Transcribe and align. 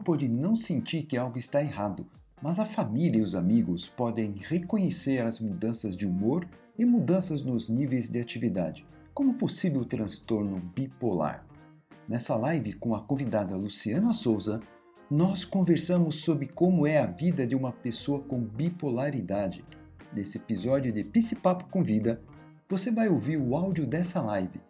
pode 0.00 0.28
não 0.28 0.56
sentir 0.56 1.04
que 1.04 1.16
algo 1.16 1.38
está 1.38 1.62
errado, 1.62 2.06
mas 2.42 2.58
a 2.58 2.64
família 2.64 3.18
e 3.18 3.22
os 3.22 3.34
amigos 3.34 3.88
podem 3.88 4.34
reconhecer 4.40 5.18
as 5.18 5.38
mudanças 5.38 5.96
de 5.96 6.06
humor 6.06 6.46
e 6.78 6.84
mudanças 6.84 7.42
nos 7.42 7.68
níveis 7.68 8.08
de 8.08 8.18
atividade, 8.18 8.84
como 9.12 9.34
possível 9.34 9.84
transtorno 9.84 10.58
bipolar. 10.74 11.44
Nessa 12.08 12.34
live 12.34 12.72
com 12.72 12.94
a 12.94 13.02
convidada 13.02 13.54
Luciana 13.56 14.12
Souza, 14.12 14.60
nós 15.10 15.44
conversamos 15.44 16.16
sobre 16.22 16.46
como 16.46 16.86
é 16.86 16.98
a 16.98 17.06
vida 17.06 17.46
de 17.46 17.54
uma 17.54 17.72
pessoa 17.72 18.20
com 18.20 18.40
bipolaridade. 18.40 19.64
Nesse 20.12 20.38
episódio 20.38 20.92
de 20.92 21.04
Psipapo 21.04 21.70
Convida, 21.70 22.20
você 22.68 22.90
vai 22.90 23.08
ouvir 23.08 23.36
o 23.36 23.54
áudio 23.54 23.86
dessa 23.86 24.20
live. 24.20 24.60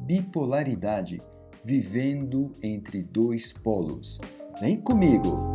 Bipolaridade 0.00 1.18
vivendo 1.64 2.52
entre 2.62 3.02
dois 3.02 3.52
polos. 3.52 4.18
Vem 4.60 4.80
comigo! 4.80 5.54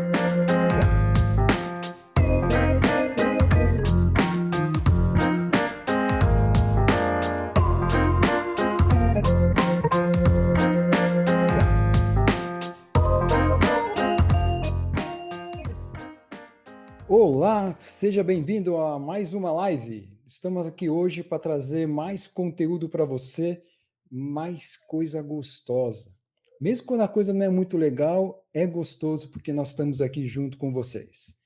Olá, 17.13 17.75
seja 17.77 18.23
bem-vindo 18.23 18.77
a 18.77 18.97
mais 18.97 19.33
uma 19.33 19.51
live. 19.51 20.07
Estamos 20.25 20.65
aqui 20.65 20.89
hoje 20.89 21.21
para 21.21 21.39
trazer 21.39 21.85
mais 21.85 22.25
conteúdo 22.25 22.87
para 22.87 23.03
você, 23.03 23.61
mais 24.09 24.77
coisa 24.77 25.21
gostosa. 25.21 26.09
Mesmo 26.57 26.87
quando 26.87 27.01
a 27.01 27.09
coisa 27.09 27.33
não 27.33 27.45
é 27.45 27.49
muito 27.49 27.75
legal, 27.75 28.47
é 28.53 28.65
gostoso 28.65 29.29
porque 29.29 29.51
nós 29.51 29.71
estamos 29.71 30.01
aqui 30.01 30.25
junto 30.25 30.57
com 30.57 30.71
vocês. 30.71 31.37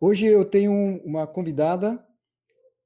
Hoje 0.00 0.24
eu 0.24 0.46
tenho 0.46 0.72
uma 1.04 1.26
convidada 1.26 2.02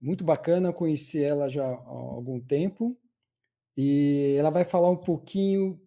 muito 0.01 0.25
bacana, 0.25 0.73
conheci 0.73 1.23
ela 1.23 1.49
já 1.49 1.65
há 1.65 1.89
algum 1.89 2.41
tempo 2.41 2.89
e 3.77 4.35
ela 4.37 4.51
vai 4.51 4.65
falar 4.65 4.91
um 4.91 4.97
pouquinho 4.97 5.81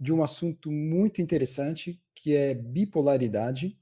de 0.00 0.10
um 0.10 0.24
assunto 0.24 0.72
muito 0.72 1.20
interessante 1.20 2.02
que 2.14 2.34
é 2.34 2.54
bipolaridade 2.54 3.78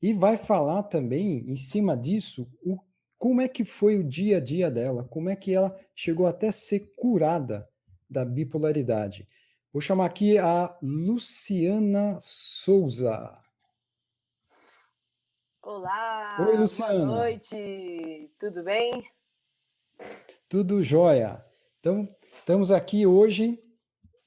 e 0.00 0.12
vai 0.12 0.36
falar 0.36 0.84
também, 0.84 1.38
em 1.50 1.56
cima 1.56 1.96
disso, 1.96 2.48
o, 2.62 2.78
como 3.18 3.40
é 3.40 3.48
que 3.48 3.64
foi 3.64 3.96
o 3.96 4.04
dia 4.04 4.36
a 4.36 4.40
dia 4.40 4.70
dela, 4.70 5.04
como 5.04 5.28
é 5.28 5.36
que 5.36 5.52
ela 5.52 5.76
chegou 5.94 6.26
até 6.26 6.50
ser 6.50 6.92
curada 6.96 7.68
da 8.08 8.24
bipolaridade. 8.24 9.28
Vou 9.72 9.82
chamar 9.82 10.06
aqui 10.06 10.38
a 10.38 10.76
Luciana 10.80 12.18
Souza. 12.20 13.34
Olá! 15.62 16.36
Oi, 16.48 16.56
Luciana. 16.56 17.04
Boa 17.04 17.18
noite! 17.18 18.30
Tudo 18.38 18.62
bem? 18.62 19.04
Tudo 20.48 20.82
jóia. 20.82 21.44
Então, 21.80 22.08
estamos 22.38 22.70
aqui 22.70 23.04
hoje 23.04 23.62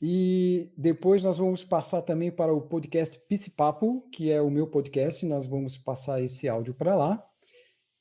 e 0.01 0.73
depois 0.75 1.21
nós 1.21 1.37
vamos 1.37 1.63
passar 1.63 2.01
também 2.01 2.31
para 2.31 2.51
o 2.51 2.61
podcast 2.61 3.21
Papo, 3.55 4.09
que 4.11 4.31
é 4.31 4.41
o 4.41 4.49
meu 4.49 4.65
podcast, 4.65 5.25
nós 5.25 5.45
vamos 5.45 5.77
passar 5.77 6.21
esse 6.21 6.49
áudio 6.49 6.73
para 6.73 6.95
lá. 6.95 7.23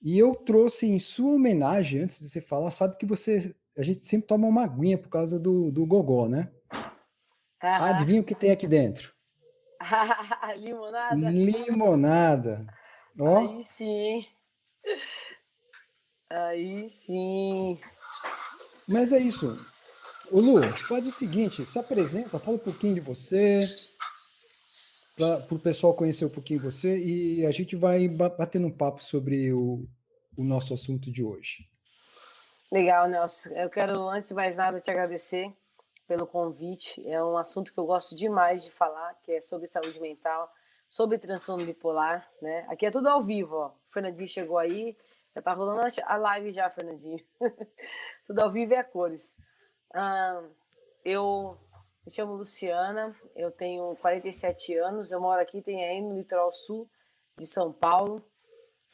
E 0.02 0.18
eu 0.18 0.34
trouxe 0.34 0.86
em 0.86 0.98
sua 0.98 1.34
homenagem, 1.34 2.02
antes 2.02 2.18
de 2.18 2.30
você 2.30 2.40
falar, 2.40 2.70
sabe 2.70 2.96
que 2.96 3.04
você 3.04 3.54
a 3.76 3.82
gente 3.82 4.04
sempre 4.04 4.26
toma 4.26 4.48
uma 4.48 4.64
aguinha 4.64 4.98
por 4.98 5.08
causa 5.08 5.38
do, 5.38 5.70
do 5.70 5.86
gogó, 5.86 6.28
né? 6.28 6.50
Adivinha 7.60 8.20
o 8.20 8.24
que 8.24 8.34
tem 8.34 8.50
aqui 8.50 8.66
dentro? 8.66 9.12
Limonada? 10.56 11.30
Limonada. 11.30 12.66
Ó. 13.18 13.38
Aí 13.38 13.64
sim. 13.64 14.26
Aí 16.30 16.88
sim. 16.88 17.78
Mas 18.88 19.12
é 19.12 19.18
isso. 19.18 19.58
Ô 20.30 20.38
Lu, 20.38 20.62
faz 20.86 21.06
o 21.06 21.10
seguinte, 21.10 21.66
se 21.66 21.76
apresenta, 21.76 22.38
fala 22.38 22.56
um 22.56 22.60
pouquinho 22.60 22.94
de 22.94 23.00
você, 23.00 23.62
para 25.16 25.54
o 25.54 25.58
pessoal 25.58 25.92
conhecer 25.92 26.24
um 26.24 26.30
pouquinho 26.30 26.60
você 26.60 26.96
e 26.98 27.44
a 27.44 27.50
gente 27.50 27.74
vai 27.74 28.06
batendo 28.08 28.68
um 28.68 28.70
papo 28.70 29.02
sobre 29.02 29.52
o, 29.52 29.84
o 30.36 30.44
nosso 30.44 30.72
assunto 30.72 31.10
de 31.10 31.24
hoje. 31.24 31.68
Legal, 32.70 33.08
Nelson. 33.08 33.48
Eu 33.50 33.68
quero, 33.68 34.08
antes 34.08 34.28
de 34.28 34.34
mais 34.34 34.56
nada, 34.56 34.78
te 34.78 34.88
agradecer 34.88 35.52
pelo 36.06 36.26
convite. 36.26 37.04
É 37.08 37.22
um 37.22 37.36
assunto 37.36 37.72
que 37.72 37.78
eu 37.78 37.84
gosto 37.84 38.14
demais 38.14 38.62
de 38.62 38.70
falar, 38.70 39.14
que 39.22 39.32
é 39.32 39.40
sobre 39.40 39.66
saúde 39.66 39.98
mental, 40.00 40.48
sobre 40.88 41.18
transtorno 41.18 41.66
bipolar, 41.66 42.30
né? 42.40 42.64
Aqui 42.68 42.86
é 42.86 42.90
tudo 42.90 43.08
ao 43.08 43.22
vivo, 43.22 43.56
ó. 43.56 43.66
O 43.66 43.92
Fernandinho 43.92 44.28
chegou 44.28 44.58
aí, 44.58 44.96
já 45.34 45.42
tá 45.42 45.52
rolando 45.52 45.82
a 46.04 46.16
live 46.16 46.52
já, 46.52 46.70
Fernandinho. 46.70 47.18
tudo 48.24 48.40
ao 48.40 48.52
vivo 48.52 48.72
e 48.72 48.76
a 48.76 48.84
cores. 48.84 49.36
Ah, 49.92 50.42
eu 51.04 51.58
me 52.06 52.12
chamo 52.12 52.34
Luciana, 52.34 53.14
eu 53.34 53.50
tenho 53.50 53.96
47 53.96 54.76
anos, 54.76 55.10
eu 55.10 55.20
moro 55.20 55.40
aqui, 55.40 55.60
tenho 55.60 55.80
aí 55.80 56.00
no 56.00 56.16
litoral 56.16 56.52
sul 56.52 56.88
de 57.36 57.46
São 57.46 57.72
Paulo, 57.72 58.24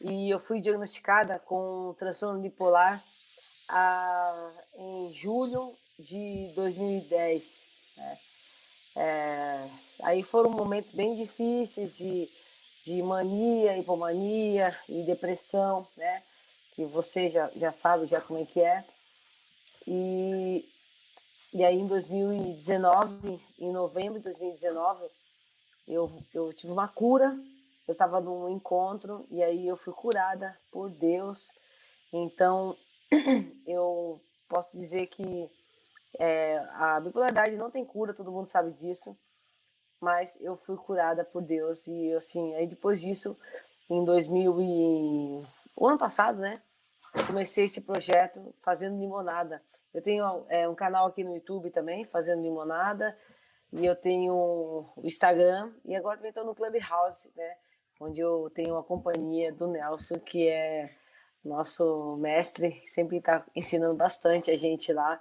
e 0.01 0.31
eu 0.31 0.41
fui 0.41 0.61
diagnosticada 0.61 1.39
com 1.39 1.95
transtorno 1.99 2.41
bipolar 2.41 3.05
ah, 3.69 4.53
em 4.75 5.13
julho 5.13 5.77
de 5.99 6.53
2010. 6.55 7.61
Né? 7.97 8.19
É, 8.97 9.69
aí 10.03 10.23
foram 10.23 10.51
momentos 10.51 10.93
bem 10.93 11.15
difíceis 11.15 11.95
de, 11.95 12.29
de 12.85 13.03
mania, 13.03 13.77
hipomania 13.77 14.75
e 14.89 15.03
depressão, 15.03 15.87
né? 15.97 16.23
Que 16.75 16.85
você 16.85 17.29
já, 17.29 17.51
já 17.57 17.73
sabe 17.73 18.07
já 18.07 18.21
como 18.21 18.41
é 18.41 18.47
que 18.47 18.61
é. 18.61 18.85
E 19.87 20.69
e 21.57 21.65
aí, 21.65 21.79
em 21.79 21.87
2019, 21.87 23.41
em 23.59 23.73
novembro 23.73 24.19
de 24.19 24.25
2019, 24.25 25.09
eu, 25.89 26.23
eu 26.35 26.53
tive 26.53 26.71
uma 26.71 26.87
cura. 26.87 27.35
Eu 27.89 27.93
estava 27.93 28.21
num 28.21 28.47
encontro 28.51 29.27
e 29.31 29.43
aí 29.43 29.67
eu 29.67 29.75
fui 29.75 29.95
curada 29.95 30.55
por 30.71 30.91
Deus. 30.91 31.51
Então, 32.13 32.77
eu 33.67 34.21
posso 34.47 34.77
dizer 34.77 35.07
que 35.07 35.51
é, 36.19 36.59
a 36.75 37.01
bipolaridade 37.01 37.57
não 37.57 37.71
tem 37.71 37.87
cura, 37.87 38.13
todo 38.13 38.31
mundo 38.31 38.49
sabe 38.49 38.73
disso. 38.73 39.17
Mas 39.99 40.39
eu 40.43 40.59
fui 40.59 40.77
curada 40.77 41.25
por 41.25 41.41
Deus. 41.41 41.87
E 41.87 42.13
assim, 42.13 42.55
aí 42.55 42.67
depois 42.67 43.01
disso, 43.01 43.35
em 43.89 44.05
2000 44.05 44.61
e... 44.61 45.43
o 45.75 45.89
ano 45.89 45.97
passado, 45.97 46.39
né? 46.39 46.61
comecei 47.25 47.65
esse 47.65 47.81
projeto 47.81 48.55
fazendo 48.61 49.01
limonada. 49.01 49.63
Eu 49.97 50.03
tenho 50.03 50.45
é, 50.51 50.69
um 50.69 50.75
canal 50.75 51.07
aqui 51.07 51.25
no 51.25 51.35
YouTube 51.35 51.71
também, 51.71 52.05
fazendo 52.05 52.43
limonada, 52.43 53.17
e 53.73 53.87
eu 53.87 53.97
tenho 53.97 54.35
o 54.35 55.03
Instagram, 55.03 55.73
e 55.87 55.97
agora 55.97 56.19
também 56.19 56.29
estou 56.29 56.45
no 56.45 56.55
Clubhouse, 56.55 57.33
né? 57.35 57.57
Onde 57.99 58.21
eu 58.21 58.51
tenho 58.55 58.77
a 58.77 58.85
companhia 58.85 59.51
do 59.51 59.67
Nelson, 59.67 60.21
que 60.21 60.49
é 60.49 60.95
nosso 61.43 62.19
mestre, 62.19 62.83
sempre 62.85 63.17
está 63.17 63.43
ensinando 63.55 63.95
bastante 63.95 64.51
a 64.51 64.57
gente 64.59 64.93
lá 64.93 65.19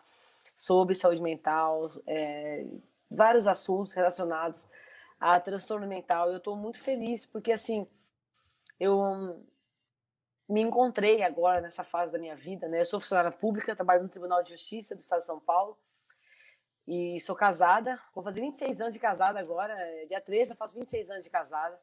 sobre 0.58 0.94
saúde 0.94 1.22
mental, 1.22 1.90
é, 2.06 2.66
vários 3.10 3.48
assuntos 3.48 3.94
relacionados 3.94 4.68
a 5.18 5.40
transtorno 5.40 5.88
mental. 5.88 6.30
Eu 6.32 6.38
estou 6.40 6.58
muito 6.58 6.80
feliz 6.80 7.26
porque 7.26 7.54
assim 7.54 7.88
eu 8.78 9.42
me 10.48 10.62
encontrei 10.62 11.24
agora 11.24 11.62
nessa 11.62 11.84
fase 11.84 12.12
da 12.12 12.20
minha 12.20 12.36
vida, 12.36 12.68
né? 12.68 12.82
Eu 12.82 12.86
sou 12.86 13.00
funcionária 13.00 13.32
pública, 13.32 13.76
trabalho 13.76 14.04
no 14.04 14.10
Tribunal 14.10 14.44
de 14.44 14.52
Justiça 14.52 14.96
do 14.96 15.00
Estado 15.00 15.20
de 15.20 15.26
São 15.26 15.40
Paulo 15.40 15.78
e 16.88 17.20
sou 17.20 17.36
casada. 17.36 18.00
Vou 18.14 18.24
fazer 18.24 18.42
26 18.42 18.82
anos 18.82 18.94
de 18.94 19.00
casada 19.00 19.40
agora, 19.40 19.74
é, 19.74 20.06
dia 20.06 20.22
13 20.22 20.52
eu 20.52 20.58
faço 20.58 20.76
26 20.76 21.10
anos 21.10 21.24
de 21.24 21.30
casada. 21.30 21.80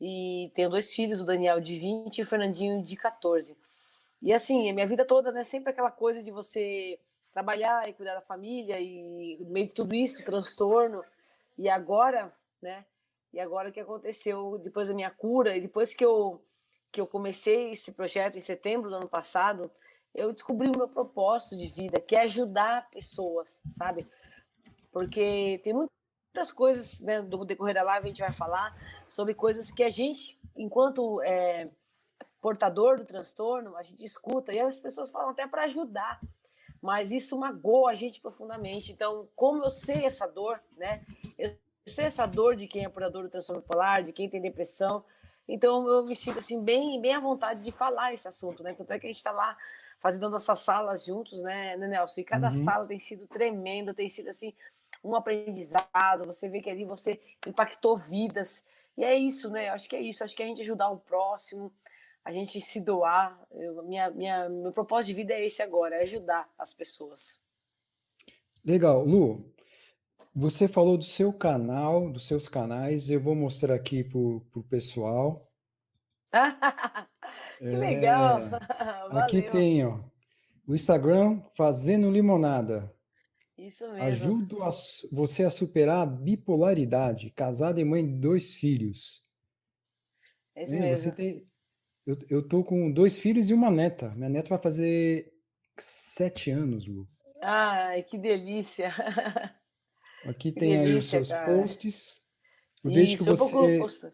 E 0.00 0.50
tenho 0.54 0.68
dois 0.68 0.92
filhos, 0.92 1.20
o 1.20 1.24
Daniel 1.24 1.60
de 1.60 1.78
20 1.78 2.18
e 2.18 2.22
o 2.22 2.26
Fernandinho 2.26 2.82
de 2.82 2.96
14. 2.96 3.56
E 4.20 4.32
assim, 4.32 4.68
a 4.68 4.72
minha 4.72 4.86
vida 4.86 5.04
toda, 5.04 5.30
né, 5.30 5.44
sempre 5.44 5.70
aquela 5.70 5.90
coisa 5.90 6.22
de 6.22 6.30
você 6.30 6.98
trabalhar 7.32 7.88
e 7.88 7.92
cuidar 7.92 8.14
da 8.14 8.20
família 8.20 8.80
e 8.80 9.38
no 9.40 9.50
meio 9.50 9.68
de 9.68 9.74
tudo 9.74 9.94
isso, 9.94 10.24
transtorno. 10.24 11.04
E 11.56 11.68
agora, 11.68 12.32
né? 12.60 12.84
E 13.32 13.40
agora 13.40 13.68
o 13.68 13.72
que 13.72 13.80
aconteceu 13.80 14.58
depois 14.58 14.88
da 14.88 14.94
minha 14.94 15.10
cura 15.10 15.56
e 15.56 15.60
depois 15.60 15.94
que 15.94 16.04
eu 16.04 16.42
que 16.92 17.00
eu 17.00 17.06
comecei 17.06 17.70
esse 17.70 17.90
projeto 17.90 18.36
em 18.36 18.42
setembro 18.42 18.90
do 18.90 18.96
ano 18.96 19.08
passado, 19.08 19.70
eu 20.14 20.30
descobri 20.30 20.68
o 20.68 20.76
meu 20.76 20.86
propósito 20.86 21.56
de 21.56 21.66
vida, 21.66 21.98
que 21.98 22.14
é 22.14 22.20
ajudar 22.22 22.90
pessoas, 22.90 23.62
sabe? 23.72 24.06
Porque 24.92 25.58
tem 25.64 25.72
muitas 25.72 26.52
coisas, 26.52 27.00
né, 27.00 27.22
do 27.22 27.46
decorrer 27.46 27.74
da 27.74 27.82
live 27.82 28.04
a 28.04 28.08
gente 28.08 28.20
vai 28.20 28.32
falar 28.32 28.76
sobre 29.08 29.32
coisas 29.32 29.70
que 29.70 29.82
a 29.82 29.88
gente, 29.88 30.38
enquanto 30.54 31.22
é, 31.22 31.70
portador 32.42 32.98
do 32.98 33.06
transtorno, 33.06 33.74
a 33.74 33.82
gente 33.82 34.04
escuta 34.04 34.52
e 34.52 34.60
as 34.60 34.78
pessoas 34.78 35.10
falam 35.10 35.30
até 35.30 35.46
para 35.46 35.64
ajudar, 35.64 36.20
mas 36.80 37.10
isso 37.10 37.38
magoa 37.38 37.92
a 37.92 37.94
gente 37.94 38.20
profundamente. 38.20 38.92
Então, 38.92 39.28
como 39.34 39.64
eu 39.64 39.70
sei 39.70 40.04
essa 40.04 40.26
dor, 40.26 40.60
né? 40.76 41.06
Eu 41.38 41.56
sei 41.86 42.06
essa 42.06 42.26
dor 42.26 42.54
de 42.54 42.66
quem 42.66 42.84
é 42.84 42.88
portador 42.88 43.22
do 43.22 43.30
transtorno 43.30 43.62
bipolar, 43.62 44.02
de 44.02 44.12
quem 44.12 44.28
tem 44.28 44.40
depressão, 44.40 45.04
então 45.48 45.88
eu 45.88 46.04
me 46.04 46.16
sinto 46.16 46.38
assim 46.38 46.60
bem, 46.60 47.00
bem 47.00 47.14
à 47.14 47.20
vontade 47.20 47.62
de 47.62 47.72
falar 47.72 48.12
esse 48.12 48.28
assunto, 48.28 48.62
né? 48.62 48.74
Tanto 48.74 48.92
é 48.92 48.98
que 48.98 49.06
a 49.06 49.10
gente 49.10 49.18
está 49.18 49.32
lá 49.32 49.56
fazendo 49.98 50.28
nossas 50.28 50.60
salas 50.60 51.04
juntos, 51.04 51.42
né, 51.42 51.76
né, 51.76 51.86
Nelson? 51.86 52.20
E 52.20 52.24
cada 52.24 52.48
uhum. 52.48 52.64
sala 52.64 52.86
tem 52.86 52.98
sido 52.98 53.26
tremendo, 53.26 53.94
tem 53.94 54.08
sido 54.08 54.28
assim 54.28 54.52
um 55.02 55.14
aprendizado. 55.14 56.26
Você 56.26 56.48
vê 56.48 56.60
que 56.60 56.70
ali 56.70 56.84
você 56.84 57.20
impactou 57.46 57.96
vidas. 57.96 58.64
E 58.96 59.04
é 59.04 59.16
isso, 59.16 59.50
né? 59.50 59.68
Eu 59.68 59.72
acho 59.72 59.88
que 59.88 59.96
é 59.96 60.00
isso. 60.00 60.22
Acho 60.22 60.36
que 60.36 60.42
a 60.42 60.46
gente 60.46 60.62
ajudar 60.62 60.90
o 60.90 60.98
próximo, 60.98 61.72
a 62.24 62.32
gente 62.32 62.60
se 62.60 62.80
doar. 62.80 63.38
Eu, 63.50 63.82
minha, 63.84 64.10
minha, 64.10 64.48
meu 64.48 64.72
propósito 64.72 65.08
de 65.08 65.14
vida 65.14 65.34
é 65.34 65.44
esse 65.44 65.62
agora, 65.62 65.96
é 65.96 66.02
ajudar 66.02 66.48
as 66.58 66.72
pessoas. 66.72 67.40
Legal, 68.64 69.04
Lu. 69.04 69.44
Você 70.34 70.66
falou 70.66 70.96
do 70.96 71.04
seu 71.04 71.30
canal, 71.30 72.10
dos 72.10 72.26
seus 72.26 72.48
canais, 72.48 73.10
eu 73.10 73.20
vou 73.20 73.34
mostrar 73.34 73.74
aqui 73.74 74.02
para 74.02 74.18
o 74.18 74.66
pessoal. 74.68 75.46
que 77.58 77.66
é, 77.66 77.76
legal! 77.76 78.40
aqui 79.12 79.42
tem 79.42 79.84
ó, 79.84 80.00
o 80.66 80.74
Instagram 80.74 81.42
Fazendo 81.54 82.10
Limonada. 82.10 82.90
Isso 83.58 83.86
mesmo. 83.88 84.02
Ajudo 84.02 84.62
a, 84.62 84.70
você 85.12 85.44
a 85.44 85.50
superar 85.50 85.98
a 85.98 86.06
bipolaridade, 86.06 87.30
casada 87.30 87.78
e 87.78 87.84
mãe 87.84 88.04
de 88.04 88.14
dois 88.14 88.54
filhos. 88.54 89.22
É 90.54 90.62
isso 90.62 90.72
mesmo. 90.72 90.96
Você 90.96 91.12
tem, 91.12 91.44
eu, 92.06 92.16
eu 92.30 92.48
tô 92.48 92.64
com 92.64 92.90
dois 92.90 93.18
filhos 93.18 93.50
e 93.50 93.54
uma 93.54 93.70
neta. 93.70 94.10
Minha 94.16 94.30
neta 94.30 94.48
vai 94.48 94.58
fazer 94.58 95.30
sete 95.78 96.50
anos, 96.50 96.86
Lu. 96.86 97.06
Ai, 97.42 98.02
que 98.02 98.16
delícia! 98.16 98.94
Aqui 100.24 100.52
tem 100.52 100.78
aí 100.78 100.94
os 100.94 101.06
seus 101.06 101.28
cara. 101.28 101.46
posts. 101.46 102.20
Eu 102.84 102.90
Isso, 102.90 103.00
vejo 103.00 103.18
que 103.18 103.24
você, 103.24 104.12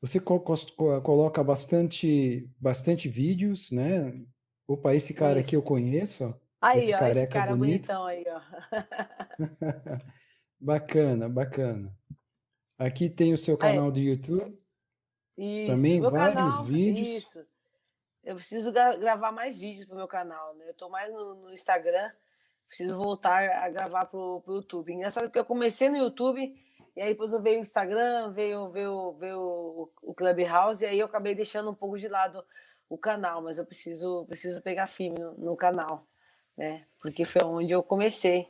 você 0.00 0.20
coloca 0.20 1.42
bastante, 1.42 2.48
bastante 2.58 3.08
vídeos, 3.08 3.70
né? 3.70 4.20
Opa, 4.66 4.94
esse 4.94 5.14
cara 5.14 5.38
Isso. 5.38 5.48
aqui 5.48 5.56
eu 5.56 5.62
conheço. 5.62 6.34
Aí, 6.60 6.78
esse 6.78 6.94
ó, 6.94 7.06
esse 7.06 7.26
cara 7.28 7.54
bonito. 7.54 7.86
bonitão 7.86 8.04
aí, 8.04 8.24
ó. 8.28 8.40
bacana, 10.58 11.28
bacana. 11.28 11.96
Aqui 12.78 13.08
tem 13.08 13.32
o 13.32 13.38
seu 13.38 13.56
canal 13.56 13.86
aí. 13.86 13.92
do 13.92 13.98
YouTube. 14.00 14.58
Isso, 15.36 15.74
Também 15.74 16.00
vários 16.00 16.34
canal, 16.34 16.64
vídeos. 16.64 17.08
Isso. 17.08 17.46
Eu 18.24 18.34
preciso 18.34 18.72
gravar 18.72 19.30
mais 19.30 19.58
vídeos 19.58 19.84
para 19.84 19.94
o 19.94 19.98
meu 19.98 20.08
canal, 20.08 20.54
né? 20.56 20.66
Eu 20.66 20.72
estou 20.72 20.90
mais 20.90 21.12
no, 21.12 21.36
no 21.36 21.52
Instagram 21.52 22.10
preciso 22.68 22.96
voltar 22.96 23.48
a 23.48 23.68
gravar 23.70 24.06
pro, 24.06 24.40
pro 24.42 24.56
YouTube. 24.56 24.92
Engraçado 24.92 25.30
que 25.30 25.38
eu 25.38 25.44
comecei 25.44 25.88
no 25.88 25.96
YouTube, 25.96 26.54
e 26.96 27.00
aí 27.00 27.10
depois 27.10 27.32
eu 27.32 27.40
veio 27.40 27.58
o 27.58 27.62
Instagram, 27.62 28.30
veio, 28.30 28.68
veio, 28.70 29.12
veio 29.12 29.38
o, 29.38 29.90
o 30.02 30.14
Clubhouse, 30.14 30.84
e 30.84 30.86
aí 30.86 30.98
eu 30.98 31.06
acabei 31.06 31.34
deixando 31.34 31.70
um 31.70 31.74
pouco 31.74 31.98
de 31.98 32.08
lado 32.08 32.44
o 32.88 32.96
canal, 32.96 33.42
mas 33.42 33.58
eu 33.58 33.66
preciso, 33.66 34.24
preciso 34.26 34.62
pegar 34.62 34.86
firme 34.86 35.18
no, 35.18 35.32
no 35.34 35.56
canal, 35.56 36.06
né? 36.56 36.80
Porque 37.00 37.24
foi 37.24 37.42
onde 37.44 37.72
eu 37.72 37.82
comecei. 37.82 38.48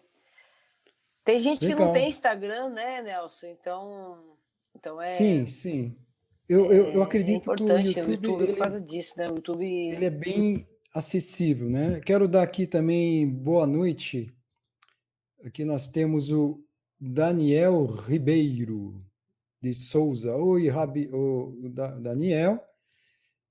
Tem 1.24 1.40
gente 1.40 1.66
Legal. 1.66 1.78
que 1.78 1.84
não 1.84 1.92
tem 1.92 2.08
Instagram, 2.08 2.68
né, 2.68 3.02
Nelson? 3.02 3.46
Então, 3.46 4.36
então 4.74 5.00
é. 5.00 5.06
Sim, 5.06 5.46
sim. 5.46 5.96
Eu, 6.48 6.72
eu, 6.72 6.92
eu 6.92 7.00
é 7.00 7.04
acredito 7.04 7.34
é 7.34 7.38
importante 7.38 7.94
que 7.94 8.00
o 8.00 8.10
YouTube, 8.10 8.10
o 8.10 8.12
YouTube 8.12 8.42
ele, 8.44 8.52
por 8.52 8.58
causa 8.60 8.80
disso, 8.80 9.18
né? 9.18 9.28
O 9.28 9.34
YouTube 9.34 9.66
ele 9.66 10.04
é 10.04 10.10
bem 10.10 10.68
acessível, 10.96 11.68
né? 11.68 12.00
Quero 12.00 12.26
dar 12.26 12.42
aqui 12.42 12.66
também 12.66 13.28
boa 13.28 13.66
noite. 13.66 14.34
Aqui 15.44 15.62
nós 15.62 15.86
temos 15.86 16.32
o 16.32 16.64
Daniel 16.98 17.84
Ribeiro 17.84 18.98
de 19.60 19.74
Souza. 19.74 20.34
Oi, 20.34 20.70
Rabi, 20.70 21.10
o 21.12 21.68
Daniel. 22.00 22.64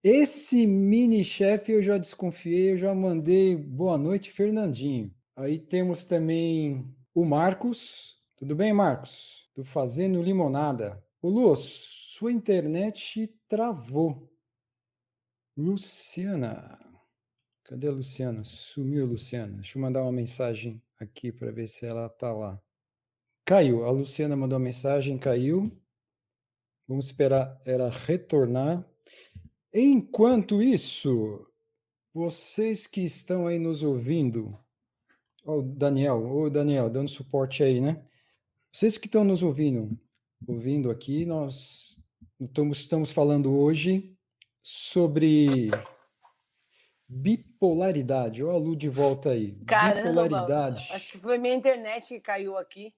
Esse 0.03 0.65
mini 0.65 1.23
chefe 1.23 1.71
eu 1.71 1.83
já 1.83 1.99
desconfiei, 1.99 2.71
eu 2.71 2.77
já 2.77 2.95
mandei 2.95 3.55
boa 3.55 3.95
noite, 3.95 4.31
Fernandinho. 4.31 5.13
Aí 5.35 5.59
temos 5.59 6.03
também 6.03 6.83
o 7.13 7.23
Marcos. 7.23 8.17
Tudo 8.35 8.55
bem, 8.55 8.73
Marcos? 8.73 9.47
Do 9.55 9.63
Fazendo 9.63 10.19
Limonada. 10.19 10.99
O 11.21 11.29
Luz, 11.29 11.59
sua 11.59 12.31
internet 12.31 13.31
travou. 13.47 14.27
Luciana. 15.55 16.84
Cadê 17.65 17.87
a 17.87 17.91
Luciana? 17.91 18.43
Sumiu 18.43 19.07
Luciana. 19.07 19.53
Deixa 19.53 19.75
eu 19.75 19.81
mandar 19.81 20.03
uma 20.03 20.11
mensagem 20.11 20.79
aqui 20.99 21.31
para 21.31 21.49
ver 21.49 21.67
se 21.67 21.83
ela 21.83 22.05
está 22.05 22.29
lá. 22.29 22.61
Caiu. 23.43 23.85
A 23.85 23.89
Luciana 23.89 24.35
mandou 24.35 24.59
uma 24.59 24.63
mensagem, 24.63 25.17
caiu. 25.17 25.71
Vamos 26.87 27.05
esperar 27.05 27.59
ela 27.65 27.89
retornar. 27.89 28.87
Enquanto 29.73 30.61
isso, 30.61 31.43
vocês 32.13 32.85
que 32.85 33.01
estão 33.01 33.47
aí 33.47 33.57
nos 33.57 33.81
ouvindo, 33.81 34.55
o 35.43 35.63
Daniel, 35.63 36.23
o 36.23 36.51
Daniel, 36.51 36.87
dando 36.87 37.09
suporte 37.09 37.63
aí, 37.63 37.81
né? 37.81 38.05
Vocês 38.71 38.95
que 38.95 39.07
estão 39.07 39.23
nos 39.23 39.41
ouvindo, 39.41 39.99
ouvindo 40.47 40.91
aqui, 40.91 41.25
nós 41.25 41.99
estamos 42.39 43.11
falando 43.11 43.57
hoje 43.57 44.15
sobre 44.61 45.71
Bipolaridade. 47.07 48.43
Olha 48.43 48.55
a 48.55 48.59
Lu 48.59 48.75
de 48.75 48.89
volta 48.89 49.31
aí. 49.31 49.55
Caramba, 49.65 50.23
Bipolaridade. 50.23 50.89
Acho 50.91 51.11
que 51.11 51.19
foi 51.19 51.37
minha 51.37 51.53
internet 51.53 52.07
que 52.07 52.19
caiu 52.19 52.57
aqui. 52.57 52.93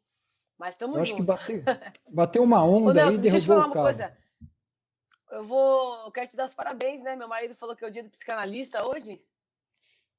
Mas 0.57 0.73
estamos 0.73 1.07
juntos. 1.07 1.29
Acho 1.35 1.47
que 1.47 1.59
bateu, 1.59 1.91
bateu 2.09 2.43
uma 2.43 2.63
onda 2.65 2.91
Ô, 2.91 2.93
Nelson, 2.93 3.17
aí 3.17 3.21
deixa 3.21 3.37
eu 3.37 3.41
te 3.41 3.47
falar 3.47 3.65
uma 3.67 3.73
coisa. 3.73 4.17
Eu 5.29 5.43
vou. 5.43 6.05
Eu 6.05 6.11
quero 6.11 6.29
te 6.29 6.37
dar 6.37 6.45
os 6.45 6.53
parabéns, 6.53 7.03
né? 7.03 7.15
Meu 7.15 7.27
marido 7.27 7.53
falou 7.55 7.75
que 7.75 7.83
é 7.83 7.87
o 7.87 7.91
dia 7.91 8.03
do 8.03 8.09
psicanalista 8.09 8.87
hoje. 8.87 9.21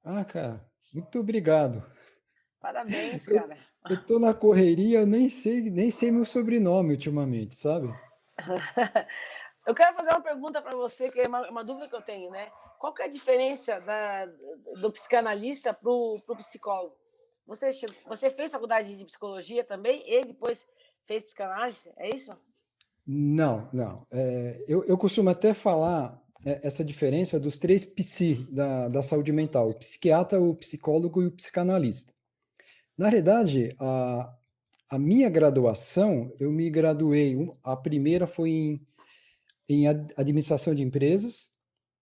Ah, 0.04 0.25
cara, 0.25 0.64
muito 0.92 1.18
obrigado. 1.18 1.83
Parabéns, 2.61 3.26
cara. 3.26 3.57
Eu, 3.88 3.97
eu 3.97 4.07
tô 4.07 4.18
na 4.18 4.35
correria, 4.35 5.00
eu 5.00 5.07
nem 5.07 5.28
sei, 5.28 5.61
nem 5.71 5.90
sei 5.90 6.11
meu 6.11 6.25
sobrenome 6.25 6.92
ultimamente, 6.92 7.54
sabe? 7.54 7.88
eu 9.66 9.75
quero 9.75 9.97
fazer 9.97 10.11
uma 10.11 10.21
pergunta 10.21 10.61
para 10.62 10.76
você, 10.76 11.11
que 11.11 11.21
é 11.21 11.28
uma, 11.28 11.49
uma 11.49 11.64
dúvida 11.64 11.88
que 11.88 11.95
eu 11.95 12.02
tenho, 12.02 12.30
né? 12.30 12.50
Qual 12.78 12.94
que 12.94 13.02
é 13.02 13.06
a 13.06 13.08
diferença 13.08 13.80
da, 13.80 14.26
do 14.80 14.92
psicanalista 14.92 15.75
para 15.75 15.90
o 15.90 16.23
psicólogo? 16.37 16.97
Você, 17.47 17.73
chegou, 17.73 17.97
você 18.06 18.30
fez 18.30 18.52
faculdade 18.52 18.97
de 18.97 19.04
psicologia 19.04 19.64
também 19.64 20.02
e 20.06 20.25
depois 20.25 20.66
fez 21.06 21.25
psicanálise? 21.25 21.90
É 21.97 22.14
isso? 22.14 22.37
Não, 23.06 23.68
não. 23.73 24.06
É, 24.11 24.64
eu, 24.68 24.85
eu 24.85 24.99
costumo 24.99 25.30
até 25.30 25.54
falar 25.54 26.23
é, 26.44 26.61
essa 26.62 26.85
diferença 26.85 27.40
dos 27.40 27.56
três 27.58 27.85
psi 27.85 28.47
da, 28.50 28.88
da 28.88 29.02
saúde 29.02 29.32
mental: 29.32 29.70
o 29.70 29.75
psiquiatra, 29.75 30.40
o 30.40 30.54
psicólogo 30.54 31.23
e 31.23 31.26
o 31.26 31.32
psicanalista. 31.32 32.12
Na 32.97 33.08
realidade, 33.08 33.75
a, 33.78 34.35
a 34.90 34.99
minha 34.99 35.30
graduação, 35.30 36.32
eu 36.38 36.52
me 36.52 36.68
graduei, 36.68 37.37
a 37.62 37.76
primeira 37.76 38.26
foi 38.26 38.50
em, 38.50 38.87
em 39.68 39.87
administração 39.87 40.75
de 40.75 40.82
empresas, 40.82 41.50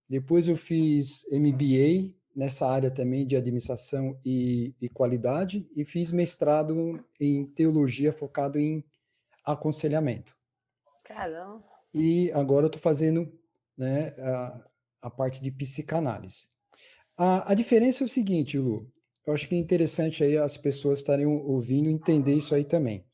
depois 0.09 0.49
eu 0.49 0.57
fiz 0.57 1.25
MBA 1.31 2.15
nessa 2.35 2.69
área 2.69 2.91
também 2.91 3.27
de 3.27 3.35
administração 3.35 4.21
e, 4.25 4.75
e 4.81 4.89
qualidade 4.89 5.69
e 5.75 5.85
fiz 5.85 6.13
mestrado 6.13 7.03
em 7.19 7.47
teologia 7.47 8.13
focado 8.13 8.59
em 8.59 8.85
aconselhamento. 9.45 10.37
Caramba! 11.03 11.65
E 11.95 12.31
agora 12.33 12.67
eu 12.67 12.69
estou 12.69 12.81
fazendo 12.81 13.33
né, 13.77 14.09
a, 14.19 14.65
a 15.03 15.11
parte 15.11 15.41
de 15.41 15.51
psicanálise. 15.51 16.47
A, 17.17 17.53
a 17.53 17.55
diferença 17.55 18.05
é 18.05 18.07
o 18.07 18.09
seguinte, 18.09 18.59
Lu, 18.59 18.93
eu 19.27 19.33
acho 19.33 19.49
que 19.49 19.55
é 19.55 19.59
interessante 19.59 20.23
aí 20.23 20.37
as 20.37 20.57
pessoas 20.57 20.99
estarem 20.99 21.27
ouvindo 21.27 21.89
entender 21.89 22.35
isso 22.35 22.55
aí 22.55 22.65
também. 22.65 23.05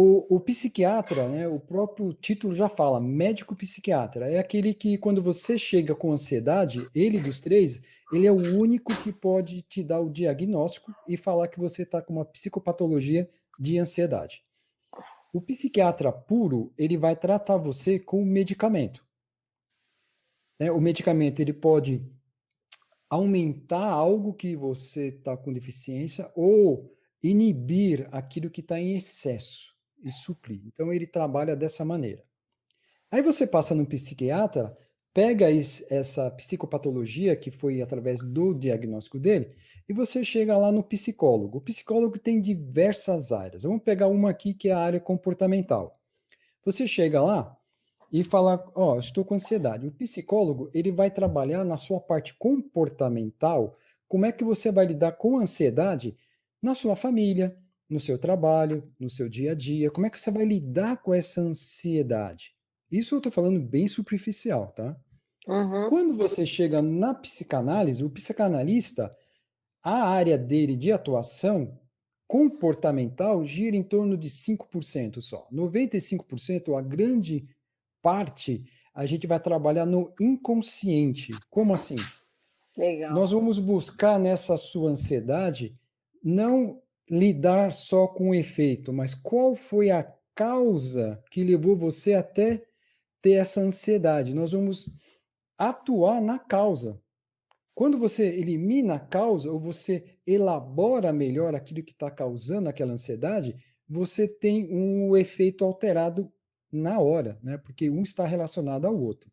O, 0.00 0.36
o, 0.36 0.38
psiquiatra, 0.38 1.28
né, 1.28 1.48
o 1.48 1.58
próprio 1.58 2.12
título 2.12 2.54
já 2.54 2.68
fala, 2.68 3.00
médico 3.00 3.56
psiquiatra, 3.56 4.30
é 4.30 4.38
aquele 4.38 4.72
que 4.72 4.96
quando 4.96 5.20
você 5.20 5.58
chega 5.58 5.92
com 5.92 6.12
ansiedade, 6.12 6.88
ele 6.94 7.18
dos 7.18 7.40
três, 7.40 7.82
ele 8.12 8.24
é 8.24 8.30
o 8.30 8.56
único 8.56 8.94
que 9.02 9.12
pode 9.12 9.60
te 9.62 9.82
dar 9.82 9.98
o 9.98 10.08
diagnóstico 10.08 10.94
e 11.08 11.16
falar 11.16 11.48
que 11.48 11.58
você 11.58 11.82
está 11.82 12.00
com 12.00 12.12
uma 12.12 12.24
psicopatologia 12.24 13.28
de 13.58 13.76
ansiedade. 13.76 14.44
O 15.32 15.40
psiquiatra 15.40 16.12
puro, 16.12 16.72
ele 16.78 16.96
vai 16.96 17.16
tratar 17.16 17.56
você 17.56 17.98
com 17.98 18.24
medicamento. 18.24 19.04
Né? 20.60 20.70
O 20.70 20.80
medicamento, 20.80 21.40
ele 21.40 21.52
pode 21.52 22.08
aumentar 23.10 23.90
algo 23.90 24.32
que 24.32 24.54
você 24.54 25.08
está 25.08 25.36
com 25.36 25.52
deficiência 25.52 26.30
ou 26.36 26.96
inibir 27.20 28.08
aquilo 28.12 28.48
que 28.48 28.60
está 28.60 28.78
em 28.78 28.94
excesso 28.94 29.76
e 30.02 30.10
suprir. 30.10 30.60
Então 30.66 30.92
ele 30.92 31.06
trabalha 31.06 31.56
dessa 31.56 31.84
maneira. 31.84 32.22
Aí 33.10 33.22
você 33.22 33.46
passa 33.46 33.74
no 33.74 33.86
psiquiatra, 33.86 34.76
pega 35.14 35.46
essa 35.90 36.30
psicopatologia 36.30 37.34
que 37.34 37.50
foi 37.50 37.80
através 37.80 38.20
do 38.20 38.54
diagnóstico 38.54 39.18
dele 39.18 39.48
e 39.88 39.92
você 39.92 40.22
chega 40.22 40.56
lá 40.56 40.70
no 40.70 40.82
psicólogo. 40.82 41.58
O 41.58 41.60
psicólogo 41.60 42.18
tem 42.18 42.40
diversas 42.40 43.32
áreas. 43.32 43.62
Vamos 43.62 43.82
pegar 43.82 44.08
uma 44.08 44.30
aqui 44.30 44.52
que 44.52 44.68
é 44.68 44.72
a 44.72 44.78
área 44.78 45.00
comportamental. 45.00 45.92
Você 46.64 46.86
chega 46.86 47.22
lá 47.22 47.56
e 48.12 48.22
fala, 48.22 48.64
ó, 48.74 48.94
oh, 48.94 48.98
estou 48.98 49.24
com 49.24 49.34
ansiedade. 49.34 49.86
O 49.86 49.92
psicólogo, 49.92 50.70
ele 50.72 50.90
vai 50.90 51.10
trabalhar 51.10 51.64
na 51.64 51.76
sua 51.76 52.00
parte 52.00 52.34
comportamental, 52.34 53.74
como 54.06 54.24
é 54.26 54.32
que 54.32 54.44
você 54.44 54.70
vai 54.70 54.86
lidar 54.86 55.12
com 55.12 55.38
a 55.38 55.42
ansiedade 55.42 56.16
na 56.60 56.74
sua 56.74 56.96
família, 56.96 57.56
no 57.88 57.98
seu 57.98 58.18
trabalho, 58.18 58.82
no 58.98 59.08
seu 59.08 59.28
dia 59.28 59.52
a 59.52 59.54
dia? 59.54 59.90
Como 59.90 60.06
é 60.06 60.10
que 60.10 60.20
você 60.20 60.30
vai 60.30 60.44
lidar 60.44 61.02
com 61.02 61.14
essa 61.14 61.40
ansiedade? 61.40 62.54
Isso 62.90 63.14
eu 63.14 63.18
estou 63.18 63.32
falando 63.32 63.60
bem 63.60 63.86
superficial, 63.86 64.70
tá? 64.72 64.96
Uhum. 65.46 65.88
Quando 65.88 66.16
você 66.16 66.44
chega 66.44 66.82
na 66.82 67.14
psicanálise, 67.14 68.04
o 68.04 68.10
psicanalista, 68.10 69.10
a 69.82 70.08
área 70.08 70.36
dele 70.36 70.76
de 70.76 70.92
atuação 70.92 71.78
comportamental 72.26 73.44
gira 73.46 73.74
em 73.74 73.82
torno 73.82 74.16
de 74.16 74.28
5% 74.28 75.20
só. 75.22 75.48
95%, 75.50 76.78
a 76.78 76.82
grande 76.82 77.48
parte, 78.02 78.62
a 78.94 79.06
gente 79.06 79.26
vai 79.26 79.40
trabalhar 79.40 79.86
no 79.86 80.12
inconsciente. 80.20 81.32
Como 81.48 81.72
assim? 81.72 81.96
Legal. 82.76 83.14
Nós 83.14 83.30
vamos 83.30 83.58
buscar 83.58 84.18
nessa 84.20 84.56
sua 84.56 84.90
ansiedade 84.90 85.74
não 86.22 86.82
lidar 87.10 87.72
só 87.72 88.06
com 88.06 88.30
o 88.30 88.34
efeito, 88.34 88.92
mas 88.92 89.14
qual 89.14 89.54
foi 89.54 89.90
a 89.90 90.02
causa 90.34 91.20
que 91.30 91.42
levou 91.42 91.74
você 91.74 92.14
até 92.14 92.62
ter 93.20 93.32
essa 93.32 93.60
ansiedade. 93.60 94.32
Nós 94.32 94.52
vamos 94.52 94.88
atuar 95.56 96.20
na 96.20 96.38
causa. 96.38 97.00
Quando 97.74 97.98
você 97.98 98.26
elimina 98.26 98.94
a 98.94 99.00
causa 99.00 99.50
ou 99.50 99.58
você 99.58 100.16
elabora 100.26 101.12
melhor 101.12 101.54
aquilo 101.54 101.82
que 101.82 101.92
está 101.92 102.08
causando 102.08 102.68
aquela 102.68 102.92
ansiedade, 102.92 103.56
você 103.88 104.28
tem 104.28 104.72
um 104.72 105.16
efeito 105.16 105.64
alterado 105.64 106.32
na 106.70 107.00
hora, 107.00 107.38
né? 107.42 107.58
Porque 107.58 107.88
um 107.88 108.02
está 108.02 108.24
relacionado 108.24 108.86
ao 108.86 108.96
outro. 108.96 109.30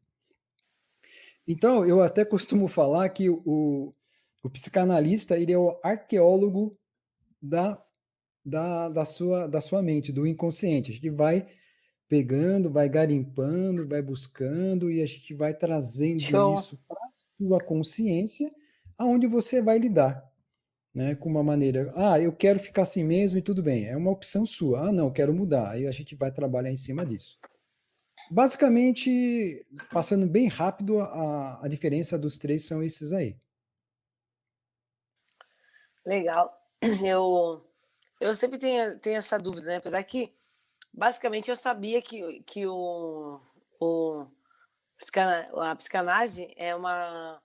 Então, 1.48 1.86
eu 1.86 2.02
até 2.02 2.26
costumo 2.26 2.68
falar 2.68 3.10
que 3.10 3.30
o, 3.30 3.94
o 4.42 4.50
psicanalista 4.50 5.38
ele 5.38 5.52
é 5.52 5.58
o 5.58 5.80
arqueólogo 5.84 6.76
da, 7.42 7.82
da, 8.44 8.90
da, 8.90 9.06
sua, 9.06 9.48
da 9.48 9.62
sua 9.62 9.82
mente, 9.82 10.12
do 10.12 10.26
inconsciente. 10.26 10.92
A 10.92 10.94
gente 10.94 11.10
vai 11.10 11.48
pegando, 12.08 12.70
vai 12.70 12.88
garimpando, 12.88 13.88
vai 13.88 14.02
buscando 14.02 14.92
e 14.92 15.02
a 15.02 15.06
gente 15.06 15.34
vai 15.34 15.54
trazendo 15.54 16.22
Show. 16.22 16.54
isso 16.54 16.80
para 16.88 16.98
a 16.98 17.10
sua 17.38 17.60
consciência, 17.60 18.52
aonde 18.98 19.28
você 19.28 19.62
vai 19.62 19.78
lidar, 19.80 20.24
né, 20.94 21.16
com 21.16 21.30
uma 21.30 21.44
maneira, 21.44 21.92
ah, 21.96 22.20
eu 22.20 22.32
quero 22.32 22.60
ficar 22.60 22.84
assim 22.84 23.04
mesmo 23.04 23.40
e 23.40 23.42
tudo 23.42 23.62
bem, 23.62 23.88
é 23.88 23.98
uma 23.98 24.12
opção 24.12 24.46
sua. 24.46 24.88
Ah, 24.88 24.92
não, 24.92 25.12
quero 25.12 25.34
mudar. 25.34 25.72
Aí 25.72 25.88
a 25.88 25.92
gente 25.92 26.16
vai 26.16 26.32
trabalhar 26.32 26.72
em 26.72 26.76
cima 26.78 27.06
disso. 27.06 27.38
Basicamente, 28.32 29.66
passando 29.92 30.26
bem 30.26 30.48
rápido, 30.48 31.00
a, 31.02 31.60
a 31.64 31.68
diferença 31.68 32.18
dos 32.18 32.38
três 32.38 32.66
são 32.66 32.82
esses 32.82 33.12
aí. 33.12 33.36
Legal. 36.06 36.65
Eu, 37.06 37.66
eu 38.20 38.34
sempre 38.36 38.58
tenho, 38.58 39.00
tenho 39.00 39.18
essa 39.18 39.38
dúvida, 39.38 39.68
né? 39.68 39.76
Apesar 39.78 40.04
que, 40.04 40.34
basicamente, 40.94 41.50
eu 41.50 41.58
sabia 41.58 42.02
que, 42.02 42.42
que 42.44 42.66
o, 42.68 43.40
o, 43.80 44.28
a 45.62 45.76
psicanálise 45.76 46.54
é 46.56 46.76
uma. 46.76 47.42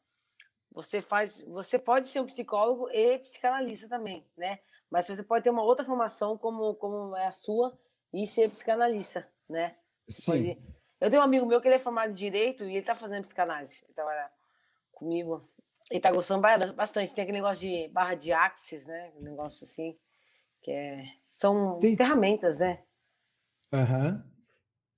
Você 0.73 1.01
faz. 1.01 1.43
Você 1.49 1.79
pode 1.79 2.07
ser 2.07 2.21
um 2.21 2.27
psicólogo 2.27 2.89
e 2.91 3.19
psicanalista 3.19 3.89
também, 3.89 4.27
né? 4.37 4.61
Mas 4.91 5.07
você 5.07 5.23
pode 5.23 5.45
ter 5.45 5.51
uma 5.51 5.63
outra 5.63 5.85
formação 5.85 6.37
como, 6.37 6.75
como 6.75 7.17
é 7.17 7.27
a 7.27 7.33
sua 7.33 7.79
e 8.13 8.27
ser 8.27 8.49
psicanalista, 8.49 9.29
né? 9.49 9.77
Sim. 10.09 10.33
Pode... 10.33 10.81
Eu 11.01 11.09
tenho 11.09 11.23
um 11.23 11.25
amigo 11.25 11.47
meu 11.47 11.61
que 11.61 11.69
ele 11.69 11.77
é 11.77 11.79
formado 11.79 12.11
em 12.11 12.15
direito 12.15 12.65
e 12.65 12.71
ele 12.71 12.79
está 12.79 12.95
fazendo 12.95 13.23
psicanálise. 13.23 13.83
Ele 13.85 13.95
trabalha 13.95 14.31
comigo 14.93 15.49
ele 15.91 16.01
tá 16.01 16.13
gostando 16.13 16.43
bastante. 16.75 17.15
Tem 17.15 17.23
aquele 17.23 17.39
negócio 17.39 17.69
de 17.69 17.89
barra 17.89 18.15
de 18.15 18.33
axis, 18.33 18.87
né? 18.87 19.13
Um 19.17 19.23
negócio 19.23 19.65
assim, 19.65 19.97
que 20.63 20.71
é... 20.71 21.05
São 21.31 21.79
Tem... 21.79 21.97
ferramentas, 21.97 22.59
né? 22.59 22.83
Aham. 23.73 24.25
Uhum. 24.25 24.31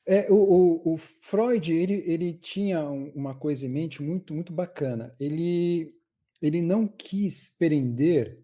É, 0.04 0.28
o, 0.30 0.34
o, 0.34 0.94
o, 0.94 0.96
Freud, 0.96 1.72
ele, 1.72 2.02
ele 2.06 2.32
tinha 2.32 2.82
uma 2.90 3.36
coisa 3.36 3.64
em 3.64 3.68
mente 3.68 4.02
muito, 4.02 4.34
muito 4.34 4.52
bacana. 4.52 5.14
Ele, 5.18 5.94
ele 6.40 6.60
não 6.60 6.88
quis 6.88 7.50
prender 7.56 8.42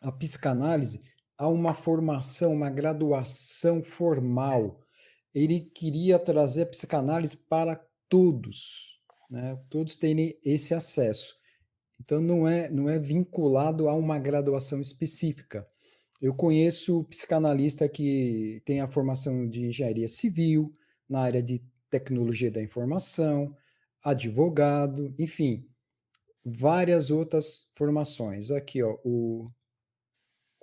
a 0.00 0.12
psicanálise 0.12 1.00
a 1.36 1.48
uma 1.48 1.74
formação, 1.74 2.52
uma 2.52 2.70
graduação 2.70 3.82
formal. 3.82 4.80
Ele 5.34 5.60
queria 5.60 6.18
trazer 6.20 6.62
a 6.62 6.66
psicanálise 6.66 7.36
para 7.36 7.84
todos, 8.08 9.00
né? 9.30 9.58
todos 9.68 9.96
terem 9.96 10.38
esse 10.44 10.72
acesso. 10.72 11.35
Então 12.00 12.20
não 12.20 12.46
é 12.46 12.68
não 12.70 12.88
é 12.88 12.98
vinculado 12.98 13.88
a 13.88 13.94
uma 13.94 14.18
graduação 14.18 14.80
específica. 14.80 15.66
Eu 16.20 16.34
conheço 16.34 17.04
psicanalista 17.04 17.88
que 17.88 18.62
tem 18.64 18.80
a 18.80 18.86
formação 18.86 19.48
de 19.48 19.66
engenharia 19.66 20.08
civil, 20.08 20.72
na 21.08 21.20
área 21.20 21.42
de 21.42 21.62
tecnologia 21.90 22.50
da 22.50 22.62
informação, 22.62 23.54
advogado, 24.02 25.14
enfim, 25.18 25.68
várias 26.44 27.10
outras 27.10 27.68
formações. 27.74 28.50
Aqui, 28.50 28.82
ó, 28.82 28.96
o 29.04 29.50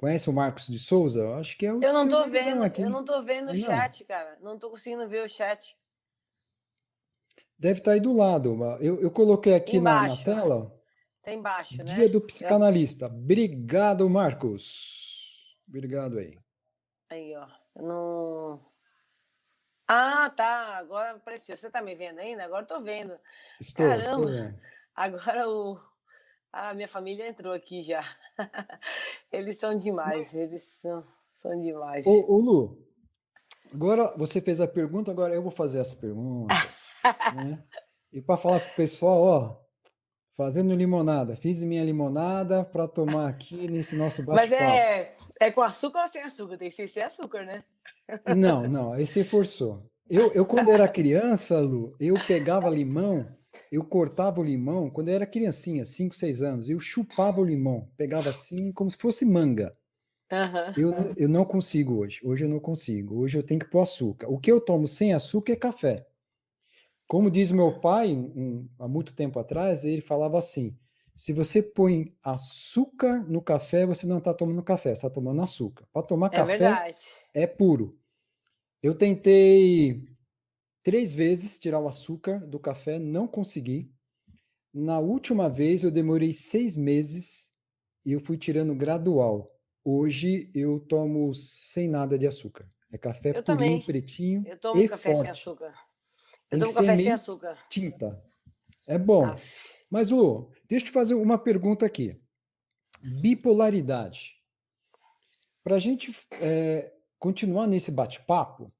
Conhece 0.03 0.29
o 0.29 0.33
Marcos 0.33 0.67
de 0.67 0.77
Souza? 0.79 1.35
Acho 1.35 1.57
que 1.57 1.65
é 1.65 1.73
o 1.73 1.81
Eu 1.81 1.93
não 1.93 2.09
tô 2.09 2.27
vendo, 2.27 2.61
aqui. 2.61 2.81
eu 2.81 2.89
não 2.89 3.05
tô 3.05 3.23
vendo 3.23 3.53
o 3.53 3.55
chat, 3.55 4.03
cara. 4.03 4.37
Não 4.41 4.59
tô 4.59 4.69
conseguindo 4.69 5.07
ver 5.07 5.23
o 5.23 5.29
chat. 5.29 5.77
Deve 7.57 7.79
estar 7.79 7.91
tá 7.91 7.95
aí 7.95 8.01
do 8.01 8.11
lado. 8.11 8.53
Eu, 8.81 8.99
eu 8.99 9.09
coloquei 9.09 9.53
aqui 9.53 9.79
na, 9.79 10.09
na, 10.09 10.17
tela. 10.17 10.82
Tá 11.23 11.31
embaixo, 11.31 11.77
né? 11.77 11.95
Dia 11.95 12.09
do 12.09 12.19
psicanalista. 12.19 13.05
Obrigado, 13.07 14.09
Marcos. 14.09 15.57
Obrigado 15.65 16.19
aí. 16.19 16.37
Aí, 17.09 17.33
ó. 17.35 17.47
não. 17.75 18.59
Ah, 19.87 20.29
tá. 20.29 20.77
Agora 20.77 21.11
apareceu. 21.11 21.55
Você 21.55 21.69
tá 21.69 21.81
me 21.81 21.95
vendo 21.95 22.19
ainda? 22.19 22.43
Agora 22.43 22.65
tô 22.65 22.81
vendo. 22.81 23.17
Estou, 23.59 23.87
Caramba. 23.87 24.29
Estou 24.29 24.59
Agora 24.93 25.49
o. 25.49 25.79
A 26.51 26.73
minha 26.73 26.89
família 26.89 27.27
entrou 27.27 27.53
aqui 27.53 27.81
já. 27.81 28.03
Eles 29.31 29.57
são 29.57 29.77
demais. 29.77 30.35
Eles 30.35 30.61
são, 30.61 31.07
são 31.35 31.59
demais. 31.59 32.05
Ô, 32.05 32.33
ô, 32.33 32.37
Lu, 32.37 32.87
agora 33.73 34.13
você 34.17 34.39
fez 34.39 34.59
a 34.61 34.67
pergunta, 34.67 35.09
agora 35.09 35.33
eu 35.33 35.41
vou 35.41 35.51
fazer 35.51 35.79
as 35.79 35.93
perguntas. 35.93 36.99
né? 37.33 37.63
E 38.11 38.21
para 38.21 38.37
falar 38.37 38.59
pro 38.59 38.75
pessoal, 38.75 39.21
ó, 39.21 39.62
Fazendo 40.35 40.73
limonada. 40.73 41.35
Fiz 41.35 41.61
minha 41.63 41.83
limonada 41.83 42.63
para 42.63 42.87
tomar 42.87 43.29
aqui 43.29 43.67
nesse 43.67 43.95
nosso 43.95 44.23
bate-papo. 44.23 44.49
Mas 44.49 44.51
é, 44.51 45.13
é 45.39 45.51
com 45.51 45.61
açúcar 45.61 46.01
ou 46.01 46.07
sem 46.07 46.23
açúcar? 46.23 46.57
Tem 46.57 46.69
que 46.69 46.75
ser 46.75 46.87
sem 46.89 47.03
açúcar, 47.03 47.45
né? 47.45 47.63
Não, 48.35 48.67
não, 48.67 48.91
aí 48.91 49.05
você 49.05 49.23
forçou. 49.23 49.89
Eu, 50.09 50.31
eu, 50.33 50.45
quando 50.45 50.69
era 50.69 50.87
criança, 50.89 51.59
Lu, 51.59 51.95
eu 51.99 52.15
pegava 52.27 52.69
limão, 52.69 53.25
eu 53.71 53.83
cortava 53.83 54.41
o 54.41 54.43
limão, 54.43 54.89
quando 54.89 55.07
eu 55.07 55.15
era 55.15 55.25
criancinha, 55.25 55.85
5, 55.85 56.13
6 56.13 56.41
anos, 56.41 56.69
eu 56.69 56.79
chupava 56.79 57.39
o 57.39 57.45
limão, 57.45 57.87
pegava 57.95 58.29
assim, 58.29 58.73
como 58.73 58.91
se 58.91 58.97
fosse 58.97 59.25
manga. 59.25 59.73
Uhum. 60.31 60.73
Eu, 60.75 61.13
eu 61.15 61.29
não 61.29 61.45
consigo 61.45 61.99
hoje, 61.99 62.19
hoje 62.23 62.43
eu 62.43 62.49
não 62.49 62.59
consigo, 62.59 63.19
hoje 63.19 63.37
eu 63.37 63.43
tenho 63.43 63.59
que 63.59 63.69
pôr 63.69 63.81
açúcar. 63.81 64.27
O 64.27 64.39
que 64.39 64.51
eu 64.51 64.59
tomo 64.59 64.85
sem 64.85 65.13
açúcar 65.13 65.53
é 65.53 65.55
café. 65.55 66.05
Como 67.13 67.29
diz 67.29 67.51
meu 67.51 67.79
pai, 67.79 68.11
um, 68.11 68.67
há 68.79 68.87
muito 68.87 69.15
tempo 69.15 69.37
atrás, 69.37 69.85
ele 69.85 70.01
falava 70.01 70.35
assim: 70.35 70.75
se 71.15 71.31
você 71.31 71.61
põe 71.61 72.11
açúcar 72.23 73.23
no 73.29 73.39
café, 73.39 73.85
você 73.85 74.07
não 74.07 74.17
está 74.17 74.33
tomando 74.33 74.63
café, 74.63 74.89
você 74.89 74.97
está 74.97 75.11
tomando 75.11 75.39
açúcar. 75.39 75.87
Para 75.93 76.01
tomar 76.01 76.33
é 76.33 76.37
café 76.37 76.57
verdade. 76.57 76.97
é 77.31 77.45
puro. 77.45 77.95
Eu 78.81 78.95
tentei 78.95 80.03
três 80.81 81.13
vezes 81.13 81.59
tirar 81.59 81.79
o 81.79 81.87
açúcar 81.87 82.39
do 82.47 82.59
café, 82.59 82.97
não 82.97 83.27
consegui. 83.27 83.93
Na 84.73 84.97
última 84.97 85.47
vez 85.47 85.83
eu 85.83 85.91
demorei 85.91 86.33
seis 86.33 86.75
meses 86.75 87.51
e 88.03 88.13
eu 88.13 88.19
fui 88.19 88.39
tirando 88.39 88.73
gradual. 88.73 89.55
Hoje 89.85 90.49
eu 90.51 90.79
tomo 90.79 91.31
sem 91.35 91.87
nada 91.87 92.17
de 92.17 92.25
açúcar. 92.25 92.67
É 92.91 92.97
café 92.97 93.29
eu 93.29 93.43
purinho, 93.43 93.45
também. 93.45 93.81
pretinho. 93.83 94.43
Eu 94.47 94.57
tomo 94.57 94.89
café 94.89 95.13
forte. 95.13 95.21
sem 95.21 95.29
açúcar. 95.29 95.92
Eu 96.53 96.59
tomo 96.59 96.73
café 96.73 96.95
sem 96.95 97.11
açúcar. 97.11 97.57
Tinta. 97.69 98.23
É 98.87 98.97
bom. 98.97 99.25
Aff. 99.25 99.69
Mas, 99.89 100.09
Lu, 100.09 100.49
deixa 100.67 100.85
eu 100.85 100.87
te 100.87 100.91
fazer 100.91 101.13
uma 101.13 101.37
pergunta 101.37 101.85
aqui. 101.85 102.19
Bipolaridade. 103.21 104.35
Para 105.63 105.75
a 105.75 105.79
gente 105.79 106.15
é, 106.41 106.91
continuar 107.19 107.67
nesse 107.67 107.91
bate-papo, 107.91 108.71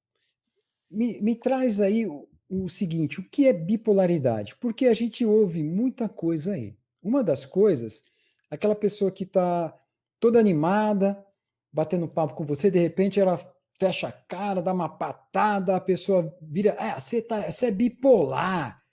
me, 0.90 1.22
me, 1.22 1.36
traz 1.36 1.80
aí 1.82 2.06
o, 2.06 2.28
o 2.50 2.70
seguinte: 2.70 3.20
o 3.20 3.24
que 3.30 3.48
é 3.48 3.54
bipolaridade? 3.54 4.56
Porque 4.56 4.88
a 4.88 4.94
gente 4.94 5.26
ouve 5.26 5.64
muita 5.64 6.08
coisa 6.08 6.54
aí. 6.54 6.76
Uma 7.02 7.24
das 7.24 7.46
coisas, 7.46 8.04
aquela 8.50 8.76
pessoa 8.76 9.12
que 9.12 9.24
está 9.24 9.78
toda 10.20 10.40
animada, 10.40 11.26
batendo 11.72 12.08
papo 12.08 12.34
com 12.34 12.46
você, 12.46 12.70
de 12.70 12.80
repente 12.80 13.20
ela 13.20 13.38
fecha 13.80 14.08
a 14.08 14.12
cara, 14.12 14.62
dá 14.62 14.74
uma 14.74 14.90
patada, 14.90 15.76
a 15.76 15.82
pessoa 15.82 16.36
vira, 16.42 16.72
é, 16.80 17.00
você, 17.00 17.22
tá, 17.22 17.52
você 17.52 17.68
é 17.68 17.72
bipolar 17.72 18.84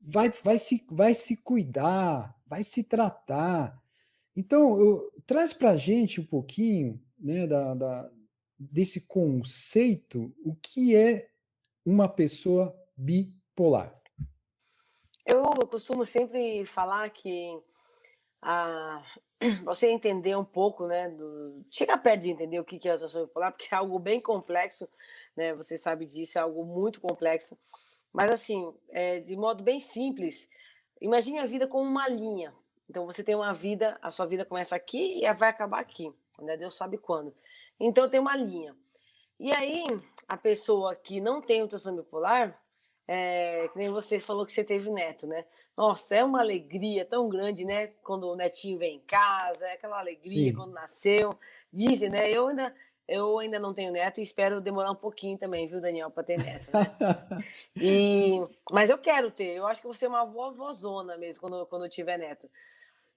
vai, 0.00 0.30
vai, 0.30 0.58
se, 0.58 0.84
vai 0.90 1.14
se 1.14 1.36
cuidar, 1.36 2.34
vai 2.46 2.62
se 2.62 2.82
tratar. 2.82 3.78
Então, 4.34 4.80
eu, 4.80 5.12
traz 5.26 5.52
para 5.52 5.70
a 5.70 5.76
gente 5.76 6.20
um 6.20 6.24
pouquinho 6.24 7.00
né, 7.18 7.46
da, 7.46 7.74
da, 7.74 8.10
desse 8.58 9.00
conceito, 9.00 10.34
o 10.44 10.54
que 10.54 10.96
é 10.96 11.28
uma 11.84 12.08
pessoa 12.08 12.74
bipolar. 12.96 13.94
Eu, 15.26 15.42
costumo 15.66 16.06
sempre 16.06 16.64
falar 16.64 17.10
que 17.10 17.60
a, 18.40 19.04
você 19.64 19.88
entender 19.88 20.36
um 20.36 20.44
pouco, 20.44 20.86
né, 20.86 21.08
do, 21.08 21.64
perto 22.02 22.22
de 22.22 22.30
entender 22.30 22.58
o 22.58 22.64
que 22.64 22.88
é 22.88 22.92
a 22.92 22.96
situação 22.96 23.26
bipolar, 23.26 23.52
porque 23.52 23.72
é 23.72 23.78
algo 23.78 23.98
bem 23.98 24.20
complexo, 24.20 24.88
né, 25.36 25.54
você 25.54 25.78
sabe 25.78 26.06
disso, 26.06 26.38
é 26.38 26.40
algo 26.40 26.64
muito 26.64 27.00
complexo. 27.00 27.56
Mas 28.12 28.30
assim, 28.30 28.74
é, 28.90 29.18
de 29.20 29.36
modo 29.36 29.62
bem 29.62 29.78
simples, 29.78 30.48
imagine 31.00 31.38
a 31.38 31.46
vida 31.46 31.66
como 31.66 31.88
uma 31.88 32.08
linha. 32.08 32.54
Então 32.88 33.04
você 33.04 33.22
tem 33.22 33.34
uma 33.34 33.52
vida, 33.52 33.98
a 34.02 34.10
sua 34.10 34.26
vida 34.26 34.44
começa 34.44 34.74
aqui 34.74 35.22
e 35.22 35.32
vai 35.34 35.50
acabar 35.50 35.80
aqui, 35.80 36.12
né? 36.40 36.56
Deus 36.56 36.74
sabe 36.74 36.96
quando. 36.96 37.34
Então 37.78 38.08
tem 38.08 38.18
uma 38.18 38.34
linha. 38.34 38.74
E 39.38 39.52
aí 39.52 39.84
a 40.26 40.36
pessoa 40.36 40.96
que 40.96 41.20
não 41.20 41.40
tem 41.40 41.62
o 41.62 41.68
transtorno 41.68 42.02
bipolar, 42.02 42.58
é, 43.08 43.66
que 43.68 43.78
nem 43.78 43.88
você 43.88 44.18
falou 44.18 44.44
que 44.44 44.52
você 44.52 44.62
teve 44.62 44.90
neto, 44.90 45.26
né? 45.26 45.46
Nossa, 45.74 46.14
é 46.14 46.22
uma 46.22 46.40
alegria 46.40 47.06
tão 47.06 47.28
grande, 47.28 47.64
né? 47.64 47.86
Quando 48.02 48.28
o 48.28 48.36
netinho 48.36 48.78
vem 48.78 48.96
em 48.96 49.00
casa, 49.00 49.66
é 49.66 49.72
aquela 49.72 49.98
alegria 49.98 50.50
Sim. 50.50 50.54
quando 50.54 50.74
nasceu. 50.74 51.30
Dizem, 51.72 52.10
né? 52.10 52.30
Eu 52.30 52.48
ainda 52.48 52.74
eu 53.08 53.38
ainda 53.38 53.58
não 53.58 53.72
tenho 53.72 53.90
neto 53.90 54.20
e 54.20 54.22
espero 54.22 54.60
demorar 54.60 54.90
um 54.90 54.94
pouquinho 54.94 55.38
também, 55.38 55.66
viu, 55.66 55.80
Daniel, 55.80 56.10
para 56.10 56.22
ter 56.22 56.36
neto. 56.36 56.68
Né? 56.70 56.94
e, 57.74 58.44
mas 58.70 58.90
eu 58.90 58.98
quero 58.98 59.30
ter. 59.30 59.56
Eu 59.56 59.66
acho 59.66 59.80
que 59.80 59.86
você 59.86 60.04
é 60.04 60.08
uma 60.08 60.26
vovózona 60.26 61.16
mesmo 61.16 61.40
quando, 61.40 61.64
quando 61.66 61.86
eu 61.86 61.90
tiver 61.90 62.18
neto. 62.18 62.50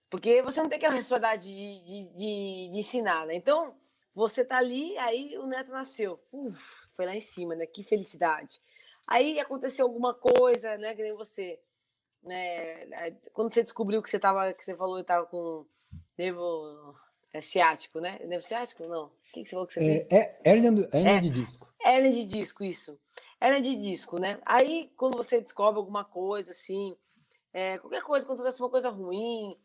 Porque 0.10 0.42
você 0.42 0.62
não 0.62 0.70
tem 0.70 0.78
aquela 0.78 0.94
responsabilidade 0.94 1.44
de, 1.44 1.84
de, 1.84 2.16
de, 2.16 2.70
de 2.72 2.80
ensinar, 2.80 3.26
né? 3.26 3.36
Então, 3.36 3.76
você 4.16 4.46
tá 4.46 4.58
ali, 4.58 4.98
aí 4.98 5.38
o 5.38 5.46
neto 5.46 5.72
nasceu. 5.72 6.22
Uf, 6.34 6.88
foi 6.96 7.06
lá 7.06 7.14
em 7.14 7.22
cima, 7.22 7.54
né? 7.54 7.66
Que 7.66 7.84
felicidade. 7.84 8.62
Aí 9.12 9.42
aconteceu 9.42 9.86
alguma 9.86 10.14
coisa, 10.14 10.78
né? 10.78 10.96
Que 10.96 11.04
nem 11.04 11.14
você. 11.14 11.60
Né? 12.24 13.12
Quando 13.34 13.52
você 13.52 13.62
descobriu 13.62 14.02
que 14.02 14.10
você 14.10 14.18
tava, 14.18 14.54
que 14.54 14.64
você 14.64 14.74
falou 14.74 14.96
que 15.00 15.04
tava 15.04 15.26
com 15.26 15.66
nervo 16.18 16.96
é, 17.34 17.42
ciático, 17.42 18.00
né? 18.00 18.20
Nervo 18.24 18.48
ciático? 18.48 18.88
Não. 18.88 19.08
O 19.08 19.12
que, 19.34 19.42
que 19.42 19.46
você 19.46 19.52
falou 19.52 19.68
que 19.68 19.74
você 19.74 19.80
é, 19.82 20.00
tem? 20.06 20.18
É, 20.18 20.40
hérnia, 20.46 20.90
hérnia 20.94 21.18
é, 21.18 21.20
de 21.20 21.30
disco. 21.30 21.68
Hérnia 21.84 22.12
de 22.12 22.24
disco, 22.24 22.64
isso. 22.64 22.98
Hérnia 23.42 23.60
de 23.62 23.76
disco, 23.76 24.18
né? 24.18 24.40
Aí, 24.46 24.90
quando 24.96 25.18
você 25.18 25.42
descobre 25.42 25.78
alguma 25.78 26.06
coisa, 26.06 26.52
assim, 26.52 26.96
é, 27.52 27.78
qualquer 27.80 28.04
coisa, 28.04 28.26
quando 28.26 28.40
acontece 28.40 28.62
uma 28.62 28.70
coisa 28.70 28.90
ruim, 28.90 29.58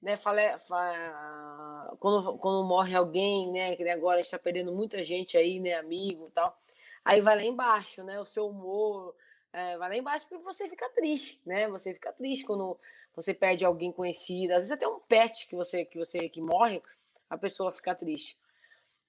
né? 0.00 0.16
Fale, 0.16 0.60
fa, 0.60 1.96
quando, 1.98 2.38
quando 2.38 2.68
morre 2.68 2.94
alguém, 2.94 3.50
né? 3.50 3.74
Que 3.74 3.82
agora 3.88 4.14
a 4.14 4.18
gente 4.18 4.26
está 4.26 4.38
perdendo 4.38 4.72
muita 4.72 5.02
gente 5.02 5.36
aí, 5.36 5.58
né? 5.58 5.74
Amigo 5.74 6.28
e 6.28 6.30
tal. 6.30 6.56
Aí 7.04 7.20
vai 7.20 7.36
lá 7.36 7.42
embaixo, 7.42 8.02
né? 8.02 8.20
O 8.20 8.24
seu 8.24 8.48
humor 8.48 9.14
é, 9.52 9.76
vai 9.76 9.88
lá 9.88 9.96
embaixo 9.96 10.26
porque 10.28 10.42
você 10.42 10.68
fica 10.68 10.88
triste, 10.90 11.40
né? 11.44 11.68
Você 11.68 11.92
fica 11.92 12.12
triste 12.12 12.44
quando 12.44 12.78
você 13.14 13.34
perde 13.34 13.64
alguém 13.64 13.92
conhecido. 13.92 14.52
Às 14.52 14.58
vezes 14.58 14.72
até 14.72 14.86
um 14.86 15.00
pet 15.00 15.46
que 15.46 15.56
você 15.56 15.84
que 15.84 15.98
você 15.98 16.28
que 16.28 16.40
morre, 16.40 16.82
a 17.28 17.36
pessoa 17.36 17.72
fica 17.72 17.94
triste. 17.94 18.38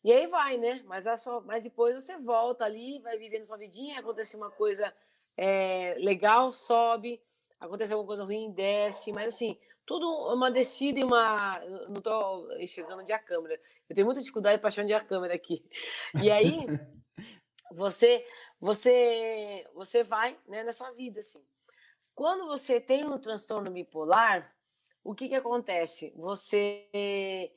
E 0.03 0.11
aí 0.11 0.27
vai, 0.27 0.57
né? 0.57 0.81
Mas, 0.85 1.05
é 1.05 1.15
só, 1.15 1.39
mas 1.41 1.63
depois 1.63 1.95
você 1.95 2.17
volta 2.17 2.65
ali, 2.65 2.99
vai 2.99 3.17
vivendo 3.17 3.45
sua 3.45 3.57
vidinha, 3.57 3.99
acontece 3.99 4.35
uma 4.35 4.51
coisa 4.51 4.93
é, 5.37 5.95
legal, 5.97 6.51
sobe, 6.51 7.21
acontece 7.59 7.93
alguma 7.93 8.07
coisa 8.07 8.25
ruim, 8.25 8.51
desce, 8.51 9.13
mas 9.13 9.33
assim, 9.33 9.57
tudo 9.85 10.09
uma 10.33 10.51
descida 10.51 10.99
e 10.99 11.03
uma. 11.03 11.59
Não 11.87 11.97
estou 11.97 12.51
enxergando 12.59 13.03
de 13.03 13.13
a 13.13 13.19
câmera. 13.19 13.59
Eu 13.89 13.95
tenho 13.95 14.05
muita 14.05 14.19
dificuldade 14.19 14.59
para 14.59 14.67
achar 14.67 14.83
de 14.83 14.93
a 14.93 14.99
câmera 14.99 15.33
aqui. 15.33 15.63
E 16.21 16.29
aí, 16.29 16.65
você 17.73 18.25
você 18.59 19.67
você 19.73 20.03
vai 20.03 20.37
né, 20.47 20.63
nessa 20.63 20.91
vida, 20.93 21.19
assim. 21.19 21.43
Quando 22.15 22.45
você 22.45 22.79
tem 22.79 23.05
um 23.05 23.17
transtorno 23.17 23.71
bipolar, 23.71 24.53
o 25.03 25.13
que, 25.13 25.27
que 25.27 25.35
acontece? 25.35 26.13
Você 26.15 27.51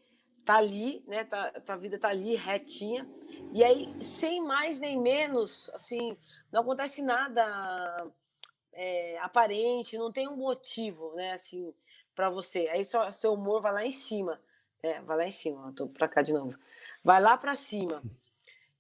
tá 0.45 0.57
ali, 0.57 1.05
né? 1.07 1.25
Tá, 1.25 1.51
tua 1.61 1.77
vida 1.77 1.99
tá 1.99 2.09
ali 2.09 2.35
retinha. 2.37 3.07
E 3.53 3.63
aí, 3.63 3.95
sem 4.01 4.43
mais 4.43 4.81
nem 4.81 5.01
menos, 5.01 5.71
assim, 5.75 6.17
não 6.51 6.63
acontece 6.63 7.03
nada 7.03 8.11
é, 8.73 9.19
aparente, 9.19 9.99
não 9.99 10.11
tem 10.11 10.29
um 10.29 10.37
motivo, 10.37 11.13
né? 11.15 11.33
Assim, 11.33 11.75
para 12.15 12.31
você. 12.31 12.69
Aí 12.69 12.85
só, 12.85 13.11
seu 13.13 13.35
humor 13.35 13.61
vai 13.61 13.73
lá 13.73 13.85
em 13.85 13.91
cima. 13.91 14.41
É, 14.83 15.01
vai 15.03 15.17
lá 15.17 15.25
em 15.25 15.33
cima, 15.33 15.73
tô 15.75 15.89
para 15.89 16.09
cá 16.09 16.23
de 16.23 16.33
novo. 16.33 16.57
Vai 17.03 17.21
lá 17.21 17.37
para 17.37 17.55
cima. 17.55 18.03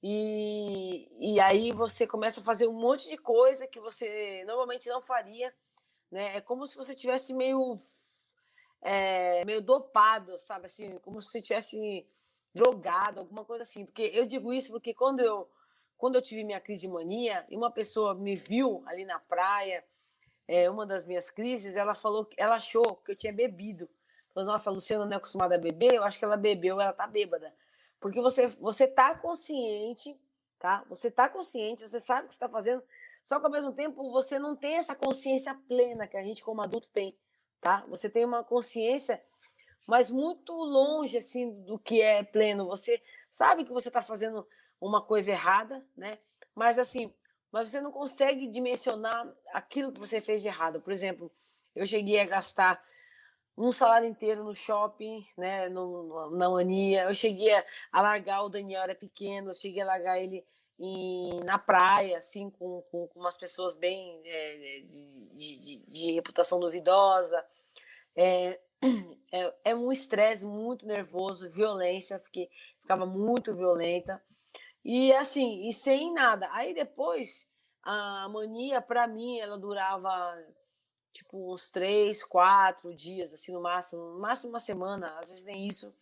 E, 0.08 1.08
e 1.18 1.40
aí 1.40 1.72
você 1.72 2.06
começa 2.06 2.40
a 2.40 2.44
fazer 2.44 2.68
um 2.68 2.72
monte 2.72 3.08
de 3.08 3.18
coisa 3.18 3.66
que 3.66 3.80
você 3.80 4.44
normalmente 4.46 4.88
não 4.88 5.02
faria, 5.02 5.52
né? 6.12 6.36
É 6.36 6.40
como 6.40 6.64
se 6.64 6.76
você 6.76 6.94
tivesse 6.94 7.34
meio 7.34 7.76
é, 8.80 9.44
meio 9.44 9.60
dopado, 9.60 10.38
sabe? 10.38 10.66
Assim, 10.66 10.96
como 11.00 11.20
se 11.20 11.42
tivesse 11.42 12.06
drogado, 12.54 13.18
alguma 13.18 13.44
coisa 13.44 13.64
assim. 13.64 13.84
Porque 13.84 14.08
eu 14.14 14.24
digo 14.24 14.52
isso 14.52 14.70
porque 14.70 14.94
quando 14.94 15.18
eu, 15.18 15.50
quando 15.98 16.14
eu 16.14 16.22
tive 16.22 16.44
minha 16.44 16.60
crise 16.60 16.82
de 16.82 16.88
mania 16.88 17.44
e 17.48 17.56
uma 17.56 17.72
pessoa 17.72 18.14
me 18.14 18.36
viu 18.36 18.84
ali 18.86 19.04
na 19.04 19.18
praia, 19.18 19.84
é, 20.46 20.70
uma 20.70 20.86
das 20.86 21.04
minhas 21.04 21.30
crises, 21.32 21.74
ela 21.74 21.96
falou 21.96 22.24
que 22.24 22.40
ela 22.40 22.54
achou 22.54 22.94
que 23.04 23.10
eu 23.10 23.16
tinha 23.16 23.32
bebido. 23.32 23.90
Falou, 24.32 24.52
nossa, 24.52 24.70
a 24.70 24.72
Luciana 24.72 25.04
não 25.04 25.14
é 25.14 25.16
acostumada 25.16 25.56
a 25.56 25.58
beber, 25.58 25.94
eu 25.94 26.04
acho 26.04 26.16
que 26.16 26.24
ela 26.24 26.36
bebeu, 26.36 26.80
ela 26.80 26.92
tá 26.92 27.08
bêbada. 27.08 27.52
Porque 28.06 28.20
você, 28.20 28.46
você 28.46 28.86
tá 28.86 29.14
consciente, 29.14 30.18
tá? 30.58 30.84
Você 30.88 31.10
tá 31.10 31.28
consciente, 31.28 31.82
você 31.82 32.00
sabe 32.00 32.24
o 32.24 32.28
que 32.28 32.34
está 32.34 32.48
fazendo, 32.48 32.82
só 33.24 33.40
que 33.40 33.46
ao 33.46 33.52
mesmo 33.52 33.72
tempo 33.72 34.10
você 34.12 34.38
não 34.38 34.54
tem 34.54 34.76
essa 34.76 34.94
consciência 34.94 35.54
plena 35.66 36.06
que 36.06 36.16
a 36.16 36.22
gente 36.22 36.42
como 36.42 36.62
adulto 36.62 36.88
tem 36.92 37.16
tá? 37.60 37.84
Você 37.88 38.08
tem 38.08 38.24
uma 38.24 38.44
consciência, 38.44 39.20
mas 39.88 40.10
muito 40.10 40.52
longe 40.52 41.18
assim 41.18 41.64
do 41.64 41.78
que 41.78 42.00
é 42.00 42.22
pleno. 42.22 42.66
Você 42.66 43.02
sabe 43.30 43.64
que 43.64 43.72
você 43.72 43.88
está 43.88 44.02
fazendo 44.02 44.46
uma 44.80 45.02
coisa 45.02 45.32
errada, 45.32 45.84
né? 45.96 46.18
Mas 46.54 46.78
assim, 46.78 47.12
mas 47.50 47.70
você 47.70 47.80
não 47.80 47.90
consegue 47.90 48.46
dimensionar 48.46 49.32
aquilo 49.52 49.92
que 49.92 49.98
você 50.00 50.20
fez 50.20 50.42
de 50.42 50.48
errado. 50.48 50.80
Por 50.80 50.92
exemplo, 50.92 51.32
eu 51.74 51.86
cheguei 51.86 52.20
a 52.20 52.26
gastar 52.26 52.80
um 53.56 53.72
salário 53.72 54.08
inteiro 54.08 54.44
no 54.44 54.54
shopping, 54.54 55.26
né, 55.36 55.68
no, 55.68 56.30
na 56.30 56.50
mania. 56.50 57.04
Eu 57.04 57.14
cheguei 57.14 57.52
a 57.90 58.02
largar 58.02 58.42
o 58.42 58.48
Daniel 58.50 58.82
era 58.82 58.94
pequeno, 58.94 59.50
eu 59.50 59.54
cheguei 59.54 59.82
a 59.82 59.86
largar 59.86 60.20
ele 60.20 60.44
em, 60.78 61.40
na 61.40 61.58
praia, 61.58 62.18
assim, 62.18 62.50
com, 62.50 62.82
com, 62.90 63.08
com 63.08 63.20
umas 63.20 63.36
pessoas 63.36 63.74
bem 63.74 64.20
é, 64.24 64.82
de, 64.86 65.58
de, 65.58 65.78
de, 65.88 66.12
reputação 66.12 66.60
duvidosa. 66.60 67.42
É, 68.14 68.60
é, 69.32 69.54
é 69.64 69.74
um 69.74 69.90
estresse 69.90 70.44
muito 70.44 70.86
nervoso, 70.86 71.48
violência, 71.48 72.18
fiquei, 72.18 72.50
ficava 72.82 73.06
muito 73.06 73.54
violenta. 73.54 74.22
E 74.84 75.12
assim, 75.14 75.66
e 75.68 75.72
sem 75.72 76.12
nada. 76.12 76.48
Aí 76.52 76.74
depois, 76.74 77.48
a 77.82 78.28
mania, 78.28 78.80
para 78.82 79.06
mim, 79.06 79.38
ela 79.38 79.58
durava 79.58 80.10
tipo 81.16 81.52
uns 81.52 81.68
três, 81.70 82.22
quatro 82.22 82.94
dias, 82.94 83.32
assim, 83.32 83.52
no 83.52 83.60
máximo, 83.60 84.02
no 84.14 84.20
máximo 84.20 84.50
uma 84.50 84.60
semana, 84.60 85.18
às 85.18 85.30
vezes 85.30 85.44
nem 85.44 85.66
isso. 85.66 85.94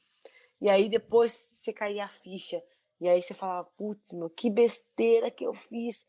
E 0.61 0.68
aí 0.68 0.88
depois 0.88 1.33
você 1.33 1.72
caía 1.72 2.05
a 2.05 2.09
ficha. 2.09 2.62
E 3.00 3.09
aí 3.09 3.20
você 3.20 3.35
falava, 3.35 3.68
putz, 3.77 4.12
meu, 4.12 4.31
que 4.31 4.48
besteira 4.48 5.31
que 5.31 5.44
eu 5.44 5.53
fiz. 5.53 6.07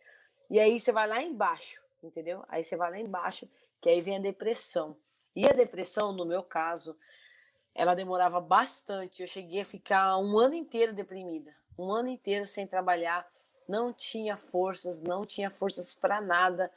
E 0.49 0.59
aí 0.59 0.79
você 0.79 0.91
vai 0.91 1.07
lá 1.07 1.21
embaixo, 1.21 1.81
entendeu? 2.03 2.43
Aí 2.47 2.63
você 2.63 2.75
vai 2.75 2.91
lá 2.91 2.99
embaixo, 2.99 3.49
que 3.81 3.89
aí 3.89 4.01
vem 4.01 4.17
a 4.17 4.21
depressão. 4.21 4.95
E 5.35 5.47
a 5.47 5.53
depressão, 5.53 6.13
no 6.13 6.25
meu 6.25 6.43
caso, 6.43 6.97
ela 7.73 7.95
demorava 7.95 8.39
bastante. 8.39 9.21
Eu 9.21 9.27
cheguei 9.27 9.61
a 9.61 9.65
ficar 9.65 10.17
um 10.17 10.37
ano 10.37 10.53
inteiro 10.55 10.93
deprimida, 10.93 11.53
um 11.77 11.91
ano 11.91 12.07
inteiro 12.07 12.45
sem 12.45 12.65
trabalhar, 12.65 13.27
não 13.67 13.91
tinha 13.91 14.37
forças, 14.37 15.01
não 15.01 15.25
tinha 15.25 15.49
forças 15.49 15.93
para 15.93 16.21
nada. 16.21 16.71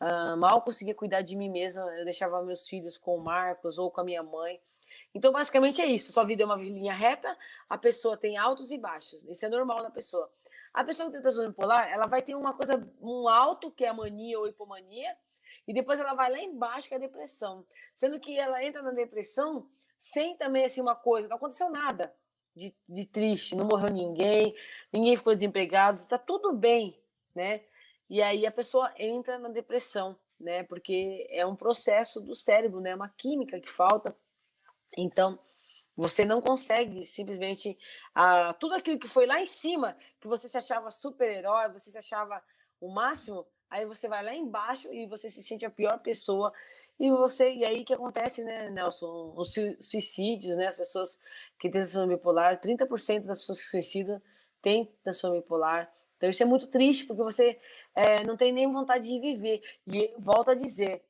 Uh, 0.00 0.36
mal 0.36 0.62
conseguia 0.62 0.94
cuidar 0.94 1.22
de 1.22 1.36
mim 1.36 1.48
mesma. 1.48 1.82
Eu 1.98 2.04
deixava 2.04 2.42
meus 2.42 2.68
filhos 2.68 2.96
com 2.96 3.16
o 3.16 3.20
Marcos 3.20 3.78
ou 3.78 3.90
com 3.90 4.00
a 4.00 4.04
minha 4.04 4.22
mãe. 4.22 4.60
Então, 5.14 5.32
basicamente 5.32 5.80
é 5.82 5.86
isso. 5.86 6.12
Sua 6.12 6.24
vida 6.24 6.42
é 6.42 6.46
uma 6.46 6.56
linha 6.56 6.92
reta, 6.92 7.36
a 7.68 7.78
pessoa 7.78 8.16
tem 8.16 8.36
altos 8.36 8.70
e 8.70 8.78
baixos. 8.78 9.24
Isso 9.24 9.44
é 9.44 9.48
normal 9.48 9.82
na 9.82 9.90
pessoa. 9.90 10.30
A 10.72 10.84
pessoa 10.84 11.06
que 11.06 11.14
tem 11.14 11.22
transtorno 11.22 11.50
bipolar, 11.50 11.90
ela 11.90 12.06
vai 12.06 12.22
ter 12.22 12.34
uma 12.34 12.52
coisa, 12.54 12.86
um 13.00 13.28
alto, 13.28 13.70
que 13.70 13.84
é 13.84 13.88
a 13.88 13.94
mania 13.94 14.38
ou 14.38 14.46
hipomania, 14.46 15.16
e 15.66 15.72
depois 15.72 15.98
ela 15.98 16.14
vai 16.14 16.30
lá 16.30 16.38
embaixo, 16.38 16.88
que 16.88 16.94
é 16.94 16.96
a 16.96 17.00
depressão. 17.00 17.64
Sendo 17.94 18.20
que 18.20 18.38
ela 18.38 18.62
entra 18.62 18.82
na 18.82 18.90
depressão 18.90 19.68
sem 19.98 20.36
também 20.36 20.64
assim 20.64 20.80
uma 20.80 20.94
coisa, 20.94 21.28
não 21.28 21.36
aconteceu 21.36 21.68
nada 21.70 22.14
de, 22.54 22.74
de 22.88 23.06
triste, 23.06 23.54
não 23.54 23.66
morreu 23.66 23.92
ninguém, 23.92 24.54
ninguém 24.92 25.16
ficou 25.16 25.34
desempregado, 25.34 25.98
está 25.98 26.18
tudo 26.18 26.52
bem, 26.52 27.00
né? 27.34 27.62
E 28.08 28.22
aí 28.22 28.46
a 28.46 28.52
pessoa 28.52 28.92
entra 28.96 29.38
na 29.38 29.48
depressão, 29.48 30.16
né? 30.40 30.62
Porque 30.64 31.26
é 31.30 31.44
um 31.44 31.56
processo 31.56 32.20
do 32.20 32.34
cérebro, 32.34 32.80
né? 32.80 32.94
Uma 32.94 33.08
química 33.08 33.60
que 33.60 33.68
falta. 33.68 34.16
Então, 34.96 35.38
você 35.96 36.24
não 36.24 36.40
consegue 36.40 37.04
simplesmente 37.04 37.76
ah, 38.14 38.54
tudo 38.54 38.74
aquilo 38.74 38.98
que 38.98 39.08
foi 39.08 39.26
lá 39.26 39.40
em 39.40 39.46
cima, 39.46 39.96
que 40.20 40.28
você 40.28 40.48
se 40.48 40.56
achava 40.56 40.90
super-herói, 40.90 41.70
você 41.70 41.90
se 41.90 41.98
achava 41.98 42.42
o 42.80 42.88
máximo, 42.88 43.46
aí 43.68 43.84
você 43.84 44.08
vai 44.08 44.24
lá 44.24 44.34
embaixo 44.34 44.92
e 44.92 45.06
você 45.06 45.28
se 45.28 45.42
sente 45.42 45.66
a 45.66 45.70
pior 45.70 45.98
pessoa 45.98 46.52
e 46.98 47.10
você, 47.10 47.52
e 47.52 47.64
aí 47.64 47.84
que 47.84 47.94
acontece, 47.94 48.42
né, 48.42 48.70
Nelson? 48.70 49.32
Os 49.36 49.54
suicídios, 49.80 50.56
né? 50.56 50.66
As 50.66 50.76
pessoas 50.76 51.16
que 51.58 51.62
têm 51.62 51.70
transtorno 51.70 52.08
bipolar, 52.08 52.60
30% 52.60 53.24
das 53.24 53.38
pessoas 53.38 53.60
que 53.60 53.66
suicidam 53.66 54.20
têm 54.60 54.92
transtorno 55.04 55.36
bipolar. 55.36 55.92
Então 56.16 56.28
isso 56.28 56.42
é 56.42 56.46
muito 56.46 56.66
triste, 56.66 57.06
porque 57.06 57.22
você 57.22 57.60
é, 57.98 58.22
não 58.22 58.36
tem 58.36 58.52
nem 58.52 58.70
vontade 58.70 59.08
de 59.08 59.18
viver. 59.18 59.60
E 59.84 60.14
volto 60.18 60.52
a 60.52 60.54
dizer, 60.54 61.02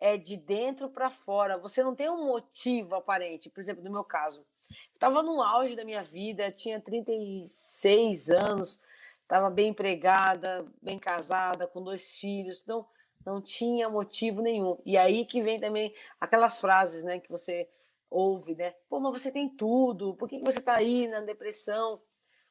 é 0.00 0.16
de 0.16 0.38
dentro 0.38 0.88
para 0.88 1.10
fora. 1.10 1.58
Você 1.58 1.82
não 1.82 1.94
tem 1.94 2.08
um 2.08 2.24
motivo 2.24 2.94
aparente. 2.94 3.50
Por 3.50 3.60
exemplo, 3.60 3.84
no 3.84 3.90
meu 3.90 4.02
caso, 4.02 4.46
estava 4.94 5.22
no 5.22 5.42
auge 5.42 5.76
da 5.76 5.84
minha 5.84 6.00
vida, 6.02 6.50
tinha 6.50 6.80
36 6.80 8.30
anos, 8.30 8.80
estava 9.20 9.50
bem 9.50 9.68
empregada, 9.68 10.66
bem 10.80 10.98
casada, 10.98 11.66
com 11.66 11.84
dois 11.84 12.14
filhos. 12.14 12.62
Então, 12.62 12.86
não 13.24 13.42
tinha 13.42 13.90
motivo 13.90 14.40
nenhum. 14.40 14.78
E 14.86 14.96
aí 14.96 15.26
que 15.26 15.42
vem 15.42 15.60
também 15.60 15.94
aquelas 16.18 16.58
frases, 16.58 17.02
né, 17.02 17.20
que 17.20 17.30
você 17.30 17.68
ouve, 18.08 18.54
né? 18.54 18.74
Pô, 18.88 18.98
mas 18.98 19.12
você 19.12 19.30
tem 19.30 19.46
tudo, 19.46 20.14
por 20.14 20.26
que 20.26 20.40
você 20.40 20.58
está 20.58 20.76
aí 20.76 21.06
na 21.06 21.20
depressão? 21.20 22.00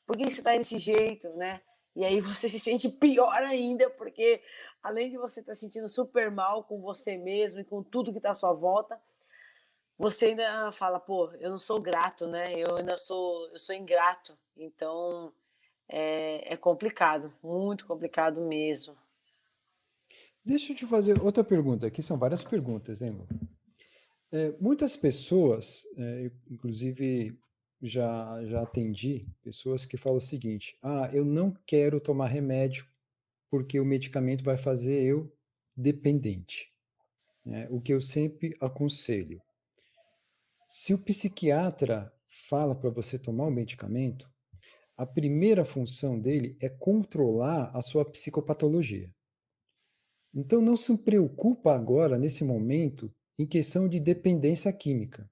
Por 0.06 0.16
que 0.16 0.26
você 0.26 0.42
está 0.42 0.56
desse 0.56 0.78
jeito, 0.78 1.28
né? 1.30 1.60
E 2.00 2.06
aí 2.06 2.22
você 2.22 2.48
se 2.48 2.62
sente 2.62 2.88
pior 2.88 3.44
ainda, 3.44 3.90
porque 3.90 4.42
além 4.82 5.12
de 5.12 5.18
você 5.18 5.42
estar 5.42 5.52
tá 5.52 5.56
sentindo 5.56 5.90
super 5.90 6.32
mal 6.32 6.64
com 6.64 6.80
você 6.80 7.18
mesmo 7.18 7.60
e 7.60 7.66
com 7.66 7.84
tudo 7.84 8.14
que 8.14 8.20
está 8.20 8.30
à 8.30 8.34
sua 8.34 8.54
volta, 8.54 8.98
você 9.98 10.28
ainda 10.28 10.72
fala, 10.72 10.98
pô, 10.98 11.30
eu 11.42 11.50
não 11.50 11.60
sou 11.60 11.82
grato, 11.82 12.26
né? 12.26 12.58
Eu 12.58 12.78
ainda 12.78 12.98
sou, 12.98 13.50
eu 13.50 13.60
sou 13.60 13.76
ingrato. 13.76 14.38
Então 14.56 15.34
é, 15.90 16.54
é 16.54 16.56
complicado, 16.56 17.34
muito 17.44 17.86
complicado 17.86 18.40
mesmo. 18.40 18.96
Deixa 20.46 20.72
eu 20.72 20.78
te 20.78 20.88
fazer 20.88 21.22
outra 21.22 21.44
pergunta. 21.44 21.88
Aqui 21.88 22.02
são 22.02 22.18
várias 22.18 22.46
perguntas, 22.46 23.02
hein? 23.02 23.28
É, 24.32 24.54
muitas 24.58 24.96
pessoas, 24.96 25.86
é, 25.98 26.32
inclusive 26.50 27.38
já, 27.82 28.44
já 28.46 28.62
atendi 28.62 29.28
pessoas 29.42 29.86
que 29.86 29.98
falam 29.98 30.18
o 30.18 30.22
seguinte: 30.22 30.78
ah, 30.82 31.10
eu 31.14 31.24
não 31.24 31.56
quero 31.66 32.00
tomar 32.00 32.28
remédio 32.28 32.86
porque 33.50 33.80
o 33.80 33.86
medicamento 33.86 34.44
vai 34.44 34.58
fazer 34.58 35.02
eu 35.02 35.32
dependente. 35.76 36.72
É, 37.46 37.68
o 37.70 37.82
que 37.82 37.94
eu 37.94 38.02
sempre 38.02 38.56
aconselho. 38.60 39.42
Se 40.68 40.94
o 40.94 41.00
psiquiatra 41.00 42.14
fala 42.28 42.76
para 42.76 42.90
você 42.90 43.18
tomar 43.18 43.48
o 43.48 43.52
medicamento, 43.52 44.30
a 44.96 45.06
primeira 45.06 45.66
função 45.66 46.20
dele 46.20 46.58
é 46.62 46.70
controlar 46.70 47.72
a 47.74 47.82
sua 47.82 48.06
psicopatologia. 48.06 49.10
Então 50.34 50.62
não 50.62 50.78
se 50.78 50.96
preocupa 50.98 51.74
agora, 51.74 52.20
nesse 52.20 52.44
momento, 52.44 53.12
em 53.38 53.48
questão 53.48 53.88
de 53.88 54.00
dependência 54.00 54.72
química. 54.72 55.28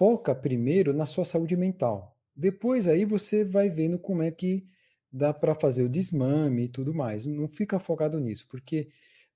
Foca 0.00 0.34
primeiro 0.34 0.94
na 0.94 1.04
sua 1.04 1.26
saúde 1.26 1.54
mental. 1.54 2.16
Depois 2.34 2.88
aí 2.88 3.04
você 3.04 3.44
vai 3.44 3.68
vendo 3.68 3.98
como 3.98 4.22
é 4.22 4.30
que 4.30 4.66
dá 5.12 5.30
para 5.30 5.54
fazer 5.54 5.82
o 5.82 5.90
desmame 5.90 6.64
e 6.64 6.68
tudo 6.70 6.94
mais. 6.94 7.26
Não 7.26 7.46
fica 7.46 7.78
focado 7.78 8.18
nisso, 8.18 8.46
porque 8.48 8.88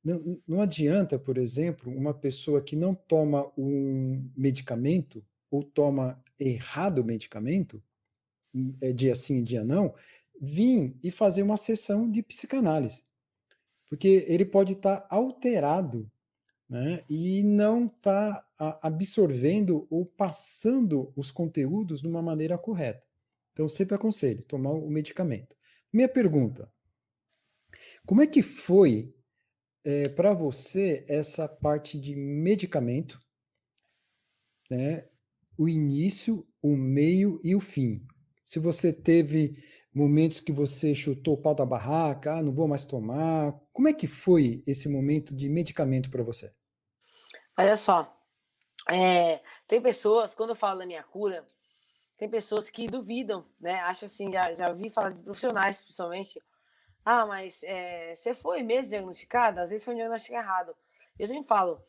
não, 0.02 0.40
não 0.48 0.62
adianta, 0.62 1.18
por 1.18 1.36
exemplo, 1.36 1.92
uma 1.94 2.14
pessoa 2.14 2.62
que 2.62 2.76
não 2.76 2.94
toma 2.94 3.46
um 3.58 4.26
medicamento 4.34 5.22
ou 5.50 5.62
toma 5.62 6.18
errado 6.38 7.00
o 7.00 7.04
medicamento, 7.04 7.82
é 8.80 8.90
dia 8.90 9.14
sim, 9.14 9.44
dia 9.44 9.62
não, 9.62 9.94
vir 10.40 10.96
e 11.02 11.10
fazer 11.10 11.42
uma 11.42 11.58
sessão 11.58 12.10
de 12.10 12.22
psicanálise 12.22 13.02
porque 13.94 14.24
ele 14.26 14.44
pode 14.44 14.72
estar 14.72 15.02
tá 15.02 15.06
alterado 15.08 16.10
né, 16.68 17.04
e 17.08 17.42
não 17.42 17.86
está 17.86 18.46
absorvendo 18.82 19.86
ou 19.90 20.06
passando 20.06 21.12
os 21.14 21.30
conteúdos 21.30 22.00
de 22.00 22.08
uma 22.08 22.22
maneira 22.22 22.56
correta. 22.56 23.02
Então, 23.52 23.68
sempre 23.68 23.94
aconselho 23.94 24.42
tomar 24.44 24.72
o 24.72 24.90
medicamento. 24.90 25.56
Minha 25.92 26.08
pergunta: 26.08 26.70
como 28.06 28.22
é 28.22 28.26
que 28.26 28.42
foi 28.42 29.14
é, 29.84 30.08
para 30.08 30.32
você 30.32 31.04
essa 31.08 31.46
parte 31.46 31.98
de 32.00 32.16
medicamento, 32.16 33.18
né, 34.70 35.06
o 35.56 35.68
início, 35.68 36.46
o 36.60 36.76
meio 36.76 37.40
e 37.44 37.54
o 37.54 37.60
fim? 37.60 38.04
Se 38.44 38.58
você 38.58 38.92
teve 38.92 39.56
momentos 39.94 40.40
que 40.40 40.52
você 40.52 40.94
chutou 40.94 41.34
o 41.34 41.40
pau 41.40 41.54
da 41.54 41.64
barraca, 41.64 42.34
ah, 42.34 42.42
não 42.42 42.52
vou 42.52 42.66
mais 42.66 42.84
tomar. 42.84 43.54
Como 43.72 43.88
é 43.88 43.92
que 43.92 44.06
foi 44.06 44.62
esse 44.66 44.88
momento 44.88 45.34
de 45.34 45.48
medicamento 45.48 46.10
para 46.10 46.22
você? 46.22 46.52
Olha 47.56 47.76
só, 47.76 48.12
é, 48.90 49.40
tem 49.68 49.80
pessoas, 49.80 50.34
quando 50.34 50.50
eu 50.50 50.56
falo 50.56 50.80
da 50.80 50.86
minha 50.86 51.02
cura, 51.04 51.46
tem 52.16 52.28
pessoas 52.28 52.68
que 52.68 52.86
duvidam, 52.86 53.46
né? 53.60 53.80
Acho 53.80 54.06
assim, 54.06 54.32
já, 54.32 54.52
já 54.52 54.72
vi 54.72 54.90
falar 54.90 55.10
de 55.10 55.22
profissionais, 55.22 55.82
principalmente. 55.82 56.42
Ah, 57.04 57.26
mas 57.26 57.62
é, 57.62 58.14
você 58.14 58.34
foi 58.34 58.62
mesmo 58.62 58.90
diagnosticada? 58.90 59.62
Às 59.62 59.70
vezes 59.70 59.84
foi 59.84 59.94
um 59.94 59.98
diagnóstico 59.98 60.34
errado. 60.34 60.74
Eu 61.18 61.26
sempre 61.26 61.46
falo, 61.46 61.80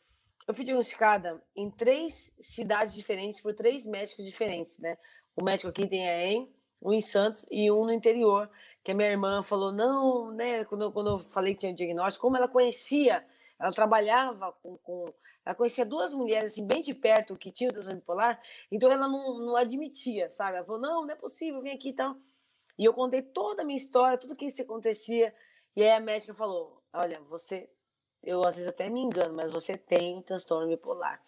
eu 0.46 0.54
fui 0.54 0.64
diagnosticada 0.64 1.42
em 1.54 1.70
três 1.70 2.30
cidades 2.38 2.94
diferentes 2.94 3.40
por 3.40 3.54
três 3.54 3.86
médicos 3.86 4.24
diferentes, 4.24 4.78
né? 4.78 4.96
O 5.34 5.44
médico 5.44 5.68
aqui 5.68 5.86
tem 5.86 6.08
a 6.08 6.24
EM, 6.24 6.48
um 6.82 6.92
em 6.92 7.00
Santos 7.00 7.46
e 7.50 7.70
um 7.70 7.84
no 7.84 7.92
interior, 7.92 8.50
que 8.84 8.92
a 8.92 8.94
minha 8.94 9.10
irmã 9.10 9.42
falou, 9.42 9.72
não, 9.72 10.30
né, 10.32 10.64
quando, 10.64 10.92
quando 10.92 11.10
eu 11.10 11.18
falei 11.18 11.54
que 11.54 11.60
tinha 11.60 11.74
diagnóstico, 11.74 12.22
como 12.22 12.36
ela 12.36 12.48
conhecia, 12.48 13.26
ela 13.58 13.72
trabalhava 13.72 14.52
com, 14.62 14.76
com 14.78 15.12
ela 15.44 15.54
conhecia 15.54 15.86
duas 15.86 16.12
mulheres, 16.12 16.52
assim, 16.52 16.66
bem 16.66 16.80
de 16.80 16.92
perto, 16.92 17.36
que 17.36 17.52
tinham 17.52 17.72
transtorno 17.72 18.00
bipolar, 18.00 18.40
então 18.70 18.90
ela 18.90 19.06
não, 19.06 19.38
não 19.38 19.56
admitia, 19.56 20.28
sabe? 20.28 20.56
Ela 20.56 20.66
falou, 20.66 20.80
não, 20.80 21.02
não 21.02 21.10
é 21.12 21.14
possível, 21.14 21.62
vem 21.62 21.72
aqui 21.72 21.90
e 21.90 21.92
tal. 21.92 22.16
E 22.76 22.84
eu 22.84 22.92
contei 22.92 23.22
toda 23.22 23.62
a 23.62 23.64
minha 23.64 23.76
história, 23.76 24.18
tudo 24.18 24.34
que 24.34 24.46
isso 24.46 24.60
acontecia, 24.60 25.32
e 25.76 25.82
aí 25.82 25.90
a 25.90 26.00
médica 26.00 26.34
falou, 26.34 26.82
olha, 26.92 27.20
você, 27.22 27.70
eu 28.24 28.44
às 28.44 28.56
vezes 28.56 28.68
até 28.68 28.88
me 28.88 29.00
engano, 29.00 29.34
mas 29.34 29.52
você 29.52 29.76
tem 29.76 30.20
transtorno 30.22 30.68
bipolar. 30.68 31.22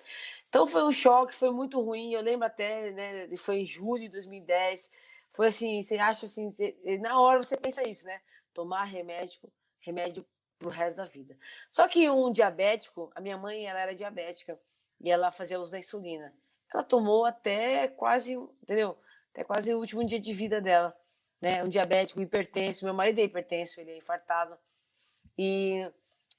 Então 0.49 0.67
foi 0.67 0.83
um 0.83 0.93
choque, 0.93 1.33
foi 1.33 1.51
muito 1.53 1.81
ruim, 1.81 2.13
eu 2.13 2.21
lembro 2.21 2.45
até, 2.45 2.91
né, 2.91 3.37
foi 3.37 3.61
em 3.61 3.65
julho 3.65 4.03
de 4.03 4.09
2010, 4.09 4.91
foi 5.39 5.47
assim, 5.47 5.81
você 5.81 5.97
acha 5.99 6.27
assim, 6.27 6.51
você, 6.51 6.77
na 7.01 7.21
hora 7.21 7.41
você 7.41 7.57
pensa 7.57 7.89
isso, 7.89 8.05
né? 8.05 8.21
Tomar 8.53 8.83
remédio, 8.83 9.39
remédio 9.79 10.27
pro 10.59 10.69
resto 10.69 10.97
da 10.97 11.05
vida. 11.05 11.39
Só 11.71 11.87
que 11.87 12.11
um 12.11 12.33
diabético, 12.33 13.09
a 13.15 13.21
minha 13.21 13.39
mãe, 13.39 13.65
ela 13.65 13.79
era 13.79 13.95
diabética 13.95 14.59
e 15.01 15.09
ela 15.09 15.31
fazia 15.31 15.61
uso 15.61 15.71
da 15.71 15.79
insulina. 15.79 16.35
Ela 16.75 16.83
tomou 16.83 17.25
até 17.25 17.87
quase, 17.87 18.33
entendeu? 18.35 18.99
Até 19.31 19.45
quase 19.45 19.73
o 19.73 19.79
último 19.79 20.05
dia 20.05 20.19
de 20.19 20.35
vida 20.35 20.61
dela, 20.61 20.93
né? 21.41 21.63
Um 21.63 21.69
diabético 21.69 22.21
hipertenso, 22.21 22.85
meu 22.85 22.93
marido 22.93 23.21
é 23.21 23.23
hipertenso, 23.23 23.81
ele 23.81 23.93
é 23.93 23.97
infartado. 23.97 24.59
E 25.39 25.89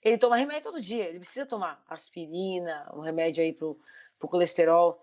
ele 0.04 0.18
toma 0.18 0.36
remédio 0.36 0.64
todo 0.64 0.82
dia, 0.82 1.06
ele 1.06 1.20
precisa 1.20 1.46
tomar 1.46 1.82
aspirina, 1.88 2.92
um 2.94 3.00
remédio 3.00 3.42
aí 3.42 3.54
pro, 3.54 3.80
pro 4.20 4.28
colesterol. 4.28 5.02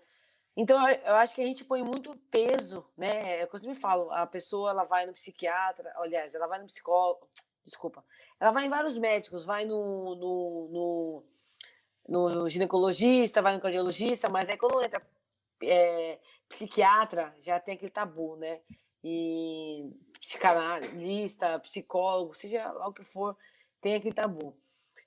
Então, 0.57 0.89
eu 0.89 1.15
acho 1.17 1.35
que 1.35 1.43
a 1.43 1.47
gente 1.47 1.65
põe 1.65 1.83
muito 1.83 2.17
peso, 2.31 2.85
né? 2.97 3.41
É 3.41 3.45
eu 3.45 3.69
me 3.69 3.75
falo, 3.75 4.11
a 4.11 4.27
pessoa 4.27 4.71
ela 4.71 4.85
vai 4.85 5.05
no 5.05 5.13
psiquiatra, 5.13 5.93
aliás, 5.97 6.35
ela 6.35 6.47
vai 6.47 6.59
no 6.59 6.67
psicólogo, 6.67 7.29
desculpa, 7.63 8.03
ela 8.41 8.51
vai 8.51 8.65
em 8.65 8.71
vários 8.71 8.97
médicos, 8.97 9.45
vai 9.45 9.67
no, 9.67 10.15
no, 10.15 11.25
no, 12.09 12.29
no 12.31 12.49
ginecologista, 12.49 13.43
vai 13.43 13.53
no 13.55 13.61
cardiologista, 13.61 14.31
mas 14.31 14.49
aí 14.49 14.57
quando 14.57 14.83
entra 14.83 15.07
é, 15.63 16.19
psiquiatra, 16.49 17.35
já 17.43 17.61
tem 17.61 17.75
aquele 17.75 17.91
tabu, 17.91 18.37
né? 18.37 18.61
E 19.05 19.91
psicanalista, 20.19 21.59
psicólogo, 21.61 22.35
seja 22.35 22.73
lá 22.73 22.89
o 22.89 22.93
que 22.95 23.05
for, 23.05 23.37
tem 23.81 23.95
aquele 23.95 24.15
tabu. 24.15 24.57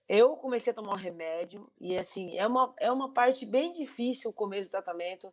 Eu 0.09 0.35
comecei 0.35 0.71
a 0.71 0.73
tomar 0.73 0.93
o 0.93 0.97
remédio 0.97 1.71
e 1.79 1.95
assim, 1.95 2.35
é 2.35 2.47
uma, 2.47 2.73
é 2.77 2.91
uma 2.91 3.13
parte 3.13 3.45
bem 3.45 3.71
difícil 3.71 4.31
o 4.31 4.33
começo 4.33 4.67
do 4.67 4.71
tratamento, 4.71 5.31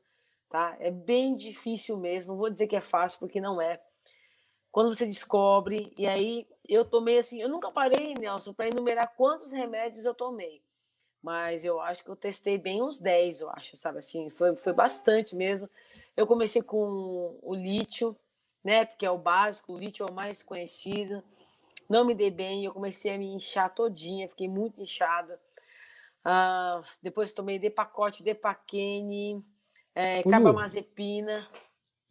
tá? 0.50 0.76
É 0.78 0.90
bem 0.90 1.34
difícil 1.34 1.96
mesmo, 1.96 2.34
não 2.34 2.38
vou 2.38 2.50
dizer 2.50 2.66
que 2.66 2.76
é 2.76 2.80
fácil 2.82 3.18
porque 3.18 3.40
não 3.40 3.58
é. 3.58 3.80
Quando 4.70 4.94
você 4.94 5.06
descobre, 5.06 5.94
e 5.96 6.06
aí 6.06 6.46
eu 6.68 6.84
tomei 6.84 7.16
assim, 7.16 7.40
eu 7.40 7.48
nunca 7.48 7.70
parei, 7.70 8.12
Nelson, 8.12 8.52
para 8.52 8.68
enumerar 8.68 9.14
quantos 9.16 9.50
remédios 9.50 10.04
eu 10.04 10.12
tomei. 10.12 10.62
Mas 11.22 11.64
eu 11.64 11.80
acho 11.80 12.04
que 12.04 12.10
eu 12.10 12.16
testei 12.16 12.58
bem 12.58 12.82
uns 12.82 13.00
10, 13.00 13.40
eu 13.40 13.50
acho, 13.52 13.78
sabe 13.78 14.00
assim, 14.00 14.28
foi, 14.28 14.54
foi 14.56 14.74
bastante 14.74 15.34
mesmo. 15.34 15.70
Eu 16.14 16.26
comecei 16.26 16.60
com 16.60 17.38
o 17.42 17.54
lítio, 17.54 18.14
né? 18.62 18.84
Porque 18.84 19.06
é 19.06 19.10
o 19.10 19.16
básico, 19.16 19.72
o 19.72 19.78
lítio 19.78 20.06
é 20.06 20.10
o 20.10 20.14
mais 20.14 20.42
conhecido 20.42 21.24
não 21.88 22.04
me 22.04 22.14
dei 22.14 22.30
bem, 22.30 22.64
eu 22.64 22.72
comecei 22.72 23.14
a 23.14 23.18
me 23.18 23.26
inchar 23.26 23.74
todinha, 23.74 24.28
fiquei 24.28 24.48
muito 24.48 24.80
inchada. 24.80 25.40
Uh, 26.24 26.84
depois 27.02 27.32
tomei 27.32 27.58
de 27.58 27.70
pacote, 27.70 28.24
de 28.24 28.34
paquene, 28.34 29.44
é, 29.94 30.22
carbamazepina. 30.24 31.48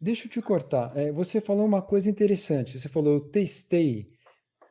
Deixa 0.00 0.26
eu 0.26 0.30
te 0.30 0.42
cortar. 0.42 0.96
É, 0.96 1.12
você 1.12 1.40
falou 1.40 1.64
uma 1.64 1.82
coisa 1.82 2.10
interessante. 2.10 2.78
Você 2.78 2.88
falou, 2.88 3.14
eu 3.14 3.20
testei, 3.20 4.06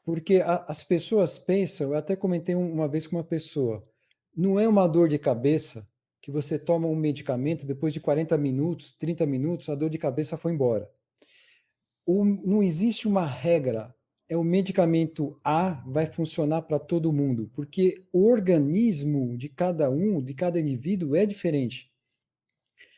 porque 0.03 0.41
a, 0.41 0.65
as 0.67 0.83
pessoas 0.83 1.37
pensam, 1.37 1.91
eu 1.91 1.97
até 1.97 2.15
comentei 2.15 2.55
uma 2.55 2.87
vez 2.87 3.07
com 3.07 3.15
uma 3.15 3.23
pessoa, 3.23 3.81
não 4.35 4.59
é 4.59 4.67
uma 4.67 4.87
dor 4.87 5.07
de 5.07 5.17
cabeça 5.17 5.87
que 6.21 6.31
você 6.31 6.57
toma 6.57 6.87
um 6.87 6.95
medicamento, 6.95 7.67
depois 7.67 7.93
de 7.93 7.99
40 7.99 8.35
minutos, 8.37 8.91
30 8.91 9.27
minutos, 9.27 9.69
a 9.69 9.75
dor 9.75 9.91
de 9.91 9.97
cabeça 9.99 10.35
foi 10.35 10.53
embora. 10.53 10.89
O, 12.03 12.25
não 12.25 12.63
existe 12.63 13.07
uma 13.07 13.25
regra 13.25 13.95
é 14.27 14.35
o 14.35 14.43
medicamento 14.43 15.39
A 15.43 15.83
vai 15.85 16.07
funcionar 16.07 16.63
para 16.63 16.79
todo 16.79 17.13
mundo, 17.13 17.49
porque 17.53 18.03
o 18.11 18.27
organismo 18.27 19.37
de 19.37 19.49
cada 19.49 19.89
um, 19.89 20.21
de 20.21 20.33
cada 20.33 20.59
indivíduo 20.59 21.15
é 21.15 21.25
diferente. 21.25 21.91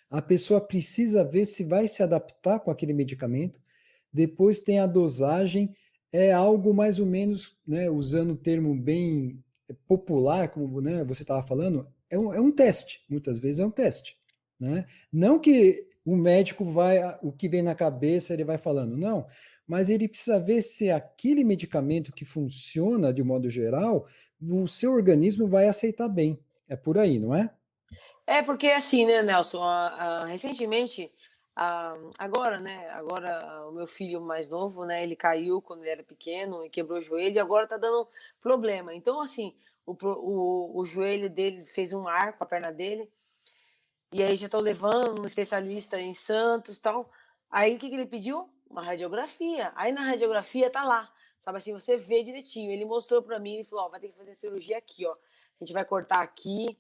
A 0.10 0.22
pessoa 0.22 0.62
precisa 0.62 1.24
ver 1.24 1.46
se 1.46 1.66
vai 1.66 1.88
se 1.88 2.02
adaptar 2.02 2.62
com 2.62 2.72
aquele 2.72 2.94
medicamento. 2.94 3.60
Depois 4.12 4.62
tem 4.62 4.80
a 4.80 4.88
dosagem, 4.88 5.76
é 6.14 6.32
algo 6.32 6.74
mais 6.74 6.98
ou 6.98 7.06
menos, 7.06 7.58
né, 7.68 7.90
usando 7.90 8.32
o 8.32 8.38
termo 8.38 8.74
bem 8.74 9.44
popular, 9.86 10.48
como 10.50 10.80
né, 10.80 11.04
você 11.04 11.24
estava 11.24 11.46
falando, 11.46 11.86
é 12.10 12.18
um, 12.18 12.34
é 12.34 12.40
um 12.40 12.52
teste. 12.52 13.04
Muitas 13.10 13.38
vezes 13.38 13.60
é 13.60 13.66
um 13.66 13.72
teste. 13.72 14.18
Né? 14.58 14.86
Não 15.12 15.40
que 15.40 15.86
o 16.06 16.16
médico 16.16 16.64
vai, 16.64 17.00
o 17.22 17.34
que 17.34 17.50
vem 17.50 17.62
na 17.62 17.76
cabeça, 17.76 18.34
ele 18.34 18.46
vai 18.46 18.58
falando, 18.58 18.96
não 18.96 19.28
mas 19.68 19.90
ele 19.90 20.08
precisa 20.08 20.40
ver 20.40 20.62
se 20.62 20.90
aquele 20.90 21.44
medicamento 21.44 22.14
que 22.14 22.24
funciona 22.24 23.14
de 23.14 23.22
modo 23.22 23.50
geral, 23.50 24.08
o 24.42 24.68
seu 24.68 24.94
organismo 24.94 25.48
vai 25.48 25.68
aceitar 25.68 26.08
bem. 26.08 26.40
É 26.70 26.76
por 26.76 26.98
aí, 26.98 27.20
não 27.20 27.36
é? 27.36 27.52
É 28.26 28.42
porque 28.42 28.68
assim, 28.68 29.06
né, 29.06 29.22
Nelson? 29.22 29.62
recentemente, 30.28 31.12
agora, 32.18 32.60
né? 32.60 32.90
Agora 32.92 33.68
o 33.68 33.72
meu 33.72 33.88
filho 33.88 34.22
mais 34.22 34.50
novo, 34.50 34.86
né? 34.86 35.04
Ele 35.04 35.16
caiu 35.16 35.62
quando 35.62 35.82
ele 35.82 35.90
era 35.90 36.04
pequeno 36.04 36.66
e 36.66 36.70
quebrou 36.70 37.00
o 37.00 37.02
joelho 37.02 37.36
e 37.36 37.40
agora 37.40 37.68
tá 37.68 37.78
dando 37.78 38.08
problema. 38.42 38.94
Então, 38.94 39.22
assim, 39.22 39.54
o, 39.86 39.94
o, 40.02 40.80
o 40.80 40.86
joelho 40.86 41.30
dele 41.30 41.62
fez 41.64 41.94
um 41.94 42.08
ar 42.08 42.38
com 42.38 42.44
a 42.44 42.48
perna 42.48 42.72
dele. 42.72 43.10
E 44.14 44.24
aí 44.24 44.36
já 44.36 44.48
tô 44.48 44.60
levando 44.60 45.22
um 45.22 45.26
especialista 45.26 46.00
em 46.00 46.14
Santos 46.14 46.80
tal. 46.80 47.10
Aí 47.50 47.76
o 47.76 47.80
que, 47.80 47.90
que 47.90 47.96
ele 47.96 48.06
pediu? 48.06 48.50
Uma 48.70 48.82
radiografia. 48.82 49.72
Aí 49.76 49.92
na 49.92 50.02
radiografia 50.02 50.70
tá 50.70 50.84
lá, 50.84 51.12
sabe 51.40 51.58
assim, 51.58 51.74
você 51.74 51.98
vê 51.98 52.24
direitinho. 52.24 52.72
Ele 52.72 52.86
mostrou 52.86 53.22
para 53.22 53.40
mim, 53.40 53.56
ele 53.56 53.64
falou, 53.64 53.86
ó, 53.86 53.90
vai 53.90 54.00
ter 54.00 54.10
que 54.10 54.18
fazer 54.18 54.36
cirurgia 54.36 54.78
aqui, 54.78 55.06
ó. 55.06 55.14
A 55.14 55.64
gente 55.64 55.74
vai 55.74 55.86
cortar 55.86 56.22
aqui, 56.22 56.78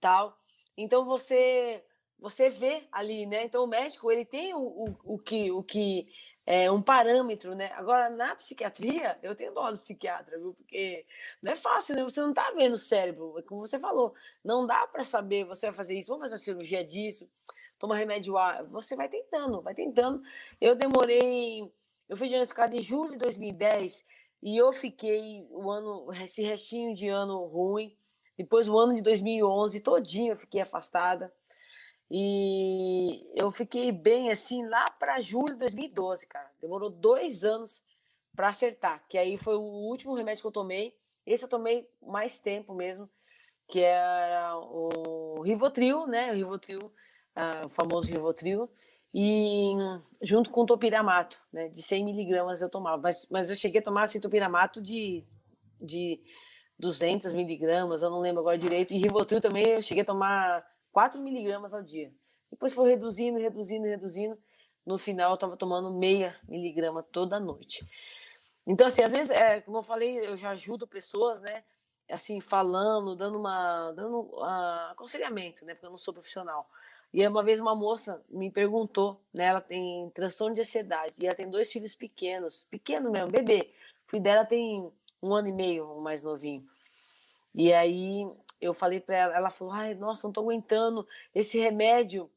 tal. 0.00 0.38
Então 0.76 1.04
você 1.04 1.84
você 2.18 2.48
vê 2.48 2.88
ali, 2.90 3.26
né? 3.26 3.44
Então 3.44 3.62
o 3.64 3.66
médico, 3.66 4.10
ele 4.10 4.24
tem 4.24 4.54
o, 4.54 4.58
o, 4.58 4.96
o 5.04 5.18
que 5.18 5.50
o 5.52 5.62
que 5.62 6.08
é 6.46 6.70
um 6.70 6.80
parâmetro, 6.80 7.54
né? 7.54 7.70
Agora 7.74 8.08
na 8.08 8.34
psiquiatria, 8.34 9.18
eu 9.22 9.34
tenho 9.34 9.52
dó 9.52 9.70
do 9.70 9.78
psiquiatra, 9.78 10.38
viu? 10.38 10.54
Porque 10.54 11.06
não 11.42 11.52
é 11.52 11.56
fácil, 11.56 11.96
né? 11.96 12.02
Você 12.02 12.20
não 12.20 12.32
tá 12.32 12.50
vendo 12.52 12.72
o 12.74 12.78
cérebro, 12.78 13.42
como 13.46 13.60
você 13.60 13.78
falou. 13.78 14.14
Não 14.42 14.66
dá 14.66 14.86
para 14.86 15.04
saber, 15.04 15.44
você 15.44 15.66
vai 15.66 15.74
fazer 15.74 15.98
isso, 15.98 16.08
vamos 16.08 16.22
fazer 16.22 16.36
a 16.36 16.38
cirurgia 16.38 16.84
disso 16.84 17.30
toma 17.78 17.96
remédio 17.96 18.36
A. 18.36 18.62
Você 18.64 18.96
vai 18.96 19.08
tentando, 19.08 19.62
vai 19.62 19.74
tentando. 19.74 20.22
Eu 20.60 20.74
demorei. 20.74 21.70
Eu 22.08 22.16
fui 22.16 22.28
diagnosticado 22.28 22.74
em 22.74 22.82
julho 22.82 23.12
de 23.12 23.18
2010 23.18 24.04
e 24.42 24.56
eu 24.56 24.72
fiquei 24.72 25.46
o 25.50 25.70
ano, 25.70 26.12
esse 26.14 26.42
restinho 26.42 26.94
de 26.94 27.08
ano 27.08 27.44
ruim. 27.44 27.96
Depois, 28.36 28.68
o 28.68 28.78
ano 28.78 28.94
de 28.94 29.02
2011 29.02 29.80
todinho 29.80 30.32
eu 30.32 30.36
fiquei 30.36 30.60
afastada. 30.60 31.32
E 32.10 33.26
eu 33.34 33.50
fiquei 33.50 33.92
bem 33.92 34.30
assim 34.30 34.66
lá 34.66 34.88
para 34.92 35.20
julho 35.20 35.54
de 35.54 35.58
2012, 35.60 36.26
cara. 36.26 36.50
Demorou 36.60 36.88
dois 36.88 37.44
anos 37.44 37.82
para 38.34 38.48
acertar. 38.48 39.04
Que 39.08 39.18
aí 39.18 39.36
foi 39.36 39.56
o 39.56 39.62
último 39.62 40.14
remédio 40.14 40.40
que 40.40 40.46
eu 40.46 40.52
tomei. 40.52 40.96
Esse 41.26 41.44
eu 41.44 41.48
tomei 41.48 41.86
mais 42.00 42.38
tempo 42.38 42.72
mesmo, 42.72 43.10
que 43.66 43.80
era 43.80 44.56
o 44.56 45.42
Rivotril, 45.42 46.06
né? 46.06 46.30
O 46.32 46.34
Rivotril 46.36 46.90
o 47.64 47.68
famoso 47.68 48.10
Rivotril, 48.10 48.68
e 49.14 49.72
junto 50.22 50.50
com 50.50 50.66
topiramato, 50.66 51.40
né, 51.52 51.68
de 51.68 51.82
100 51.82 52.04
miligramas 52.04 52.60
eu 52.60 52.68
tomava, 52.68 53.00
mas, 53.00 53.26
mas 53.30 53.48
eu 53.48 53.56
cheguei 53.56 53.80
a 53.80 53.84
tomar 53.84 54.02
assim, 54.02 54.20
topiramato 54.20 54.82
de, 54.82 55.24
de 55.80 56.20
200 56.78 57.32
miligramas, 57.32 58.02
eu 58.02 58.10
não 58.10 58.20
lembro 58.20 58.40
agora 58.40 58.58
direito, 58.58 58.92
e 58.92 58.98
Rivotril 58.98 59.40
também 59.40 59.66
eu 59.66 59.82
cheguei 59.82 60.02
a 60.02 60.06
tomar 60.06 60.64
4 60.92 61.20
miligramas 61.20 61.72
ao 61.72 61.82
dia. 61.82 62.12
Depois 62.50 62.74
foi 62.74 62.90
reduzindo, 62.90 63.38
reduzindo, 63.38 63.86
reduzindo, 63.86 64.38
no 64.84 64.98
final 64.98 65.30
eu 65.30 65.34
estava 65.34 65.56
tomando 65.56 65.92
meia 65.92 66.36
miligrama 66.48 67.02
toda 67.02 67.40
noite. 67.40 67.84
Então, 68.66 68.86
assim, 68.86 69.02
às 69.02 69.12
vezes, 69.12 69.30
é, 69.30 69.60
como 69.62 69.78
eu 69.78 69.82
falei, 69.82 70.18
eu 70.26 70.36
já 70.36 70.50
ajudo 70.50 70.86
pessoas, 70.86 71.40
né, 71.40 71.64
assim, 72.10 72.40
falando, 72.40 73.16
dando 73.16 73.38
uma, 73.38 73.92
dando 73.92 74.20
uh, 74.20 74.90
aconselhamento, 74.90 75.64
né, 75.64 75.74
porque 75.74 75.86
eu 75.86 75.90
não 75.90 75.98
sou 75.98 76.12
profissional, 76.12 76.68
e 77.12 77.26
uma 77.26 77.42
vez 77.42 77.58
uma 77.58 77.74
moça 77.74 78.22
me 78.28 78.50
perguntou, 78.50 79.20
né? 79.32 79.44
Ela 79.44 79.60
tem 79.60 80.10
transtorno 80.10 80.54
de 80.54 80.60
ansiedade 80.60 81.14
e 81.18 81.26
ela 81.26 81.34
tem 81.34 81.48
dois 81.48 81.72
filhos 81.72 81.94
pequenos, 81.94 82.66
pequeno 82.70 83.10
mesmo, 83.10 83.30
bebê. 83.30 83.70
O 84.06 84.10
filho 84.10 84.22
dela 84.22 84.44
tem 84.44 84.92
um 85.22 85.34
ano 85.34 85.48
e 85.48 85.52
meio, 85.52 85.90
o 85.90 86.00
mais 86.00 86.22
novinho. 86.22 86.68
E 87.54 87.72
aí 87.72 88.30
eu 88.60 88.74
falei 88.74 89.00
para 89.00 89.16
ela, 89.16 89.36
ela 89.36 89.50
falou: 89.50 89.72
"Ai, 89.72 89.94
nossa, 89.94 90.26
não 90.26 90.32
tô 90.32 90.42
aguentando 90.42 91.06
esse 91.34 91.58
remédio. 91.58 92.30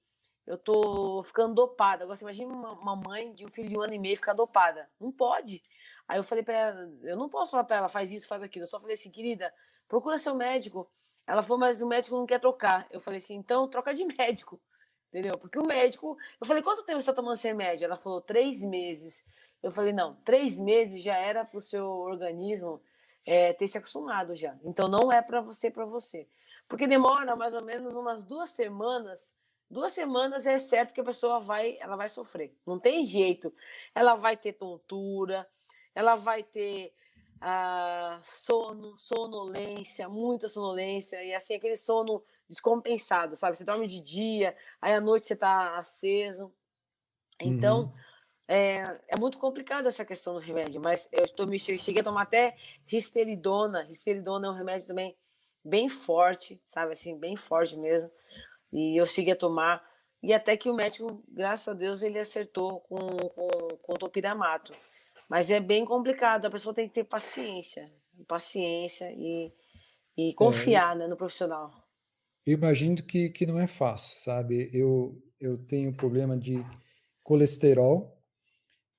Eu 0.47 0.57
tô 0.57 1.21
ficando 1.23 1.53
dopada". 1.53 2.03
Agora 2.03 2.17
você 2.17 2.23
imagina 2.23 2.53
uma 2.53 2.95
mãe 2.95 3.33
de 3.33 3.45
um 3.45 3.49
filho 3.49 3.69
de 3.69 3.77
um 3.77 3.81
ano 3.81 3.93
e 3.93 3.99
meio 3.99 4.15
ficar 4.15 4.33
dopada. 4.33 4.89
Não 4.99 5.11
pode. 5.11 5.61
Aí 6.07 6.17
eu 6.17 6.23
falei 6.23 6.43
para 6.43 6.53
ela, 6.53 6.91
eu 7.03 7.17
não 7.17 7.29
posso 7.29 7.51
falar 7.51 7.63
para 7.63 7.77
ela, 7.77 7.89
faz 7.89 8.11
isso, 8.11 8.27
faz 8.27 8.41
aquilo. 8.41 8.63
Eu 8.63 8.69
só 8.69 8.79
falei 8.79 8.95
assim, 8.95 9.11
querida, 9.11 9.53
procura 9.91 10.17
seu 10.17 10.33
médico. 10.33 10.89
Ela 11.27 11.41
falou, 11.41 11.59
mas 11.59 11.81
o 11.81 11.87
médico 11.87 12.15
não 12.15 12.25
quer 12.25 12.39
trocar. 12.39 12.87
Eu 12.89 13.01
falei 13.01 13.17
assim, 13.17 13.35
então 13.35 13.67
troca 13.67 13.93
de 13.93 14.05
médico. 14.17 14.57
Entendeu? 15.09 15.37
Porque 15.37 15.59
o 15.59 15.67
médico. 15.67 16.17
Eu 16.39 16.47
falei, 16.47 16.63
quanto 16.63 16.85
tempo 16.85 17.01
você 17.01 17.09
está 17.09 17.13
tomando 17.13 17.33
esse 17.33 17.45
remédio? 17.45 17.83
Ela 17.83 17.97
falou, 17.97 18.21
três 18.21 18.63
meses. 18.63 19.25
Eu 19.61 19.69
falei, 19.69 19.91
não, 19.91 20.15
três 20.23 20.57
meses 20.57 21.03
já 21.03 21.17
era 21.17 21.43
para 21.43 21.59
o 21.59 21.61
seu 21.61 21.85
organismo 21.85 22.81
é, 23.27 23.51
ter 23.51 23.67
se 23.67 23.77
acostumado 23.77 24.33
já. 24.33 24.57
Então 24.63 24.87
não 24.87 25.11
é 25.11 25.21
para 25.21 25.41
você, 25.41 25.69
para 25.69 25.83
você. 25.83 26.25
Porque 26.69 26.87
demora 26.87 27.35
mais 27.35 27.53
ou 27.53 27.61
menos 27.61 27.93
umas 27.93 28.23
duas 28.23 28.51
semanas. 28.51 29.35
Duas 29.69 29.91
semanas 29.91 30.47
é 30.47 30.57
certo 30.57 30.93
que 30.93 31.01
a 31.01 31.03
pessoa 31.03 31.41
vai, 31.41 31.77
ela 31.81 31.97
vai 31.97 32.07
sofrer. 32.07 32.55
Não 32.65 32.79
tem 32.79 33.05
jeito. 33.05 33.53
Ela 33.93 34.15
vai 34.15 34.37
ter 34.37 34.53
tontura, 34.53 35.45
ela 35.93 36.15
vai 36.15 36.43
ter 36.43 36.93
ah, 37.41 38.19
sono, 38.23 38.95
sonolência, 38.97 40.07
muita 40.07 40.47
sonolência, 40.47 41.23
e 41.23 41.33
assim, 41.33 41.55
aquele 41.55 41.75
sono 41.75 42.23
descompensado, 42.47 43.35
sabe? 43.35 43.57
Você 43.57 43.65
dorme 43.65 43.87
de 43.87 43.99
dia, 43.99 44.55
aí 44.79 44.93
à 44.93 45.01
noite 45.01 45.25
você 45.25 45.35
tá 45.35 45.77
aceso. 45.77 46.53
Então, 47.39 47.81
uhum. 47.81 47.93
é, 48.47 48.99
é 49.07 49.17
muito 49.17 49.39
complicada 49.39 49.87
essa 49.87 50.05
questão 50.05 50.33
do 50.33 50.39
remédio, 50.39 50.79
mas 50.79 51.09
eu 51.11 51.25
estou 51.25 51.47
me 51.47 51.57
cheguei 51.57 52.01
a 52.01 52.03
tomar 52.03 52.23
até 52.23 52.55
risperidona. 52.85 53.83
Risperidona 53.83 54.47
é 54.47 54.51
um 54.51 54.55
remédio 54.55 54.87
também 54.87 55.17
bem 55.63 55.89
forte, 55.89 56.61
sabe 56.65 56.93
assim, 56.93 57.17
bem 57.17 57.35
forte 57.35 57.75
mesmo. 57.75 58.11
E 58.71 58.99
eu 58.99 59.05
cheguei 59.05 59.33
a 59.33 59.37
tomar 59.37 59.83
e 60.23 60.33
até 60.33 60.55
que 60.55 60.69
o 60.69 60.73
médico, 60.75 61.23
graças 61.27 61.67
a 61.67 61.73
Deus, 61.73 62.03
ele 62.03 62.19
acertou 62.19 62.79
com, 62.81 62.99
com, 62.99 63.47
com 63.81 63.93
o 63.93 63.97
topiramato. 63.97 64.71
Mas 65.31 65.49
é 65.49 65.61
bem 65.61 65.85
complicado, 65.85 66.43
a 66.43 66.51
pessoa 66.51 66.75
tem 66.75 66.89
que 66.89 66.93
ter 66.93 67.05
paciência, 67.05 67.89
paciência 68.27 69.09
e, 69.13 69.49
e 70.17 70.31
é, 70.31 70.33
confiar 70.33 70.93
é, 70.93 70.99
né, 70.99 71.07
no 71.07 71.15
profissional. 71.15 71.71
Eu 72.45 72.55
imagino 72.55 73.01
que, 73.01 73.29
que 73.29 73.45
não 73.45 73.57
é 73.57 73.65
fácil, 73.65 74.19
sabe? 74.19 74.69
Eu, 74.73 75.17
eu 75.39 75.57
tenho 75.57 75.95
problema 75.95 76.37
de 76.37 76.61
colesterol, 77.23 78.21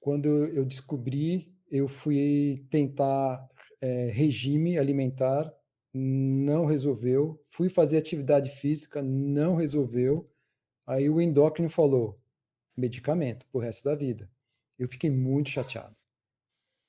quando 0.00 0.46
eu 0.46 0.64
descobri, 0.64 1.54
eu 1.70 1.86
fui 1.86 2.66
tentar 2.70 3.46
é, 3.78 4.08
regime 4.08 4.78
alimentar, 4.78 5.52
não 5.92 6.64
resolveu. 6.64 7.42
Fui 7.50 7.68
fazer 7.68 7.98
atividade 7.98 8.48
física, 8.48 9.02
não 9.02 9.54
resolveu. 9.54 10.24
Aí 10.86 11.10
o 11.10 11.20
endócrino 11.20 11.68
falou: 11.68 12.16
medicamento 12.74 13.44
pro 13.52 13.60
resto 13.60 13.84
da 13.84 13.94
vida. 13.94 14.30
Eu 14.78 14.88
fiquei 14.88 15.10
muito 15.10 15.50
chateado. 15.50 15.94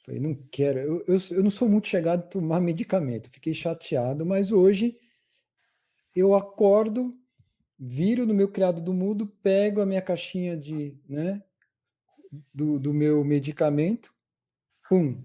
Falei, 0.05 0.19
não 0.19 0.35
quero. 0.51 0.79
Eu, 0.79 1.03
eu, 1.07 1.17
eu 1.31 1.43
não 1.43 1.49
sou 1.49 1.67
muito 1.69 1.87
chegado 1.87 2.19
a 2.19 2.27
tomar 2.27 2.59
medicamento. 2.59 3.31
Fiquei 3.31 3.53
chateado, 3.53 4.25
mas 4.25 4.51
hoje 4.51 4.97
eu 6.15 6.35
acordo, 6.35 7.11
viro 7.79 8.25
no 8.25 8.33
meu 8.33 8.49
criado 8.49 8.81
do 8.81 8.93
mudo, 8.93 9.27
pego 9.41 9.81
a 9.81 9.85
minha 9.85 10.01
caixinha 10.01 10.57
de, 10.57 10.97
né, 11.07 11.41
do, 12.53 12.77
do 12.79 12.93
meu 12.93 13.23
medicamento, 13.23 14.13
pum, 14.87 15.23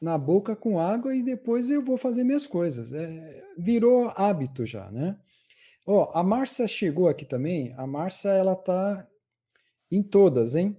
na 0.00 0.16
boca 0.16 0.56
com 0.56 0.80
água 0.80 1.14
e 1.14 1.22
depois 1.22 1.70
eu 1.70 1.84
vou 1.84 1.96
fazer 1.96 2.24
minhas 2.24 2.46
coisas. 2.46 2.92
É, 2.92 3.44
virou 3.58 4.08
hábito 4.16 4.64
já, 4.64 4.90
né? 4.90 5.18
Ó, 5.86 6.10
a 6.16 6.22
Márcia 6.22 6.66
chegou 6.68 7.08
aqui 7.08 7.24
também. 7.24 7.74
A 7.76 7.86
Márcia, 7.86 8.30
ela 8.30 8.54
tá 8.54 9.06
em 9.90 10.02
todas, 10.02 10.54
hein? 10.54 10.76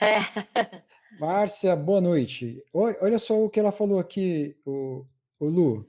É. 0.00 0.82
Márcia, 1.18 1.76
boa 1.76 2.00
noite. 2.00 2.62
Olha 2.72 3.18
só 3.18 3.42
o 3.42 3.50
que 3.50 3.60
ela 3.60 3.72
falou 3.72 3.98
aqui, 3.98 4.56
o, 4.64 5.06
o 5.38 5.46
Lu. 5.46 5.88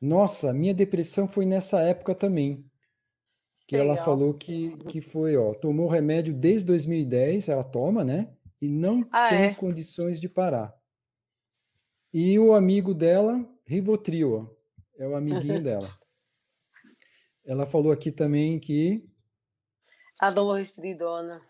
Nossa, 0.00 0.52
minha 0.52 0.74
depressão 0.74 1.28
foi 1.28 1.44
nessa 1.44 1.80
época 1.80 2.14
também 2.14 2.64
que 3.70 3.76
Legal. 3.76 3.94
ela 3.94 4.04
falou 4.04 4.34
que, 4.34 4.76
que 4.88 5.00
foi, 5.00 5.36
ó, 5.36 5.54
tomou 5.54 5.86
remédio 5.86 6.34
desde 6.34 6.66
2010, 6.66 7.48
ela 7.48 7.62
toma, 7.62 8.02
né? 8.02 8.28
E 8.60 8.68
não 8.68 9.08
ah, 9.12 9.28
tem 9.28 9.44
é? 9.44 9.54
condições 9.54 10.20
de 10.20 10.28
parar. 10.28 10.74
E 12.12 12.36
o 12.36 12.52
amigo 12.52 12.92
dela, 12.92 13.48
Rivotril, 13.64 14.32
ó, 14.34 14.46
é 14.98 15.06
o 15.06 15.14
amiguinho 15.14 15.62
dela. 15.62 15.88
Ela 17.44 17.64
falou 17.64 17.92
aqui 17.92 18.10
também 18.10 18.58
que. 18.58 19.08
A 20.20 20.32
dor 20.32 20.54
Respiridona. 20.54 21.40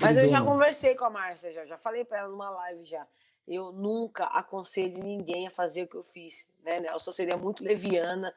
Mas 0.00 0.16
eu 0.16 0.28
já 0.28 0.42
conversei 0.42 0.94
com 0.94 1.04
a 1.04 1.10
Márcia, 1.10 1.52
já, 1.52 1.66
já 1.66 1.78
falei 1.78 2.04
para 2.04 2.18
ela 2.18 2.28
numa 2.28 2.50
live 2.50 2.82
já. 2.82 3.06
Eu 3.46 3.72
nunca 3.72 4.24
aconselho 4.24 5.02
ninguém 5.02 5.46
a 5.46 5.50
fazer 5.50 5.82
o 5.82 5.86
que 5.86 5.96
eu 5.96 6.02
fiz, 6.02 6.48
né? 6.64 6.84
Eu 6.88 6.98
só 6.98 7.12
seria 7.12 7.36
muito 7.36 7.62
leviana 7.62 8.34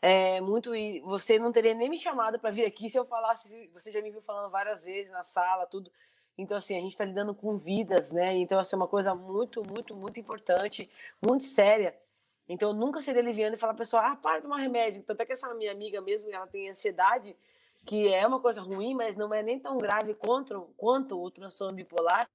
é, 0.00 0.40
muito 0.40 0.70
você 1.04 1.38
não 1.38 1.50
teria 1.50 1.74
nem 1.74 1.88
me 1.88 1.98
chamado 1.98 2.38
para 2.38 2.50
vir 2.50 2.64
aqui 2.64 2.88
se 2.88 2.98
eu 2.98 3.04
falasse. 3.04 3.68
Você 3.72 3.90
já 3.90 4.00
me 4.00 4.10
viu 4.10 4.20
falando 4.20 4.50
várias 4.50 4.82
vezes 4.82 5.10
na 5.10 5.24
sala, 5.24 5.66
tudo. 5.66 5.90
Então, 6.36 6.56
assim, 6.56 6.76
a 6.76 6.80
gente 6.80 6.92
está 6.92 7.04
lidando 7.04 7.34
com 7.34 7.56
vidas, 7.56 8.12
né? 8.12 8.36
Então, 8.36 8.60
essa 8.60 8.76
é 8.76 8.78
uma 8.78 8.86
coisa 8.86 9.12
muito, 9.12 9.60
muito, 9.68 9.96
muito 9.96 10.20
importante, 10.20 10.88
muito 11.20 11.42
séria. 11.42 11.96
Então, 12.48 12.70
eu 12.70 12.74
nunca 12.74 13.00
seria 13.00 13.20
aliviando 13.20 13.54
e 13.54 13.58
falar 13.58 13.74
para 13.74 13.78
pessoa, 13.78 14.12
ah, 14.12 14.16
para 14.16 14.36
de 14.36 14.44
tomar 14.44 14.58
remédio. 14.58 15.02
Tanto 15.02 15.20
é 15.20 15.26
que 15.26 15.32
essa 15.32 15.52
minha 15.54 15.72
amiga 15.72 16.00
mesmo, 16.00 16.32
ela 16.32 16.46
tem 16.46 16.70
ansiedade, 16.70 17.36
que 17.88 18.06
é 18.12 18.26
uma 18.26 18.38
coisa 18.38 18.60
ruim, 18.60 18.94
mas 18.94 19.16
não 19.16 19.32
é 19.32 19.42
nem 19.42 19.58
tão 19.58 19.78
grave 19.78 20.12
quanto, 20.12 20.68
quanto 20.76 21.18
o 21.18 21.30
transtorno 21.30 21.74
bipolar. 21.74 22.28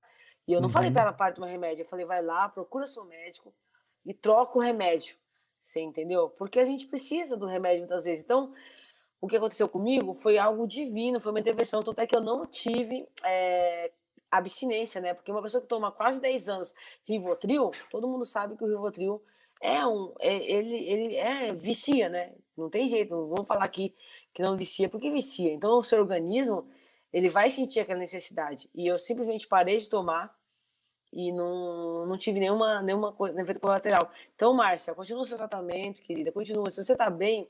E 0.48 0.52
eu 0.52 0.60
não 0.60 0.68
uhum. 0.68 0.74
falei 0.74 0.90
para 0.90 1.04
ela, 1.04 1.14
para 1.14 1.30
de 1.30 1.36
tomar 1.36 1.46
remédio. 1.46 1.84
Eu 1.84 1.88
falei, 1.88 2.08
vai 2.08 2.24
lá, 2.24 2.50
procura 2.50 2.88
seu 2.88 3.06
médico 3.06 3.54
e 4.04 4.16
troca 4.16 4.58
o 4.58 4.62
remédio. 4.62 5.16
Você 5.64 5.80
entendeu? 5.80 6.28
Porque 6.28 6.60
a 6.60 6.66
gente 6.66 6.88
precisa 6.88 7.38
do 7.38 7.46
remédio 7.46 7.82
muitas 7.82 8.06
vezes. 8.06 8.24
Então, 8.24 8.52
o 9.22 9.28
que 9.28 9.38
aconteceu 9.38 9.70
comigo 9.70 10.16
foi 10.16 10.40
algo 10.40 10.68
divino, 10.68 11.20
foi 11.20 11.32
uma 11.32 11.40
intervenção. 11.40 11.84
Tanto 11.84 12.02
é 12.02 12.08
que 12.08 12.16
eu 12.16 12.22
não 12.22 12.48
tive 12.48 13.08
é, 13.24 13.92
abstinência, 14.32 15.00
né? 15.00 15.14
Porque 15.14 15.32
uma 15.32 15.44
pessoa 15.44 15.62
que 15.62 15.68
toma 15.68 15.92
quase 15.92 16.20
10 16.20 16.50
anos 16.50 16.74
Rivotril, 17.08 17.70
todo 17.92 18.08
mundo 18.08 18.26
sabe 18.26 18.58
que 18.58 18.64
o 18.64 18.68
Rivotril 18.68 19.22
é 19.62 19.86
um. 19.86 20.16
É, 20.20 20.34
ele, 20.34 20.76
ele 20.76 21.16
é 21.16 21.54
vicia, 21.54 22.10
né? 22.10 22.34
Não 22.58 22.72
tem 22.72 22.90
jeito, 22.90 23.16
não 23.16 23.28
vou 23.28 23.44
falar 23.44 23.66
aqui 23.66 23.96
que 24.34 24.42
não 24.42 24.58
vicia, 24.58 24.90
porque 24.90 25.12
vicia. 25.12 25.54
Então, 25.54 25.78
o 25.78 25.84
seu 25.84 26.00
organismo 26.00 26.68
ele 27.12 27.30
vai 27.30 27.50
sentir 27.50 27.80
aquela 27.80 28.00
necessidade. 28.00 28.70
E 28.74 28.88
eu 28.88 28.98
simplesmente 28.98 29.48
parei 29.48 29.78
de 29.78 29.88
tomar 29.88 30.36
e 31.12 31.32
não, 31.32 32.08
não 32.08 32.18
tive 32.18 32.40
nenhuma, 32.40 32.82
nenhuma 32.82 33.14
coisa, 33.14 33.40
efeito 33.40 33.60
colateral. 33.60 34.12
Então, 34.36 34.52
Márcia, 34.54 34.96
continua 34.96 35.22
o 35.22 35.26
seu 35.26 35.38
tratamento, 35.38 36.02
querida, 36.02 36.32
continua. 36.32 36.70
Se 36.72 36.84
você 36.84 36.94
está 36.94 37.10
bem, 37.12 37.48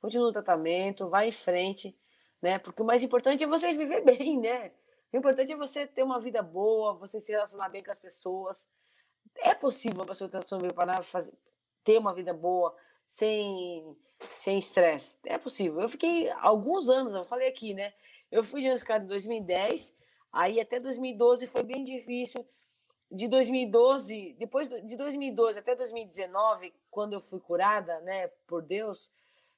continua 0.00 0.28
o 0.28 0.32
tratamento, 0.32 1.08
vai 1.08 1.28
em 1.28 1.32
frente, 1.32 1.96
né? 2.40 2.58
Porque 2.60 2.80
o 2.80 2.84
mais 2.84 3.02
importante 3.02 3.42
é 3.42 3.46
você 3.48 3.72
viver 3.74 4.04
bem, 4.04 4.38
né? 4.38 4.70
O 5.12 5.16
importante 5.16 5.52
é 5.52 5.56
você 5.56 5.88
ter 5.88 6.04
uma 6.04 6.20
vida 6.20 6.40
boa, 6.40 6.94
você 6.94 7.18
se 7.18 7.32
relacionar 7.32 7.68
bem 7.68 7.82
com 7.82 7.90
as 7.90 7.98
pessoas. 7.98 8.68
É 9.38 9.54
possível 9.54 9.98
uma 9.98 10.06
pessoa 10.06 10.30
para 10.72 11.02
fazer, 11.02 11.32
ter 11.82 11.98
uma 11.98 12.14
vida 12.14 12.32
boa, 12.32 12.76
sem 13.04 13.96
sem 14.38 14.58
estresse. 14.58 15.16
É 15.24 15.38
possível. 15.38 15.80
Eu 15.80 15.88
fiquei 15.88 16.30
alguns 16.30 16.88
anos, 16.88 17.14
eu 17.14 17.24
falei 17.24 17.48
aqui, 17.48 17.74
né? 17.74 17.92
Eu 18.30 18.42
fui 18.44 18.60
diagnosticado 18.60 19.04
em 19.04 19.08
2010, 19.08 19.96
aí 20.32 20.60
até 20.60 20.78
2012 20.78 21.46
foi 21.46 21.62
bem 21.62 21.82
difícil 21.82 22.46
de 23.10 23.26
2012, 23.26 24.36
depois 24.38 24.68
de 24.68 24.96
2012 24.96 25.58
até 25.58 25.74
2019, 25.74 26.72
quando 26.90 27.14
eu 27.14 27.20
fui 27.20 27.40
curada, 27.40 27.98
né, 28.00 28.28
por 28.46 28.62
Deus, 28.62 29.10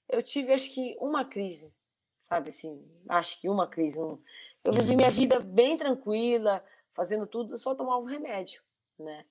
eu 0.09 0.23
tive 0.23 0.53
acho 0.53 0.73
que 0.73 0.97
uma 0.99 1.25
crise, 1.25 1.73
sabe 2.21 2.49
assim, 2.49 2.83
acho 3.09 3.39
que 3.39 3.49
uma 3.49 3.67
crise. 3.67 3.99
Eu 3.99 4.73
vivi 4.73 4.97
minha 4.97 5.11
vida 5.11 5.39
bem 5.39 5.77
tranquila, 5.77 6.65
fazendo 6.93 7.27
tudo, 7.27 7.59
só 7.59 7.75
tomava 7.75 8.01
um 8.01 8.09
remédio, 8.09 8.63
né? 8.99 9.27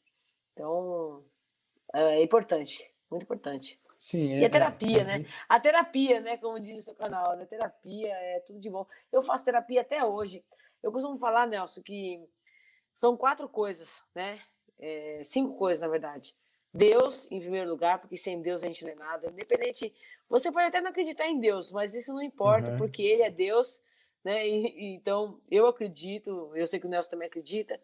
Então, 0.53 1.23
é 1.91 2.21
importante, 2.21 2.93
muito 3.09 3.23
importante. 3.23 3.80
Sim, 4.01 4.33
é, 4.33 4.39
e 4.39 4.45
a 4.45 4.49
terapia, 4.49 5.01
é, 5.01 5.03
né? 5.03 5.25
A 5.47 5.59
terapia, 5.59 6.19
né? 6.21 6.35
Como 6.35 6.59
diz 6.59 6.79
o 6.79 6.81
seu 6.81 6.95
canal, 6.95 7.37
né? 7.37 7.45
Terapia 7.45 8.11
é 8.11 8.39
tudo 8.39 8.59
de 8.59 8.67
bom. 8.67 8.83
Eu 9.11 9.21
faço 9.21 9.45
terapia 9.45 9.81
até 9.81 10.03
hoje. 10.03 10.43
Eu 10.81 10.91
costumo 10.91 11.19
falar, 11.19 11.45
Nelson, 11.45 11.83
que 11.83 12.19
são 12.95 13.15
quatro 13.15 13.47
coisas, 13.47 14.01
né? 14.15 14.39
É, 14.79 15.21
cinco 15.23 15.55
coisas, 15.55 15.83
na 15.83 15.87
verdade. 15.87 16.35
Deus, 16.73 17.31
em 17.31 17.39
primeiro 17.39 17.69
lugar, 17.69 17.99
porque 17.99 18.17
sem 18.17 18.41
Deus 18.41 18.63
a 18.63 18.67
gente 18.67 18.83
não 18.83 18.91
é 18.91 18.95
nada. 18.95 19.29
Independente. 19.29 19.93
Você 20.27 20.51
pode 20.51 20.65
até 20.65 20.81
não 20.81 20.89
acreditar 20.89 21.27
em 21.27 21.39
Deus, 21.39 21.71
mas 21.71 21.93
isso 21.93 22.11
não 22.11 22.23
importa, 22.23 22.71
uhum. 22.71 22.77
porque 22.77 23.03
Ele 23.03 23.21
é 23.21 23.29
Deus, 23.29 23.79
né? 24.23 24.47
E, 24.47 24.65
e, 24.65 24.95
então, 24.95 25.39
eu 25.51 25.67
acredito, 25.67 26.51
eu 26.55 26.65
sei 26.65 26.79
que 26.79 26.87
o 26.87 26.89
Nelson 26.89 27.11
também 27.11 27.27
acredita. 27.27 27.79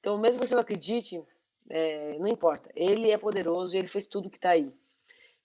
Então, 0.00 0.18
mesmo 0.18 0.40
que 0.40 0.48
você 0.48 0.56
não 0.56 0.62
acredite, 0.62 1.22
é, 1.70 2.18
não 2.18 2.26
importa. 2.26 2.68
Ele 2.74 3.12
é 3.12 3.16
poderoso, 3.16 3.76
ele 3.76 3.86
fez 3.86 4.08
tudo 4.08 4.28
que 4.28 4.38
está 4.38 4.50
aí. 4.50 4.74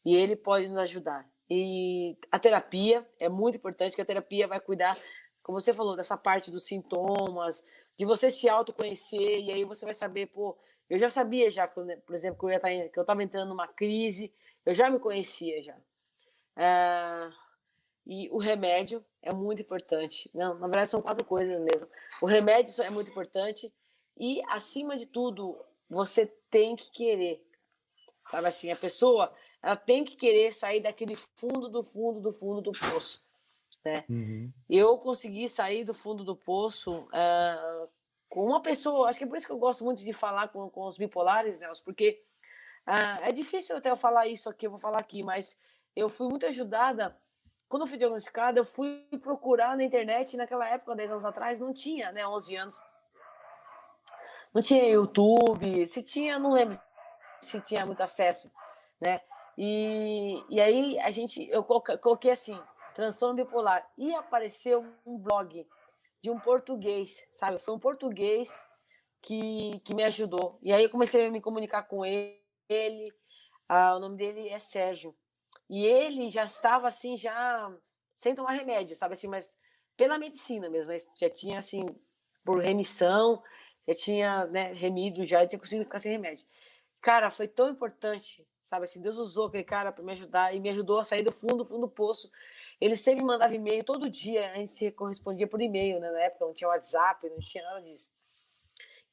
E 0.05 0.15
ele 0.15 0.35
pode 0.35 0.67
nos 0.67 0.77
ajudar. 0.77 1.29
E 1.49 2.17
a 2.31 2.39
terapia 2.39 3.07
é 3.19 3.27
muito 3.27 3.57
importante, 3.57 3.95
que 3.95 4.01
a 4.01 4.05
terapia 4.05 4.47
vai 4.47 4.59
cuidar 4.59 4.97
como 5.43 5.59
você 5.59 5.73
falou, 5.73 5.95
dessa 5.95 6.17
parte 6.17 6.51
dos 6.51 6.65
sintomas, 6.65 7.63
de 7.97 8.05
você 8.05 8.29
se 8.29 8.47
autoconhecer, 8.47 9.39
e 9.39 9.51
aí 9.51 9.65
você 9.65 9.85
vai 9.85 9.93
saber, 9.93 10.27
pô, 10.27 10.57
eu 10.89 10.99
já 10.99 11.09
sabia 11.09 11.49
já, 11.49 11.67
por 11.67 11.85
exemplo, 12.13 12.39
que 12.39 12.45
eu, 12.45 12.49
ia 12.49 12.57
estar, 12.57 12.69
tá 12.69 12.89
que 12.89 12.99
eu 12.99 13.01
estava 13.01 13.23
entrando 13.23 13.49
numa 13.49 13.67
crise, 13.67 14.33
eu 14.65 14.73
já 14.73 14.89
me 14.89 14.99
conhecia 14.99 15.63
já. 15.63 15.77
É, 16.55 17.31
e 18.05 18.29
o 18.29 18.37
remédio 18.37 19.03
é 19.21 19.33
muito 19.33 19.61
importante. 19.61 20.29
Não, 20.33 20.53
na 20.55 20.67
verdade 20.67 20.89
são 20.89 21.01
quatro 21.01 21.25
coisas 21.25 21.59
mesmo. 21.59 21.89
O 22.21 22.25
remédio 22.25 22.83
é 22.83 22.89
muito 22.89 23.09
importante 23.09 23.73
e, 24.17 24.41
acima 24.47 24.97
de 24.97 25.05
tudo, 25.05 25.57
você 25.89 26.25
tem 26.49 26.75
que 26.75 26.91
querer. 26.91 27.43
Sabe 28.29 28.47
assim, 28.47 28.71
a 28.71 28.75
pessoa, 28.75 29.33
ela 29.61 29.75
tem 29.75 30.03
que 30.03 30.15
querer 30.15 30.53
sair 30.53 30.81
daquele 30.81 31.15
fundo 31.15 31.69
do 31.69 31.83
fundo 31.83 32.19
do 32.19 32.31
fundo 32.31 32.61
do 32.61 32.71
poço 32.71 33.23
né? 33.83 34.03
Uhum. 34.09 34.51
Eu 34.69 34.97
consegui 34.97 35.47
sair 35.49 35.83
do 35.83 35.93
fundo 35.93 36.23
do 36.23 36.35
poço 36.35 37.07
uh, 37.07 37.89
com 38.29 38.45
uma 38.45 38.61
pessoa, 38.61 39.09
acho 39.09 39.17
que 39.17 39.25
é 39.25 39.27
por 39.27 39.37
isso 39.37 39.45
que 39.45 39.51
eu 39.51 39.57
gosto 39.57 39.83
muito 39.83 40.03
de 40.03 40.13
falar 40.13 40.49
com, 40.49 40.69
com 40.69 40.85
os 40.85 40.97
bipolares, 40.97 41.59
Nelson, 41.59 41.83
porque 41.83 42.21
uh, 42.87 43.23
é 43.23 43.31
difícil 43.31 43.75
até 43.75 43.89
eu 43.89 43.97
falar 43.97 44.27
isso 44.27 44.49
aqui, 44.49 44.67
eu 44.67 44.71
vou 44.71 44.79
falar 44.79 44.99
aqui, 44.99 45.23
mas 45.23 45.57
eu 45.95 46.09
fui 46.09 46.27
muito 46.27 46.45
ajudada. 46.45 47.17
Quando 47.67 47.83
eu 47.83 47.87
fui 47.87 47.97
diagnosticada, 47.97 48.59
eu 48.59 48.65
fui 48.65 49.07
procurar 49.21 49.77
na 49.77 49.83
internet, 49.83 50.35
naquela 50.35 50.67
época, 50.67 50.95
10 50.95 51.11
anos 51.11 51.25
atrás, 51.25 51.57
não 51.57 51.73
tinha, 51.73 52.11
né, 52.11 52.27
11 52.27 52.55
anos, 52.57 52.81
não 54.53 54.61
tinha 54.61 54.83
YouTube, 54.83 55.87
se 55.87 56.03
tinha, 56.03 56.37
não 56.37 56.51
lembro 56.51 56.79
se 57.39 57.59
tinha 57.61 57.85
muito 57.87 58.03
acesso, 58.03 58.51
né? 58.99 59.19
E, 59.57 60.43
e 60.49 60.59
aí 60.59 60.99
a 60.99 61.11
gente, 61.11 61.47
eu 61.49 61.63
coloquei 61.63 62.31
assim, 62.31 62.59
transtorno 62.93 63.35
bipolar, 63.35 63.89
e 63.97 64.13
apareceu 64.13 64.85
um 65.05 65.17
blog 65.17 65.67
de 66.21 66.29
um 66.29 66.39
português, 66.39 67.23
sabe? 67.33 67.59
Foi 67.59 67.73
um 67.73 67.79
português 67.79 68.65
que, 69.21 69.79
que 69.83 69.93
me 69.93 70.03
ajudou. 70.03 70.59
E 70.63 70.71
aí 70.71 70.83
eu 70.83 70.89
comecei 70.89 71.25
a 71.25 71.31
me 71.31 71.41
comunicar 71.41 71.83
com 71.83 72.05
ele, 72.05 73.13
ah, 73.67 73.95
o 73.95 73.99
nome 73.99 74.17
dele 74.17 74.49
é 74.49 74.59
Sérgio. 74.59 75.15
E 75.69 75.85
ele 75.85 76.29
já 76.29 76.43
estava 76.43 76.87
assim, 76.87 77.17
já 77.17 77.71
sem 78.17 78.35
tomar 78.35 78.51
remédio, 78.51 78.95
sabe 78.95 79.13
assim, 79.13 79.27
mas 79.27 79.51
pela 79.97 80.19
medicina 80.19 80.69
mesmo, 80.69 80.91
já 81.17 81.29
tinha 81.29 81.59
assim, 81.59 81.85
por 82.43 82.59
remissão, 82.59 83.41
já 83.87 83.95
tinha 83.95 84.45
né, 84.47 84.73
remido, 84.73 85.25
já 85.25 85.45
tinha 85.45 85.59
conseguido 85.59 85.85
ficar 85.85 85.99
sem 85.99 86.11
remédio. 86.11 86.45
Cara, 87.01 87.31
foi 87.31 87.47
tão 87.47 87.69
importante, 87.69 88.47
sabe 88.71 88.85
assim, 88.85 89.01
Deus 89.01 89.17
usou 89.17 89.47
aquele 89.47 89.65
cara 89.65 89.91
para 89.91 90.01
me 90.01 90.13
ajudar 90.13 90.55
e 90.55 90.59
me 90.61 90.69
ajudou 90.69 91.01
a 91.01 91.03
sair 91.03 91.23
do 91.23 91.31
fundo, 91.31 91.65
fundo 91.65 91.81
do 91.81 91.89
poço. 91.89 92.31
Ele 92.79 92.95
sempre 92.95 93.21
mandava 93.21 93.53
e-mail, 93.53 93.83
todo 93.83 94.09
dia 94.09 94.49
a 94.49 94.55
gente 94.55 94.71
se 94.71 94.89
correspondia 94.91 95.45
por 95.45 95.61
e-mail, 95.61 95.99
né? 95.99 96.09
Na 96.09 96.21
época 96.21 96.45
não 96.45 96.53
tinha 96.53 96.69
WhatsApp, 96.69 97.29
não 97.29 97.39
tinha 97.39 97.65
nada 97.65 97.81
disso. 97.81 98.13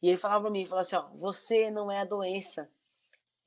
E 0.01 0.09
ele 0.09 0.17
falava 0.17 0.43
para 0.43 0.51
mim, 0.53 0.65
falava 0.65 0.83
assim, 0.83 0.95
ó, 0.95 1.09
você 1.13 1.73
não 1.73 1.91
é 1.91 2.03
a 2.03 2.05
doença. 2.05 2.71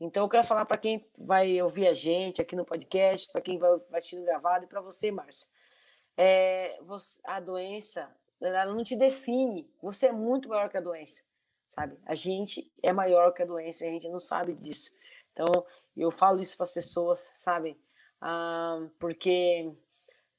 Então 0.01 0.25
eu 0.25 0.27
quero 0.27 0.45
falar 0.45 0.65
para 0.65 0.77
quem 0.77 1.09
vai 1.17 1.61
ouvir 1.61 1.87
a 1.87 1.93
gente 1.93 2.41
aqui 2.41 2.57
no 2.57 2.65
podcast, 2.65 3.31
para 3.31 3.39
quem 3.39 3.57
vai, 3.57 3.71
assistir 3.93 4.21
gravado 4.21 4.65
e 4.65 4.67
para 4.67 4.81
você, 4.81 5.11
Márcia. 5.11 5.47
É, 6.17 6.77
você, 6.81 7.21
a 7.23 7.39
doença, 7.39 8.13
ela 8.41 8.65
não 8.65 8.83
te 8.83 8.97
define. 8.97 9.71
Você 9.81 10.07
é 10.07 10.11
muito 10.11 10.49
maior 10.49 10.67
que 10.67 10.75
a 10.75 10.81
doença, 10.81 11.23
sabe? 11.69 11.97
A 12.05 12.15
gente 12.15 12.69
é 12.83 12.91
maior 12.91 13.31
que 13.31 13.41
a 13.41 13.45
doença, 13.45 13.85
a 13.85 13.87
gente 13.87 14.09
não 14.09 14.19
sabe 14.19 14.53
disso. 14.53 14.91
Então 15.31 15.65
eu 15.95 16.11
falo 16.11 16.41
isso 16.41 16.55
para 16.55 16.63
as 16.65 16.71
pessoas, 16.71 17.31
sabe? 17.35 17.79
Ah, 18.19 18.87
porque 18.99 19.71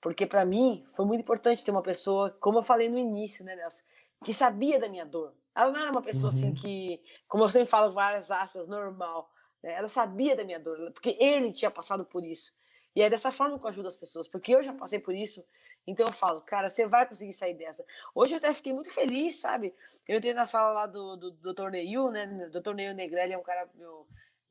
porque 0.00 0.26
para 0.26 0.44
mim 0.44 0.84
foi 0.88 1.06
muito 1.06 1.20
importante 1.20 1.64
ter 1.64 1.70
uma 1.70 1.82
pessoa, 1.82 2.30
como 2.40 2.58
eu 2.58 2.62
falei 2.62 2.88
no 2.88 2.98
início, 2.98 3.44
né, 3.44 3.54
Nelson, 3.54 3.84
que 4.24 4.34
sabia 4.34 4.78
da 4.78 4.88
minha 4.88 5.06
dor, 5.06 5.32
ela 5.54 5.70
não 5.70 5.80
era 5.80 5.90
uma 5.90 6.02
pessoa 6.02 6.30
assim 6.30 6.48
uhum. 6.48 6.52
assim 6.52 6.62
que, 6.62 7.00
como 7.28 7.44
eu 7.44 7.48
sempre 7.48 7.68
falo, 7.68 7.92
várias 7.92 8.30
aspas, 8.30 8.66
normal. 8.66 9.30
Né? 9.62 9.74
Ela 9.74 9.88
sabia 9.88 10.34
da 10.34 10.44
minha 10.44 10.58
dor, 10.58 10.90
porque 10.92 11.16
ele 11.20 11.52
tinha 11.52 11.70
passado 11.70 12.04
por 12.04 12.24
isso. 12.24 12.52
E 12.96 13.02
é 13.02 13.08
dessa 13.08 13.30
forma 13.30 13.58
que 13.58 13.64
eu 13.64 13.68
ajudo 13.68 13.88
as 13.88 13.96
pessoas, 13.96 14.26
porque 14.26 14.54
eu 14.54 14.62
já 14.62 14.72
passei 14.72 14.98
por 14.98 15.14
isso. 15.14 15.44
Então 15.86 16.06
eu 16.06 16.12
falo, 16.12 16.40
cara, 16.42 16.68
você 16.68 16.86
vai 16.86 17.06
conseguir 17.06 17.32
sair 17.32 17.54
dessa. 17.54 17.84
Hoje 18.14 18.34
eu 18.34 18.38
até 18.38 18.52
fiquei 18.54 18.72
muito 18.72 18.92
feliz, 18.92 19.40
sabe? 19.40 19.74
Eu 20.06 20.18
entrei 20.18 20.32
na 20.32 20.46
sala 20.46 20.72
lá 20.72 20.86
do, 20.86 21.16
do, 21.16 21.30
do 21.30 21.54
Torneio, 21.54 22.10
né? 22.10 22.26
Do 22.50 22.62
Torneio 22.62 22.94
Negrelli 22.94 23.32
é 23.32 23.38
um 23.38 23.42
cara 23.42 23.64
do, 23.74 24.06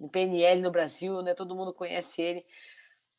PNL 0.07 0.61
no 0.61 0.71
Brasil, 0.71 1.21
né? 1.21 1.33
Todo 1.33 1.55
mundo 1.55 1.73
conhece 1.73 2.21
ele. 2.21 2.45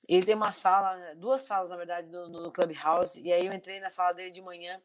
Ele 0.08 0.26
tem 0.26 0.34
uma 0.34 0.52
sala, 0.52 1.14
duas 1.14 1.42
salas, 1.42 1.70
na 1.70 1.76
verdade, 1.76 2.08
no, 2.08 2.28
no 2.28 2.52
Clubhouse. 2.52 3.20
E 3.20 3.32
aí 3.32 3.46
eu 3.46 3.52
entrei 3.52 3.80
na 3.80 3.90
sala 3.90 4.12
dele 4.12 4.30
de 4.30 4.42
manhã 4.42 4.80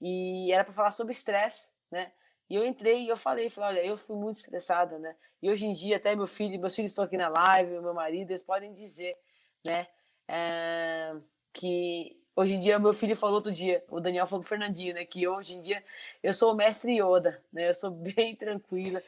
e 0.00 0.50
era 0.52 0.64
para 0.64 0.72
falar 0.72 0.90
sobre 0.90 1.12
estresse, 1.12 1.70
né? 1.90 2.12
E 2.48 2.56
eu 2.56 2.66
entrei 2.66 3.04
e 3.04 3.08
eu 3.08 3.16
falei, 3.16 3.48
falei, 3.48 3.70
olha, 3.70 3.86
eu 3.86 3.96
fui 3.96 4.16
muito 4.16 4.36
estressada, 4.36 4.98
né? 4.98 5.14
E 5.42 5.50
hoje 5.50 5.66
em 5.66 5.72
dia, 5.72 5.96
até 5.96 6.14
meu 6.14 6.26
filho, 6.26 6.60
meus 6.60 6.74
filhos 6.74 6.92
estão 6.92 7.04
aqui 7.04 7.16
na 7.16 7.28
live, 7.28 7.80
meu 7.80 7.94
marido, 7.94 8.30
eles 8.30 8.42
podem 8.42 8.72
dizer, 8.72 9.16
né? 9.64 9.86
É, 10.28 11.14
que 11.52 12.16
hoje 12.34 12.54
em 12.54 12.58
dia, 12.60 12.78
meu 12.78 12.92
filho 12.92 13.16
falou 13.16 13.36
outro 13.36 13.52
dia, 13.52 13.82
o 13.88 14.00
Daniel 14.00 14.26
falou 14.26 14.40
pro 14.40 14.48
Fernandinho, 14.48 14.94
né? 14.94 15.04
Que 15.04 15.26
hoje 15.26 15.56
em 15.56 15.60
dia 15.60 15.82
eu 16.22 16.34
sou 16.34 16.52
o 16.52 16.56
mestre 16.56 17.00
Yoda, 17.00 17.42
né? 17.52 17.68
Eu 17.68 17.74
sou 17.74 17.90
bem 17.94 18.34
tranquila. 18.36 19.02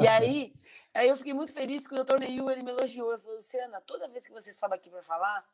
e 0.00 0.06
aí, 0.06 0.52
aí 0.94 1.08
eu 1.08 1.16
fiquei 1.16 1.32
muito 1.32 1.52
feliz 1.52 1.86
que 1.86 1.92
o 1.92 1.96
doutor 1.96 2.20
Neil, 2.20 2.50
ele 2.50 2.62
me 2.62 2.70
elogiou. 2.70 3.12
Ele 3.12 3.20
falou, 3.20 3.36
Luciana, 3.36 3.80
toda 3.80 4.08
vez 4.08 4.26
que 4.26 4.32
você 4.32 4.52
sobe 4.52 4.74
aqui 4.74 4.90
para 4.90 5.02
falar, 5.02 5.46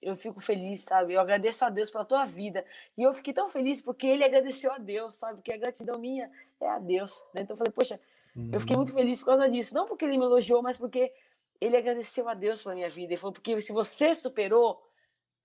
eu 0.00 0.16
fico 0.16 0.40
feliz, 0.40 0.82
sabe? 0.82 1.14
Eu 1.14 1.20
agradeço 1.20 1.64
a 1.64 1.70
Deus 1.70 1.90
pela 1.90 2.04
tua 2.04 2.24
vida. 2.24 2.64
E 2.96 3.02
eu 3.02 3.12
fiquei 3.12 3.32
tão 3.32 3.48
feliz 3.48 3.80
porque 3.80 4.06
ele 4.06 4.24
agradeceu 4.24 4.72
a 4.72 4.78
Deus, 4.78 5.16
sabe? 5.16 5.42
Que 5.42 5.52
a 5.52 5.56
gratidão 5.56 5.98
minha 5.98 6.30
é 6.60 6.68
a 6.68 6.78
Deus. 6.78 7.22
Né? 7.32 7.42
Então 7.42 7.54
eu 7.54 7.58
falei, 7.58 7.72
poxa, 7.72 8.00
uhum. 8.36 8.50
eu 8.52 8.60
fiquei 8.60 8.76
muito 8.76 8.90
uhum. 8.90 8.98
feliz 8.98 9.20
por 9.20 9.26
causa 9.26 9.48
disso. 9.48 9.74
Não 9.74 9.86
porque 9.86 10.04
ele 10.04 10.18
me 10.18 10.24
elogiou, 10.24 10.62
mas 10.62 10.76
porque 10.76 11.12
ele 11.60 11.76
agradeceu 11.76 12.28
a 12.28 12.34
Deus 12.34 12.62
pela 12.62 12.74
minha 12.74 12.90
vida. 12.90 13.12
Ele 13.12 13.16
falou, 13.16 13.32
porque 13.32 13.60
se 13.60 13.72
você 13.72 14.14
superou, 14.14 14.82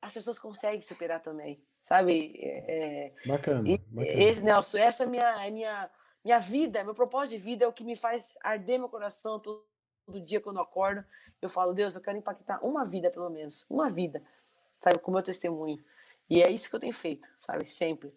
as 0.01 0.13
pessoas 0.13 0.39
conseguem 0.39 0.81
superar 0.81 1.21
também, 1.21 1.61
sabe? 1.81 2.33
É, 2.41 3.11
bacana, 3.25 3.67
e, 3.67 3.77
bacana. 3.77 4.21
Esse, 4.21 4.41
Nelson, 4.43 4.77
essa 4.77 5.03
é 5.03 5.07
minha, 5.07 5.45
é 5.45 5.51
minha, 5.51 5.89
minha 6.23 6.39
vida, 6.39 6.83
meu 6.83 6.93
propósito 6.93 7.37
de 7.37 7.43
vida 7.43 7.65
é 7.65 7.67
o 7.67 7.73
que 7.73 7.83
me 7.83 7.95
faz 7.95 8.37
arder 8.43 8.77
meu 8.77 8.89
coração 8.89 9.39
todo, 9.39 9.63
todo 10.05 10.19
dia 10.21 10.41
quando 10.41 10.57
eu 10.57 10.63
acordo. 10.63 11.03
Eu 11.41 11.49
falo, 11.49 11.73
Deus, 11.73 11.95
eu 11.95 12.01
quero 12.01 12.17
impactar 12.17 12.59
uma 12.63 12.83
vida, 12.85 13.09
pelo 13.09 13.29
menos. 13.29 13.65
Uma 13.69 13.89
vida 13.89 14.21
sabe, 14.81 14.99
com 14.99 15.11
o 15.11 15.13
meu 15.13 15.23
testemunho. 15.23 15.79
E 16.29 16.41
é 16.41 16.51
isso 16.51 16.69
que 16.69 16.75
eu 16.75 16.79
tenho 16.79 16.93
feito, 16.93 17.27
sabe, 17.37 17.65
sempre. 17.65 18.09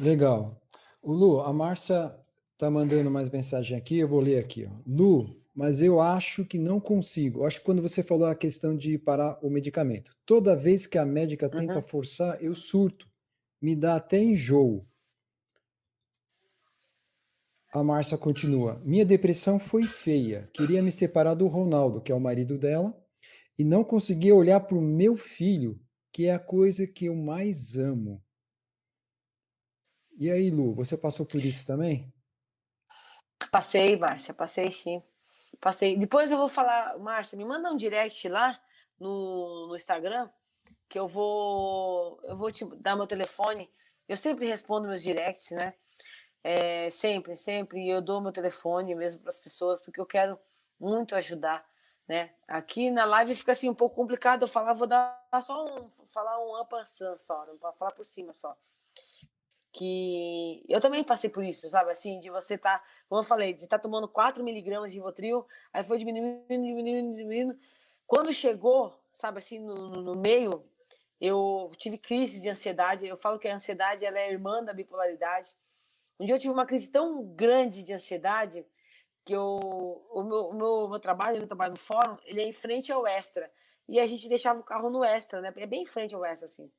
Legal. 0.00 0.60
O 1.02 1.12
Lu, 1.12 1.40
a 1.40 1.52
Márcia 1.52 2.14
tá 2.56 2.70
mandando 2.70 3.10
mais 3.10 3.28
mensagem 3.28 3.76
aqui, 3.76 3.98
eu 3.98 4.08
vou 4.08 4.20
ler 4.20 4.38
aqui, 4.38 4.66
ó. 4.66 4.70
Lu, 4.86 5.36
mas 5.54 5.82
eu 5.82 6.00
acho 6.00 6.44
que 6.44 6.58
não 6.58 6.80
consigo. 6.80 7.40
Eu 7.40 7.46
acho 7.46 7.60
que 7.60 7.66
quando 7.66 7.82
você 7.82 8.02
falou 8.02 8.26
a 8.26 8.34
questão 8.34 8.76
de 8.76 8.98
parar 8.98 9.38
o 9.42 9.50
medicamento, 9.50 10.10
toda 10.24 10.56
vez 10.56 10.86
que 10.86 10.98
a 10.98 11.04
médica 11.04 11.48
tenta 11.48 11.76
uhum. 11.76 11.82
forçar, 11.82 12.42
eu 12.42 12.54
surto. 12.54 13.08
Me 13.60 13.76
dá 13.76 13.96
até 13.96 14.18
enjoo. 14.18 14.86
A 17.74 17.82
Márcia 17.82 18.16
continua. 18.16 18.80
Minha 18.84 19.04
depressão 19.04 19.58
foi 19.58 19.82
feia. 19.82 20.48
Queria 20.54 20.80
me 20.80 20.92
separar 20.92 21.34
do 21.34 21.48
Ronaldo, 21.48 22.00
que 22.00 22.12
é 22.12 22.14
o 22.14 22.20
marido 22.20 22.56
dela, 22.56 22.96
e 23.58 23.64
não 23.64 23.82
conseguia 23.82 24.32
olhar 24.32 24.60
para 24.60 24.78
o 24.78 24.80
meu 24.80 25.16
filho, 25.16 25.84
que 26.12 26.26
é 26.26 26.32
a 26.32 26.38
coisa 26.38 26.86
que 26.86 27.06
eu 27.06 27.16
mais 27.16 27.76
amo. 27.76 28.22
E 30.16 30.30
aí, 30.30 30.52
Lu, 30.52 30.72
você 30.72 30.96
passou 30.96 31.26
por 31.26 31.44
isso 31.44 31.66
também? 31.66 32.14
Passei, 33.50 33.96
Márcia, 33.96 34.32
passei 34.32 34.70
sim. 34.70 35.02
Passei. 35.60 35.96
Depois 35.96 36.30
eu 36.30 36.38
vou 36.38 36.48
falar, 36.48 36.96
Márcia, 37.00 37.36
me 37.36 37.44
manda 37.44 37.72
um 37.72 37.76
direct 37.76 38.28
lá 38.28 38.56
no, 39.00 39.66
no 39.66 39.74
Instagram, 39.74 40.30
que 40.88 40.96
eu 40.96 41.08
vou 41.08 42.20
eu 42.22 42.36
vou 42.36 42.52
te 42.52 42.64
dar 42.76 42.94
meu 42.94 43.08
telefone. 43.08 43.68
Eu 44.08 44.16
sempre 44.16 44.46
respondo 44.46 44.86
meus 44.86 45.02
directs, 45.02 45.50
né? 45.50 45.74
É, 46.44 46.90
sempre, 46.90 47.34
sempre. 47.34 47.88
Eu 47.88 48.00
dou 48.00 48.20
meu 48.20 48.30
telefone 48.30 48.94
mesmo 48.94 49.22
para 49.22 49.30
as 49.30 49.38
pessoas, 49.38 49.80
porque 49.80 50.00
eu 50.00 50.06
quero 50.06 50.38
muito 50.78 51.16
ajudar 51.16 51.66
né? 52.06 52.30
Aqui 52.46 52.90
na 52.90 53.04
live 53.04 53.34
fica 53.34 53.52
assim 53.52 53.68
um 53.68 53.74
pouco 53.74 53.96
complicado 53.96 54.42
eu 54.42 54.48
falar, 54.48 54.74
vou 54.74 54.86
dar 54.86 55.22
só 55.42 55.64
um 55.64 55.88
falar 55.88 56.38
um 56.44 56.56
ampassant 56.56 57.18
só, 57.18 57.44
para 57.58 57.72
falar 57.72 57.92
por 57.92 58.04
cima 58.04 58.32
só. 58.32 58.56
Que 59.72 60.64
eu 60.68 60.80
também 60.80 61.02
passei 61.02 61.28
por 61.28 61.42
isso, 61.42 61.68
sabe? 61.68 61.90
Assim, 61.90 62.20
de 62.20 62.30
você 62.30 62.56
tá, 62.56 62.82
como 63.08 63.20
eu 63.20 63.24
falei, 63.24 63.52
de 63.52 63.62
estar 63.64 63.78
tá 63.78 63.82
tomando 63.82 64.06
4 64.06 64.44
miligramas 64.44 64.92
de 64.92 64.98
Rivotril, 64.98 65.44
aí 65.72 65.82
foi 65.82 65.98
diminuindo, 65.98 66.46
diminuindo, 66.48 67.16
diminuindo. 67.16 67.58
Quando 68.06 68.32
chegou, 68.32 68.92
sabe 69.12 69.38
assim, 69.38 69.58
no, 69.58 69.74
no 70.02 70.14
meio, 70.14 70.62
eu 71.20 71.68
tive 71.76 71.98
crise 71.98 72.40
de 72.40 72.48
ansiedade. 72.48 73.04
Eu 73.04 73.16
falo 73.16 73.38
que 73.38 73.48
a 73.48 73.54
ansiedade 73.54 74.04
ela 74.04 74.18
é 74.20 74.30
irmã 74.30 74.62
da 74.62 74.72
bipolaridade. 74.72 75.56
Um 76.18 76.24
dia 76.24 76.34
eu 76.34 76.38
tive 76.38 76.52
uma 76.52 76.66
crise 76.66 76.90
tão 76.90 77.24
grande 77.34 77.82
de 77.82 77.92
ansiedade 77.92 78.66
que 79.24 79.32
eu, 79.32 79.58
o 80.10 80.22
meu, 80.22 80.52
meu, 80.52 80.88
meu 80.88 81.00
trabalho, 81.00 81.46
trabalho 81.46 81.72
no 81.72 81.78
fórum, 81.78 82.16
ele 82.24 82.42
é 82.42 82.46
em 82.46 82.52
frente 82.52 82.92
ao 82.92 83.06
Extra. 83.06 83.50
E 83.88 83.98
a 83.98 84.06
gente 84.06 84.28
deixava 84.28 84.60
o 84.60 84.64
carro 84.64 84.90
no 84.90 85.02
Extra, 85.02 85.40
né? 85.40 85.52
É 85.56 85.66
bem 85.66 85.82
em 85.82 85.86
frente 85.86 86.14
ao 86.14 86.24
Extra, 86.24 86.46
assim. 86.46 86.70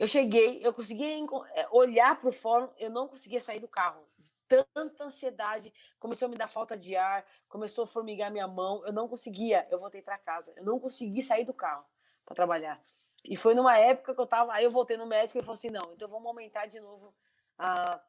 Eu 0.00 0.06
cheguei, 0.06 0.66
eu 0.66 0.72
conseguia 0.72 1.08
é, 1.54 1.68
olhar 1.70 2.18
para 2.18 2.30
o 2.30 2.32
fórum, 2.32 2.70
eu 2.78 2.88
não 2.88 3.06
conseguia 3.06 3.40
sair 3.40 3.60
do 3.60 3.68
carro. 3.68 4.02
De 4.18 4.32
tanta 4.48 5.04
ansiedade, 5.04 5.72
começou 5.98 6.26
a 6.26 6.30
me 6.30 6.36
dar 6.36 6.48
falta 6.48 6.76
de 6.76 6.96
ar, 6.96 7.24
começou 7.48 7.84
a 7.84 7.86
formigar 7.86 8.30
minha 8.30 8.48
mão, 8.48 8.82
eu 8.86 8.92
não 8.92 9.06
conseguia. 9.06 9.66
Eu 9.70 9.78
voltei 9.78 10.00
para 10.00 10.16
casa, 10.16 10.54
eu 10.56 10.64
não 10.64 10.80
consegui 10.80 11.20
sair 11.20 11.44
do 11.44 11.52
carro 11.52 11.84
para 12.24 12.34
trabalhar. 12.34 12.82
E 13.24 13.36
foi 13.36 13.54
numa 13.54 13.76
época 13.78 14.14
que 14.14 14.20
eu 14.20 14.26
tava, 14.26 14.54
aí 14.54 14.64
eu 14.64 14.70
voltei 14.70 14.96
no 14.96 15.04
médico 15.06 15.36
e 15.36 15.40
ele 15.40 15.44
falou 15.44 15.54
assim: 15.54 15.70
não, 15.70 15.92
então 15.92 16.08
vamos 16.08 16.26
aumentar 16.26 16.64
de 16.64 16.80
novo 16.80 17.14
a, 17.58 18.00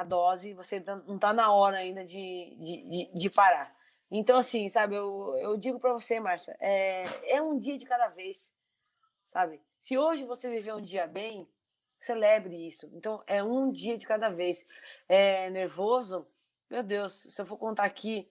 a 0.00 0.04
dose, 0.04 0.54
você 0.54 0.80
tá, 0.80 0.96
não 0.96 1.16
está 1.16 1.32
na 1.32 1.52
hora 1.52 1.76
ainda 1.76 2.04
de, 2.04 2.56
de, 2.58 3.10
de, 3.14 3.30
parar. 3.30 3.74
Então, 4.10 4.38
assim, 4.38 4.68
sabe, 4.68 4.96
eu, 4.96 5.36
eu 5.40 5.56
digo 5.56 5.78
para 5.78 5.92
você, 5.92 6.18
Márcia, 6.18 6.56
é, 6.58 7.36
é 7.36 7.42
um 7.42 7.58
dia 7.58 7.76
de 7.76 7.84
cada 7.84 8.08
vez, 8.08 8.52
sabe? 9.26 9.60
Se 9.78 9.98
hoje 9.98 10.24
você 10.24 10.50
viver 10.50 10.74
um 10.74 10.80
dia 10.80 11.06
bem, 11.06 11.46
celebre 11.98 12.66
isso. 12.66 12.90
Então, 12.94 13.22
é 13.26 13.42
um 13.42 13.70
dia 13.70 13.96
de 13.96 14.06
cada 14.06 14.30
vez. 14.30 14.66
É 15.08 15.50
nervoso, 15.50 16.26
meu 16.70 16.82
Deus, 16.82 17.12
se 17.28 17.40
eu 17.40 17.46
for 17.46 17.58
contar 17.58 17.84
aqui 17.84 18.26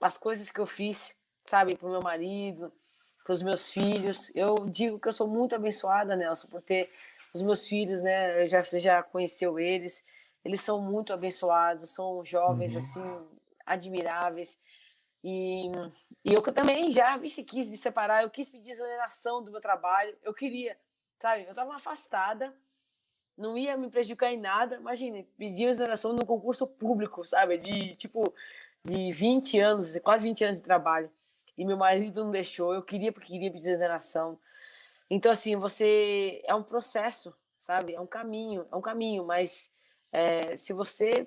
as 0.00 0.18
coisas 0.18 0.50
que 0.50 0.60
eu 0.60 0.66
fiz, 0.66 1.16
sabe, 1.46 1.76
pro 1.76 1.88
meu 1.88 2.02
marido, 2.02 2.72
para 3.24 3.32
os 3.32 3.42
meus 3.42 3.70
filhos, 3.70 4.32
eu 4.34 4.68
digo 4.68 4.98
que 4.98 5.06
eu 5.06 5.12
sou 5.12 5.28
muito 5.28 5.54
abençoada, 5.54 6.16
Nelson, 6.16 6.48
por 6.48 6.60
ter 6.60 6.90
os 7.32 7.40
meus 7.40 7.66
filhos, 7.68 8.02
né? 8.02 8.46
Já, 8.48 8.64
você 8.64 8.80
já 8.80 9.00
conheceu 9.02 9.60
eles, 9.60 10.04
eles 10.44 10.60
são 10.60 10.80
muito 10.80 11.12
abençoados, 11.12 11.90
são 11.90 12.24
jovens, 12.24 12.72
uhum. 12.72 12.78
assim, 12.78 13.28
admiráveis. 13.64 14.58
E, 15.22 15.70
e 16.24 16.32
eu 16.32 16.42
também 16.42 16.90
já, 16.90 17.16
vixe, 17.16 17.44
quis 17.44 17.70
me 17.70 17.76
separar, 17.78 18.22
eu 18.22 18.30
quis 18.30 18.50
pedir 18.50 18.70
exoneração 18.70 19.42
do 19.42 19.52
meu 19.52 19.60
trabalho, 19.60 20.16
eu 20.22 20.34
queria, 20.34 20.76
sabe? 21.18 21.44
Eu 21.44 21.50
estava 21.50 21.74
afastada, 21.74 22.52
não 23.36 23.56
ia 23.56 23.76
me 23.76 23.88
prejudicar 23.88 24.32
em 24.32 24.40
nada. 24.40 24.76
Imagine, 24.76 25.24
pedir 25.38 25.64
exoneração 25.64 26.12
no 26.12 26.26
concurso 26.26 26.66
público, 26.66 27.24
sabe? 27.24 27.58
De, 27.58 27.94
tipo, 27.96 28.32
de 28.84 29.12
20 29.12 29.60
anos, 29.60 29.98
quase 29.98 30.24
20 30.24 30.44
anos 30.44 30.58
de 30.58 30.64
trabalho. 30.64 31.10
E 31.56 31.64
meu 31.64 31.76
marido 31.76 32.24
não 32.24 32.30
deixou, 32.30 32.74
eu 32.74 32.82
queria 32.82 33.12
porque 33.12 33.28
queria 33.28 33.50
pedir 33.50 33.70
exoneração. 33.70 34.38
Então, 35.08 35.30
assim, 35.30 35.54
você... 35.54 36.42
É 36.44 36.54
um 36.54 36.62
processo, 36.62 37.34
sabe? 37.58 37.94
É 37.94 38.00
um 38.00 38.06
caminho, 38.06 38.66
é 38.72 38.76
um 38.76 38.80
caminho, 38.80 39.24
mas 39.24 39.70
é, 40.12 40.56
se 40.56 40.72
você 40.72 41.26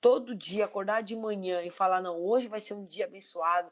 todo 0.00 0.34
dia 0.34 0.64
acordar 0.64 1.02
de 1.02 1.14
manhã 1.16 1.62
e 1.62 1.70
falar: 1.70 2.02
não, 2.02 2.20
hoje 2.20 2.48
vai 2.48 2.60
ser 2.60 2.74
um 2.74 2.84
dia 2.84 3.04
abençoado, 3.04 3.70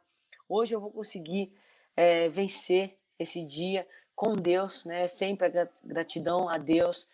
hoje 0.48 0.74
eu 0.74 0.80
vou 0.80 0.90
conseguir 0.90 1.52
é, 1.96 2.28
vencer 2.28 2.96
esse 3.18 3.42
dia 3.42 3.86
com 4.14 4.32
Deus, 4.32 4.84
né? 4.84 5.06
Sempre 5.06 5.46
a 5.46 5.68
gratidão 5.82 6.48
a 6.48 6.56
Deus. 6.56 7.08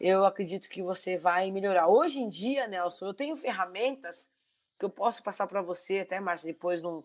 Eu 0.00 0.24
acredito 0.24 0.68
que 0.68 0.82
você 0.82 1.16
vai 1.16 1.50
melhorar. 1.50 1.88
Hoje 1.88 2.20
em 2.20 2.28
dia, 2.28 2.66
Nelson, 2.66 3.06
eu 3.06 3.14
tenho 3.14 3.36
ferramentas 3.36 4.30
que 4.78 4.84
eu 4.84 4.90
posso 4.90 5.22
passar 5.22 5.46
para 5.46 5.62
você, 5.62 6.00
até, 6.00 6.20
Márcia, 6.20 6.52
depois 6.52 6.82
no, 6.82 7.02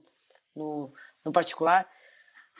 no, 0.53 0.93
no 1.23 1.31
particular, 1.31 1.89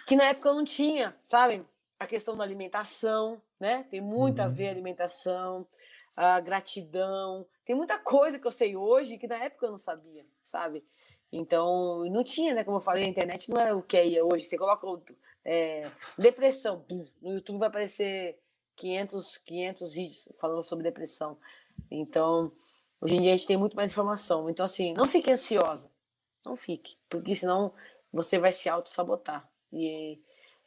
que 0.08 0.16
na 0.16 0.26
época 0.26 0.50
eu 0.50 0.56
não 0.56 0.64
tinha, 0.64 1.16
sabe? 1.24 1.66
A 2.00 2.08
questão 2.08 2.36
da 2.36 2.44
alimentação, 2.44 3.42
né? 3.60 3.86
Tem 3.90 4.00
muito 4.00 4.40
uhum. 4.40 4.46
a 4.46 4.48
ver 4.48 4.70
a 4.70 4.72
alimentação, 4.72 5.68
a 6.16 6.39
gratidão. 6.39 7.45
Tem 7.66 7.76
muita 7.76 7.97
coisa 7.97 8.39
que 8.39 8.47
eu 8.47 8.51
sei 8.51 8.76
hoje 8.76 9.18
que 9.18 9.28
na 9.28 9.43
época 9.43 9.66
eu 9.66 9.72
não 9.72 9.78
sabia, 9.78 10.26
sabe? 10.43 10.84
Então, 11.32 12.03
não 12.05 12.24
tinha, 12.24 12.53
né? 12.53 12.64
Como 12.64 12.78
eu 12.78 12.82
falei, 12.82 13.05
a 13.05 13.07
internet 13.07 13.49
não 13.49 13.62
é 13.62 13.74
o 13.74 13.82
que 13.82 13.97
é 13.97 14.24
hoje. 14.24 14.43
Você 14.43 14.57
coloca 14.57 14.86
é, 15.45 15.89
depressão, 16.18 16.86
no 17.22 17.34
YouTube 17.34 17.59
vai 17.59 17.70
aparecer 17.70 18.38
500, 18.76 19.38
500 19.45 19.93
vídeos 19.93 20.30
falando 20.39 20.62
sobre 20.62 20.84
depressão. 20.84 21.38
Então, 21.89 22.51
hoje 22.99 23.16
em 23.16 23.22
dia 23.22 23.34
a 23.34 23.38
gente 23.38 23.47
tem 23.47 23.57
muito 23.57 23.76
mais 23.76 23.91
informação. 23.91 24.49
Então, 24.49 24.66
assim, 24.66 24.93
não 24.93 25.05
fique 25.05 25.32
ansiosa. 25.32 25.91
Não 26.45 26.55
fique, 26.55 26.97
porque 27.07 27.36
senão 27.36 27.74
você 28.12 28.38
vai 28.38 28.51
se 28.51 28.68
auto-sabotar. 28.68 29.47
E 29.72 30.20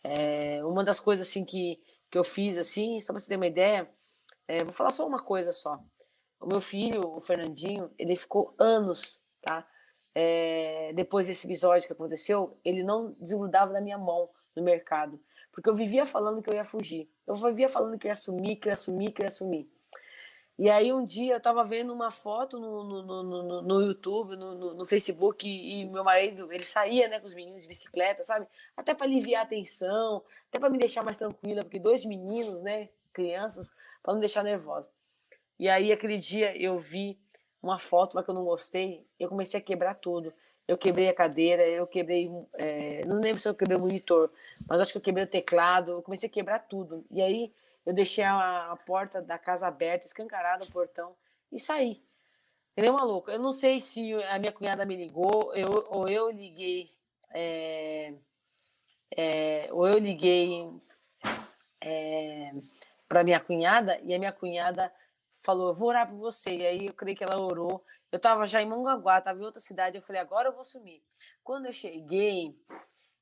é, 0.03 0.65
uma 0.65 0.85
das 0.85 1.01
coisas, 1.01 1.29
assim, 1.29 1.45
que, 1.45 1.83
que 2.11 2.17
eu 2.17 2.25
fiz, 2.25 2.57
assim, 2.57 3.01
só 3.01 3.13
pra 3.13 3.21
você 3.21 3.29
ter 3.29 3.37
uma 3.37 3.47
ideia, 3.47 3.91
é, 4.47 4.63
vou 4.65 4.73
falar 4.73 4.91
só 4.91 5.07
uma 5.07 5.23
coisa 5.23 5.53
só. 5.53 5.79
O 6.41 6.47
meu 6.47 6.61
filho, 6.61 7.17
o 7.17 7.21
Fernandinho, 7.21 7.91
ele 7.99 8.17
ficou 8.17 8.55
anos, 8.59 9.23
tá? 9.41 9.67
É, 10.15 10.93
depois 10.95 11.27
desse 11.27 11.47
episódio 11.47 11.87
que 11.87 11.93
aconteceu, 11.93 12.51
ele 12.65 12.83
não 12.83 13.17
desgrudava 13.19 13.73
da 13.73 13.81
minha 13.81 13.99
mão 13.99 14.29
no 14.55 14.63
mercado. 14.63 15.21
Porque 15.51 15.69
eu 15.69 15.75
vivia 15.75 16.05
falando 16.05 16.43
que 16.43 16.51
eu 16.51 16.55
ia 16.55 16.65
fugir. 16.65 17.09
Eu 17.27 17.37
vivia 17.37 17.69
falando 17.69 17.99
que 17.99 18.07
eu 18.07 18.11
ia 18.11 18.17
sumir, 18.17 18.57
que 18.57 18.69
eu 18.69 18.71
ia 18.71 18.77
sumir, 18.77 19.13
que 19.13 19.23
eu 19.23 19.25
ia 19.25 19.31
sumir. 19.31 19.69
E 20.57 20.71
aí 20.71 20.93
um 20.93 21.05
dia 21.05 21.35
eu 21.35 21.41
tava 21.41 21.65
vendo 21.65 21.93
uma 21.93 22.13
foto 22.13 22.61
no, 22.61 22.85
no, 22.85 23.23
no, 23.23 23.63
no 23.63 23.83
YouTube, 23.83 24.37
no, 24.37 24.75
no, 24.75 24.87
Facebook, 24.87 25.49
e, 25.49 25.83
e, 25.83 25.87
meu 25.87 26.05
marido, 26.05 26.53
ele 26.53 26.63
saía 26.63 27.09
né, 27.09 27.19
com 27.19 27.27
os 27.27 27.35
meninos 27.35 27.63
de 27.63 27.69
bicicleta, 27.69 28.23
sabe? 28.23 28.47
Até 28.77 28.95
para 28.95 29.07
aliviar 29.07 29.43
a 29.43 29.49
tensão, 29.49 30.23
até 30.49 30.61
para 30.61 30.71
me 30.71 30.79
deixar 30.79 31.03
mais 31.03 31.19
tranquila, 31.19 31.63
porque 31.63 31.81
dois 31.81 32.05
meninos, 32.05 32.63
né, 32.63 32.89
crianças, 33.15 33.71
para 34.03 34.13
não 34.13 34.21
deixar 34.21 34.43
nervosa. 34.43 34.91
E 35.59 35.69
aí, 35.69 35.93
aquele 35.93 36.19
dia, 36.19 36.55
eu 36.61 36.79
vi 36.79 37.19
uma 37.63 37.79
foto 37.79 38.15
lá 38.15 38.23
que 38.23 38.29
eu 38.29 38.35
não 38.35 38.45
gostei, 38.45 39.07
eu 39.19 39.29
comecei 39.29 39.59
a 39.59 39.63
quebrar 39.63 39.95
tudo. 39.95 40.35
Eu 40.67 40.77
quebrei 40.79 41.09
a 41.09 41.15
cadeira, 41.15 41.67
eu 41.67 41.87
quebrei. 41.87 42.31
É, 42.55 43.05
não 43.07 43.21
lembro 43.21 43.41
se 43.41 43.49
eu 43.49 43.55
quebrei 43.55 43.77
o 43.77 43.81
monitor, 43.81 44.31
mas 44.67 44.81
acho 44.81 44.93
que 44.93 44.99
eu 44.99 45.03
quebrei 45.03 45.25
o 45.25 45.29
teclado, 45.29 45.93
eu 45.93 46.03
comecei 46.03 46.29
a 46.29 46.33
quebrar 46.33 46.59
tudo. 46.61 47.05
E 47.11 47.23
aí, 47.23 47.53
eu 47.87 47.93
deixei 47.93 48.25
a, 48.25 48.73
a 48.73 48.77
porta 48.77 49.23
da 49.23 49.39
casa 49.39 49.67
aberta, 49.67 50.07
escancarada 50.07 50.65
o 50.65 50.71
portão, 50.71 51.15
e 51.53 51.59
saí. 51.59 52.03
Ele 52.77 52.89
é 52.89 52.91
maluco. 52.91 53.31
Eu 53.31 53.39
não 53.39 53.53
sei 53.53 53.81
se 53.81 54.15
a 54.25 54.39
minha 54.39 54.53
cunhada 54.53 54.85
me 54.85 54.97
ligou, 54.97 55.55
eu, 55.55 55.87
ou 55.91 56.09
eu 56.09 56.31
liguei. 56.31 56.91
É, 57.31 58.15
é, 59.17 59.69
ou 59.71 59.87
eu 59.87 59.99
liguei 59.99 60.69
é, 61.81 62.53
para 63.15 63.23
minha 63.23 63.39
cunhada 63.39 64.01
e 64.03 64.13
a 64.13 64.19
minha 64.19 64.33
cunhada 64.33 64.93
falou: 65.31 65.69
Eu 65.69 65.75
vou 65.75 65.89
orar 65.91 66.09
por 66.09 66.17
você. 66.17 66.51
E 66.51 66.67
aí 66.67 66.87
eu 66.87 66.93
creio 66.93 67.17
que 67.17 67.23
ela 67.23 67.39
orou. 67.39 67.85
Eu 68.11 68.17
estava 68.17 68.45
já 68.45 68.61
em 68.61 68.67
Mongaguá, 68.67 69.19
estava 69.19 69.39
em 69.39 69.45
outra 69.45 69.61
cidade. 69.61 69.97
Eu 69.97 70.03
falei: 70.03 70.21
Agora 70.21 70.49
eu 70.49 70.53
vou 70.53 70.65
sumir. 70.65 71.01
Quando 71.45 71.67
eu 71.67 71.73
cheguei, 71.73 72.59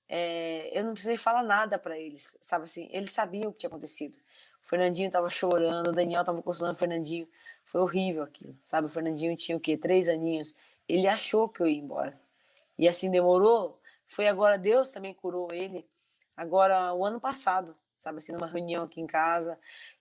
é, 0.08 0.70
eu 0.72 0.82
não 0.82 0.94
precisei 0.94 1.18
falar 1.18 1.42
nada 1.42 1.78
para 1.78 1.98
eles, 1.98 2.38
sabe 2.40 2.64
assim? 2.64 2.88
Eles 2.90 3.10
sabiam 3.10 3.50
o 3.50 3.52
que 3.52 3.58
tinha 3.58 3.68
acontecido. 3.68 4.16
O 4.64 4.66
Fernandinho 4.66 5.08
estava 5.08 5.28
chorando, 5.28 5.88
o 5.88 5.92
Daniel 5.92 6.22
estava 6.22 6.40
consolando 6.40 6.74
o 6.74 6.78
Fernandinho. 6.78 7.28
Foi 7.62 7.82
horrível 7.82 8.22
aquilo, 8.22 8.56
sabe? 8.64 8.86
O 8.86 8.90
Fernandinho 8.90 9.36
tinha 9.36 9.58
o 9.58 9.60
quê? 9.60 9.76
Três 9.76 10.08
aninhos. 10.08 10.56
Ele 10.88 11.06
achou 11.06 11.50
que 11.50 11.60
eu 11.60 11.66
ia 11.66 11.78
embora. 11.78 12.18
E 12.78 12.88
assim 12.88 13.10
demorou. 13.10 13.78
Foi 14.06 14.26
agora, 14.26 14.56
Deus 14.56 14.90
também 14.90 15.12
curou 15.12 15.52
ele. 15.52 15.86
Agora, 16.34 16.94
o 16.94 17.04
ano 17.04 17.20
passado, 17.20 17.76
sabe 18.02 18.18
assim, 18.18 18.32
numa 18.32 18.48
reunião 18.48 18.82
aqui 18.82 19.00
em 19.00 19.06
casa, 19.06 19.56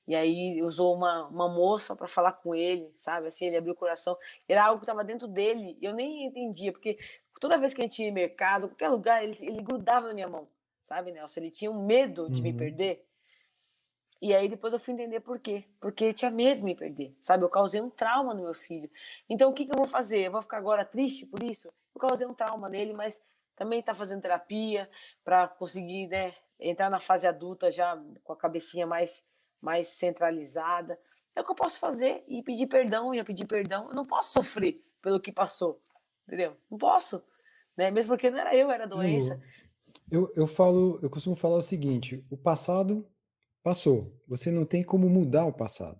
e 0.07 0.15
aí 0.15 0.59
usou 0.63 0.95
uma, 0.95 1.27
uma 1.27 1.47
moça 1.47 1.95
para 1.95 2.07
falar 2.07 2.31
com 2.31 2.55
ele, 2.55 2.91
sabe, 2.97 3.27
assim, 3.27 3.45
ele 3.45 3.57
abriu 3.57 3.73
o 3.73 3.77
coração, 3.77 4.17
era 4.49 4.65
algo 4.65 4.79
que 4.79 4.85
estava 4.85 5.03
dentro 5.03 5.27
dele, 5.27 5.77
eu 5.79 5.93
nem 5.93 6.25
entendia, 6.25 6.71
porque 6.71 6.97
toda 7.39 7.59
vez 7.59 7.75
que 7.75 7.81
a 7.81 7.83
gente 7.83 8.01
ia 8.01 8.09
em 8.09 8.11
mercado, 8.11 8.69
qualquer 8.69 8.89
lugar, 8.89 9.23
ele, 9.23 9.37
ele 9.41 9.61
grudava 9.61 10.07
na 10.07 10.15
minha 10.15 10.27
mão, 10.27 10.47
sabe, 10.81 11.11
Nelson, 11.11 11.41
ele 11.41 11.51
tinha 11.51 11.69
um 11.69 11.85
medo 11.85 12.27
de 12.27 12.41
uhum. 12.41 12.47
me 12.47 12.53
perder, 12.53 13.05
e 14.19 14.33
aí 14.33 14.49
depois 14.49 14.73
eu 14.73 14.79
fui 14.79 14.95
entender 14.95 15.19
por 15.19 15.37
quê, 15.37 15.63
porque 15.79 16.05
ele 16.05 16.13
tinha 16.15 16.31
medo 16.31 16.57
de 16.57 16.63
me 16.63 16.73
perder, 16.73 17.15
sabe, 17.21 17.43
eu 17.43 17.49
causei 17.49 17.81
um 17.81 17.89
trauma 17.91 18.33
no 18.33 18.41
meu 18.41 18.55
filho, 18.55 18.89
então 19.29 19.51
o 19.51 19.53
que, 19.53 19.63
que 19.63 19.71
eu 19.71 19.77
vou 19.77 19.87
fazer, 19.87 20.25
eu 20.25 20.31
vou 20.31 20.41
ficar 20.41 20.57
agora 20.57 20.83
triste 20.83 21.23
por 21.27 21.43
isso? 21.43 21.71
Eu 21.93 22.01
causei 22.01 22.25
um 22.25 22.33
trauma 22.33 22.67
nele, 22.67 22.93
mas 22.93 23.21
também 23.55 23.79
está 23.79 23.93
fazendo 23.93 24.23
terapia 24.23 24.89
para 25.23 25.47
conseguir, 25.47 26.07
né, 26.07 26.33
entrar 26.61 26.89
na 26.89 26.99
fase 26.99 27.25
adulta 27.25 27.71
já 27.71 28.01
com 28.23 28.33
a 28.33 28.37
cabecinha 28.37 28.85
mais, 28.85 29.23
mais 29.59 29.87
centralizada. 29.87 30.97
É 31.35 31.41
o 31.41 31.43
que 31.43 31.51
eu 31.51 31.55
posso 31.55 31.79
fazer 31.79 32.23
e 32.27 32.43
pedir 32.43 32.67
perdão, 32.67 33.13
e 33.13 33.23
pedir 33.23 33.45
perdão. 33.45 33.89
Eu 33.89 33.95
não 33.95 34.05
posso 34.05 34.33
sofrer 34.33 34.83
pelo 35.01 35.19
que 35.19 35.31
passou, 35.31 35.81
entendeu? 36.27 36.55
Não 36.69 36.77
posso, 36.77 37.23
né? 37.75 37.89
Mesmo 37.89 38.13
porque 38.13 38.29
não 38.29 38.37
era 38.37 38.55
eu, 38.55 38.69
era 38.69 38.83
a 38.83 38.87
doença. 38.87 39.41
Eu, 40.09 40.31
eu 40.35 40.45
falo, 40.45 40.99
eu 41.01 41.09
costumo 41.09 41.35
falar 41.35 41.57
o 41.57 41.61
seguinte: 41.61 42.23
o 42.29 42.37
passado 42.37 43.07
passou. 43.63 44.13
Você 44.27 44.51
não 44.51 44.65
tem 44.65 44.83
como 44.83 45.09
mudar 45.09 45.45
o 45.45 45.53
passado. 45.53 45.99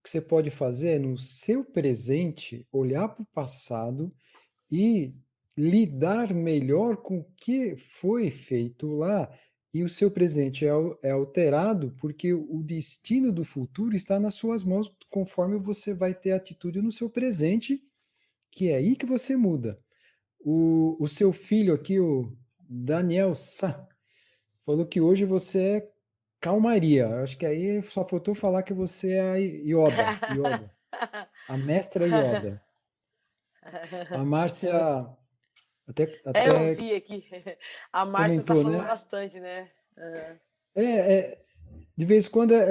O 0.00 0.02
que 0.02 0.10
você 0.10 0.20
pode 0.20 0.50
fazer 0.50 0.96
é 0.96 0.98
no 0.98 1.18
seu 1.18 1.62
presente 1.62 2.66
olhar 2.72 3.08
para 3.08 3.22
o 3.22 3.26
passado 3.34 4.08
e 4.70 5.14
lidar 5.56 6.32
melhor 6.32 6.96
com 6.96 7.18
o 7.18 7.26
que 7.36 7.76
foi 7.76 8.30
feito 8.30 8.96
lá 8.96 9.30
e 9.72 9.84
o 9.84 9.88
seu 9.88 10.10
presente 10.10 10.66
é, 10.66 10.70
é 11.02 11.10
alterado 11.10 11.94
porque 11.98 12.34
o 12.34 12.62
destino 12.62 13.32
do 13.32 13.44
futuro 13.44 13.94
está 13.94 14.18
nas 14.18 14.34
suas 14.34 14.64
mãos 14.64 14.92
conforme 15.08 15.58
você 15.58 15.94
vai 15.94 16.12
ter 16.12 16.32
atitude 16.32 16.82
no 16.82 16.90
seu 16.90 17.08
presente, 17.08 17.80
que 18.50 18.70
é 18.70 18.76
aí 18.76 18.96
que 18.96 19.06
você 19.06 19.36
muda. 19.36 19.76
O, 20.40 20.96
o 20.98 21.06
seu 21.06 21.32
filho 21.32 21.72
aqui, 21.72 22.00
o 22.00 22.36
Daniel 22.68 23.34
Sá, 23.34 23.86
falou 24.64 24.86
que 24.86 25.00
hoje 25.00 25.24
você 25.24 25.60
é 25.60 25.90
calmaria. 26.40 27.08
Acho 27.22 27.36
que 27.36 27.46
aí 27.46 27.80
só 27.82 28.04
faltou 28.04 28.34
falar 28.34 28.64
que 28.64 28.72
você 28.72 29.12
é 29.12 29.20
a 29.20 29.36
Yoda, 29.36 30.34
Yoda 30.34 30.74
a 31.48 31.56
mestra 31.56 32.06
Yoda. 32.06 32.62
A 34.10 34.24
Márcia 34.24 35.06
até, 35.90 36.20
até 36.24 36.48
é, 36.48 36.70
eu 36.70 36.76
vi 36.76 36.94
aqui. 36.94 37.24
A 37.92 38.04
Márcia 38.04 38.42
tá 38.42 38.54
falando 38.54 38.78
né? 38.78 38.84
bastante, 38.84 39.40
né? 39.40 39.68
Uhum. 39.96 40.36
É, 40.76 40.84
é, 40.84 41.42
de 41.96 42.04
vez 42.04 42.26
em 42.26 42.30
quando 42.30 42.54
é, 42.54 42.70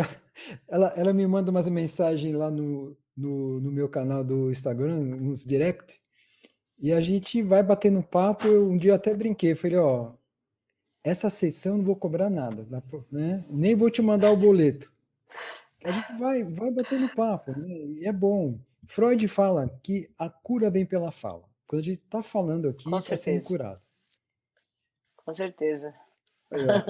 ela, 0.67 0.93
ela 0.95 1.13
me 1.13 1.27
manda 1.27 1.51
umas 1.51 1.67
mensagens 1.67 2.33
lá 2.33 2.49
no, 2.49 2.97
no, 3.15 3.59
no 3.59 3.71
meu 3.71 3.89
canal 3.89 4.23
do 4.23 4.49
Instagram, 4.49 4.95
uns 4.97 5.43
direct, 5.43 5.99
e 6.79 6.93
a 6.93 7.01
gente 7.01 7.41
vai 7.41 7.61
batendo 7.61 8.01
papo. 8.01 8.47
Eu, 8.47 8.69
um 8.69 8.77
dia 8.77 8.95
até 8.95 9.13
brinquei, 9.13 9.53
falei, 9.53 9.77
ó, 9.77 10.13
essa 11.03 11.29
sessão 11.29 11.77
não 11.77 11.83
vou 11.83 11.95
cobrar 11.95 12.29
nada, 12.29 12.65
né? 13.11 13.43
nem 13.49 13.75
vou 13.75 13.89
te 13.89 14.01
mandar 14.01 14.31
o 14.31 14.37
boleto. 14.37 14.91
A 15.83 15.91
gente 15.91 16.17
vai, 16.17 16.43
vai 16.43 16.71
batendo 16.71 17.13
papo, 17.15 17.51
né? 17.51 17.67
e 17.67 18.05
é 18.05 18.11
bom. 18.11 18.59
Freud 18.85 19.27
fala 19.27 19.69
que 19.83 20.09
a 20.17 20.29
cura 20.29 20.69
vem 20.69 20.85
pela 20.85 21.11
fala. 21.11 21.43
Quando 21.69 21.81
a 21.81 21.85
gente 21.85 22.01
está 22.01 22.23
falando 22.23 22.67
aqui, 22.67 22.89
está 22.89 23.15
sendo 23.15 23.43
curado. 23.43 23.79
Com 25.15 25.31
certeza. 25.31 25.93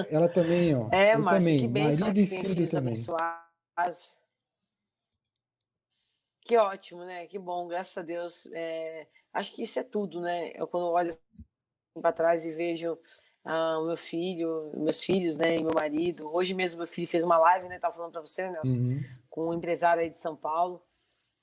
ela 0.09 0.29
também, 0.29 0.73
ó. 0.73 0.87
É, 0.95 1.17
Márcia, 1.17 1.59
que 1.59 1.67
bênção 1.67 2.07
marido 2.07 2.33
e 2.33 2.43
filho 2.45 2.71
também. 2.71 2.93
Abençoados. 2.93 4.17
Que 6.39 6.55
ótimo, 6.55 7.03
né? 7.03 7.27
Que 7.27 7.37
bom, 7.37 7.67
graças 7.67 7.97
a 7.97 8.01
Deus. 8.01 8.47
É, 8.53 9.05
acho 9.33 9.53
que 9.53 9.63
isso 9.63 9.77
é 9.77 9.83
tudo, 9.83 10.21
né? 10.21 10.53
Eu 10.55 10.65
quando 10.65 10.85
olho 10.87 11.13
para 12.01 12.13
trás 12.13 12.45
e 12.45 12.53
vejo 12.53 12.97
ah, 13.43 13.79
o 13.79 13.87
meu 13.87 13.97
filho, 13.97 14.71
meus 14.77 15.03
filhos, 15.03 15.35
né, 15.35 15.57
e 15.57 15.61
meu 15.61 15.73
marido. 15.73 16.33
Hoje 16.33 16.53
mesmo 16.53 16.77
meu 16.77 16.87
filho 16.87 17.05
fez 17.05 17.25
uma 17.25 17.37
live, 17.37 17.67
né? 17.67 17.79
Tava 17.79 17.97
falando 17.97 18.13
para 18.13 18.21
você, 18.21 18.49
Nelson, 18.49 18.79
uhum. 18.79 19.03
com 19.29 19.49
um 19.49 19.53
empresário 19.53 20.03
aí 20.03 20.09
de 20.09 20.19
São 20.19 20.37
Paulo. 20.37 20.81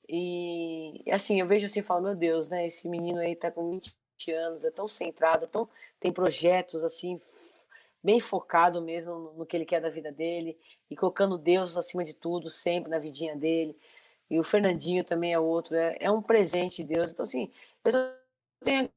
E 0.09 1.03
assim, 1.11 1.41
eu 1.41 1.47
vejo 1.47 1.67
assim, 1.67 1.83
falo, 1.83 2.03
meu 2.03 2.15
Deus, 2.15 2.49
né? 2.49 2.67
Esse 2.67 2.89
menino 2.89 3.19
aí 3.19 3.35
tá 3.35 3.51
com 3.51 3.71
20 3.71 3.97
anos, 4.33 4.65
é 4.65 4.71
tão 4.71 4.87
centrado, 4.89 5.47
tão 5.47 5.69
tem 6.01 6.13
projetos 6.13 6.85
assim 6.85 7.21
bem 8.03 8.21
focado 8.21 8.81
mesmo 8.81 9.15
no, 9.15 9.33
no 9.35 9.47
que 9.47 9.57
ele 9.57 9.65
quer 9.65 9.81
da 9.81 9.91
vida 9.91 10.13
dele 10.13 10.57
e 10.89 10.97
colocando 10.97 11.37
Deus 11.37 11.77
acima 11.77 12.05
de 12.05 12.15
tudo, 12.15 12.49
sempre 12.49 12.89
na 12.89 12.99
vidinha 12.99 13.35
dele. 13.35 13.77
E 14.31 14.39
o 14.39 14.45
Fernandinho 14.45 15.05
também 15.05 15.33
é 15.33 15.39
outro, 15.39 15.75
é, 15.77 15.97
é 16.01 16.11
um 16.11 16.23
presente 16.23 16.85
de 16.85 16.95
Deus. 16.95 17.11
Então, 17.11 17.25
assim, 17.25 17.51
eu 17.85 17.93
tenho 18.65 18.91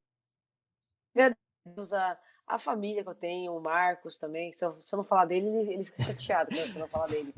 Deus 1.66 1.94
a, 1.94 2.18
a 2.48 2.58
família 2.58 3.04
que 3.04 3.10
eu 3.10 3.16
tenho, 3.16 3.56
o 3.56 3.62
Marcos 3.62 4.18
também. 4.18 4.54
Se 4.54 4.66
eu, 4.66 4.80
se 4.82 4.94
eu 4.94 4.98
não 4.98 5.04
falar 5.04 5.26
dele, 5.26 5.48
ele, 5.48 5.74
ele 5.74 5.84
fica 5.84 6.04
chateado 6.04 6.54
se 6.54 6.76
eu 6.76 6.80
não 6.80 6.88
falar 6.88 7.08
dele. 7.08 7.34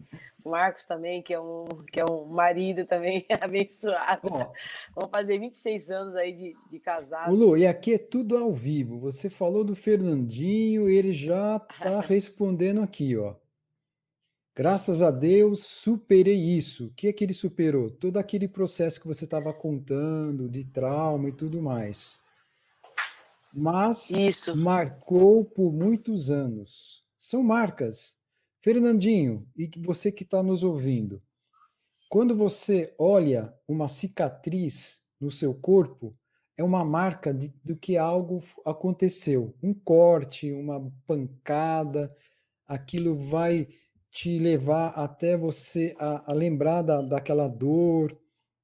Marcos 0.49 0.85
também, 0.85 1.21
que 1.21 1.33
é 1.33 1.39
um, 1.39 1.65
que 1.91 1.99
é 1.99 2.05
um 2.05 2.25
marido 2.25 2.85
também 2.85 3.25
abençoado. 3.41 4.21
Oh. 4.23 4.51
Vamos 4.95 5.11
fazer 5.11 5.39
26 5.39 5.91
anos 5.91 6.15
aí 6.15 6.33
de, 6.33 6.55
de 6.69 6.79
casado. 6.79 7.33
Lu, 7.33 7.57
e 7.57 7.67
aqui 7.67 7.93
é 7.93 7.97
tudo 7.97 8.37
ao 8.37 8.51
vivo. 8.51 8.99
Você 8.99 9.29
falou 9.29 9.63
do 9.63 9.75
Fernandinho, 9.75 10.89
ele 10.89 11.11
já 11.11 11.57
está 11.57 11.99
respondendo 12.01 12.81
aqui, 12.81 13.17
ó. 13.17 13.35
Graças 14.53 15.01
a 15.01 15.09
Deus, 15.11 15.65
superei 15.65 16.37
isso. 16.37 16.87
O 16.87 16.93
que 16.93 17.07
é 17.07 17.13
que 17.13 17.23
ele 17.23 17.33
superou? 17.33 17.89
Todo 17.89 18.17
aquele 18.17 18.47
processo 18.47 18.99
que 18.99 19.07
você 19.07 19.23
estava 19.23 19.53
contando, 19.53 20.49
de 20.49 20.65
trauma 20.65 21.29
e 21.29 21.31
tudo 21.31 21.61
mais. 21.61 22.19
Mas 23.53 24.09
isso. 24.09 24.55
marcou 24.55 25.45
por 25.45 25.71
muitos 25.71 26.29
anos. 26.29 27.03
São 27.17 27.43
marcas. 27.43 28.17
Fernandinho, 28.61 29.47
e 29.57 29.69
você 29.79 30.11
que 30.11 30.23
está 30.23 30.43
nos 30.43 30.63
ouvindo, 30.63 31.21
quando 32.09 32.35
você 32.35 32.93
olha 32.97 33.53
uma 33.67 33.87
cicatriz 33.87 35.01
no 35.19 35.31
seu 35.31 35.53
corpo, 35.53 36.11
é 36.57 36.63
uma 36.63 36.85
marca 36.85 37.33
de, 37.33 37.51
do 37.63 37.75
que 37.75 37.97
algo 37.97 38.43
aconteceu. 38.65 39.55
Um 39.63 39.73
corte, 39.73 40.51
uma 40.51 40.91
pancada, 41.07 42.15
aquilo 42.67 43.15
vai 43.15 43.67
te 44.11 44.37
levar 44.37 44.89
até 44.89 45.35
você 45.35 45.95
a, 45.97 46.31
a 46.31 46.35
lembrar 46.35 46.81
da, 46.83 47.01
daquela 47.01 47.47
dor, 47.47 48.15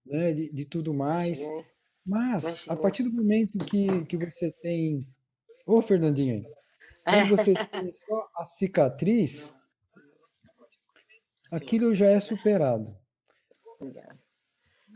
né, 0.05 0.31
de, 0.33 0.51
de 0.51 0.65
tudo 0.65 0.93
mais. 0.93 1.41
Mas, 2.05 2.65
a 2.67 2.75
partir 2.75 3.03
do 3.03 3.11
momento 3.11 3.57
que, 3.59 4.05
que 4.05 4.17
você 4.17 4.51
tem. 4.51 5.07
Ô, 5.65 5.81
Fernandinho, 5.81 6.45
quando 7.03 7.27
você 7.29 7.53
tem 7.71 7.89
só 7.91 8.29
a 8.37 8.43
cicatriz, 8.43 9.56
aquilo 11.51 11.93
já 11.93 12.07
é 12.07 12.19
superado. 12.19 12.95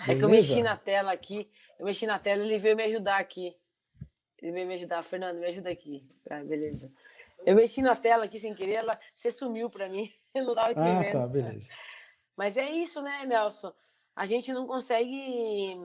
É 0.08 0.16
que 0.16 0.24
eu 0.24 0.30
mexi 0.30 0.64
na 0.64 0.76
tela 0.76 1.12
aqui, 1.12 1.50
eu 1.80 1.86
mexi 1.86 2.06
na 2.06 2.18
tela, 2.18 2.44
ele 2.44 2.58
veio 2.58 2.76
me 2.76 2.84
ajudar 2.84 3.18
aqui. 3.18 3.56
Ele 4.42 4.52
veio 4.52 4.68
me 4.68 4.74
ajudar. 4.74 5.04
Fernando, 5.04 5.40
me 5.40 5.46
ajuda 5.46 5.70
aqui. 5.70 6.04
Ah, 6.30 6.44
beleza. 6.44 6.92
Eu 7.46 7.56
mexi 7.56 7.82
na 7.82 7.96
tela 7.96 8.26
aqui 8.26 8.40
sem 8.40 8.54
querer, 8.54 8.74
ela, 8.74 9.00
você 9.16 9.32
sumiu 9.32 9.70
para 9.70 9.88
mim. 9.88 10.12
Eu 10.34 10.46
não 10.46 10.56
tava 10.56 10.74
te 10.74 10.80
ah, 10.80 11.02
vendo. 11.02 11.12
tá, 11.12 11.28
beleza. 11.28 11.74
Mas 12.38 12.58
é 12.58 12.70
isso, 12.70 13.02
né, 13.02 13.26
Nelson? 13.26 13.74
A 14.16 14.26
gente 14.26 14.54
não 14.54 14.66
consegue. 14.66 15.78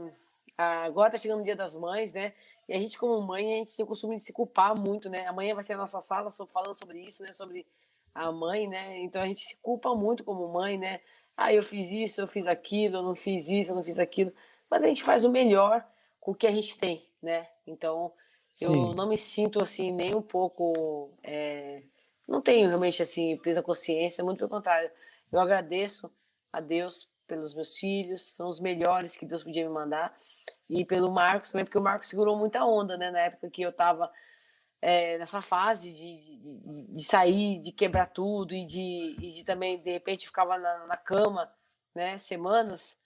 Agora 0.56 1.10
tá 1.10 1.18
chegando 1.18 1.40
o 1.40 1.44
dia 1.44 1.56
das 1.56 1.76
mães, 1.76 2.12
né? 2.12 2.32
E 2.68 2.72
a 2.72 2.78
gente, 2.78 2.96
como 2.96 3.20
mãe, 3.26 3.54
a 3.54 3.56
gente 3.58 3.76
tem 3.76 3.84
o 3.84 3.88
costume 3.88 4.16
de 4.16 4.22
se 4.22 4.32
culpar 4.32 4.78
muito, 4.78 5.10
né? 5.10 5.26
Amanhã 5.26 5.54
vai 5.54 5.64
ser 5.64 5.74
a 5.74 5.78
nossa 5.78 6.00
sala 6.00 6.30
falando 6.30 6.74
sobre 6.74 7.00
isso, 7.00 7.22
né? 7.22 7.32
Sobre 7.32 7.66
a 8.16 8.32
mãe, 8.32 8.66
né? 8.66 8.98
Então 9.00 9.22
a 9.22 9.26
gente 9.26 9.40
se 9.40 9.56
culpa 9.58 9.94
muito 9.94 10.24
como 10.24 10.48
mãe, 10.48 10.78
né? 10.78 11.00
Ah, 11.36 11.52
eu 11.52 11.62
fiz 11.62 11.92
isso, 11.92 12.20
eu 12.20 12.26
fiz 12.26 12.46
aquilo, 12.46 12.96
eu 12.96 13.02
não 13.02 13.14
fiz 13.14 13.48
isso, 13.48 13.72
eu 13.72 13.76
não 13.76 13.84
fiz 13.84 13.98
aquilo. 13.98 14.32
Mas 14.70 14.82
a 14.82 14.88
gente 14.88 15.02
faz 15.02 15.24
o 15.24 15.30
melhor 15.30 15.86
com 16.18 16.32
o 16.32 16.34
que 16.34 16.46
a 16.46 16.50
gente 16.50 16.78
tem, 16.78 17.06
né? 17.22 17.46
Então 17.66 18.12
eu 18.60 18.72
Sim. 18.72 18.94
não 18.94 19.06
me 19.06 19.18
sinto 19.18 19.62
assim 19.62 19.92
nem 19.92 20.14
um 20.14 20.22
pouco. 20.22 21.10
É... 21.22 21.82
Não 22.26 22.40
tenho 22.40 22.68
realmente 22.68 23.02
assim 23.02 23.36
peso 23.36 23.60
na 23.60 23.62
consciência, 23.62 24.24
muito 24.24 24.38
pelo 24.38 24.50
contrário. 24.50 24.90
Eu 25.30 25.38
agradeço 25.38 26.10
a 26.52 26.60
Deus 26.60 27.12
pelos 27.26 27.54
meus 27.54 27.76
filhos, 27.76 28.34
são 28.34 28.48
os 28.48 28.60
melhores 28.60 29.16
que 29.16 29.26
Deus 29.26 29.44
podia 29.44 29.64
me 29.64 29.72
mandar. 29.72 30.16
E 30.70 30.84
pelo 30.84 31.10
Marcos 31.10 31.52
também, 31.52 31.64
porque 31.64 31.78
o 31.78 31.82
Marcos 31.82 32.08
segurou 32.08 32.36
muita 32.36 32.64
onda, 32.64 32.96
né? 32.96 33.10
Na 33.10 33.20
época 33.20 33.50
que 33.50 33.62
eu 33.62 33.70
estava 33.70 34.10
é, 34.80 35.18
nessa 35.18 35.42
fase 35.42 35.92
de, 35.92 36.38
de, 36.38 36.94
de, 36.94 37.04
sair, 37.04 37.58
de 37.60 37.72
quebrar 37.72 38.06
tudo 38.06 38.54
e 38.54 38.64
de, 38.64 39.16
e 39.20 39.30
de 39.30 39.44
também, 39.44 39.78
de 39.78 39.90
repente, 39.90 40.26
ficava 40.26 40.58
na, 40.58 40.86
na 40.86 40.96
cama, 40.96 41.50
né? 41.94 42.18
Semanas 42.18 42.98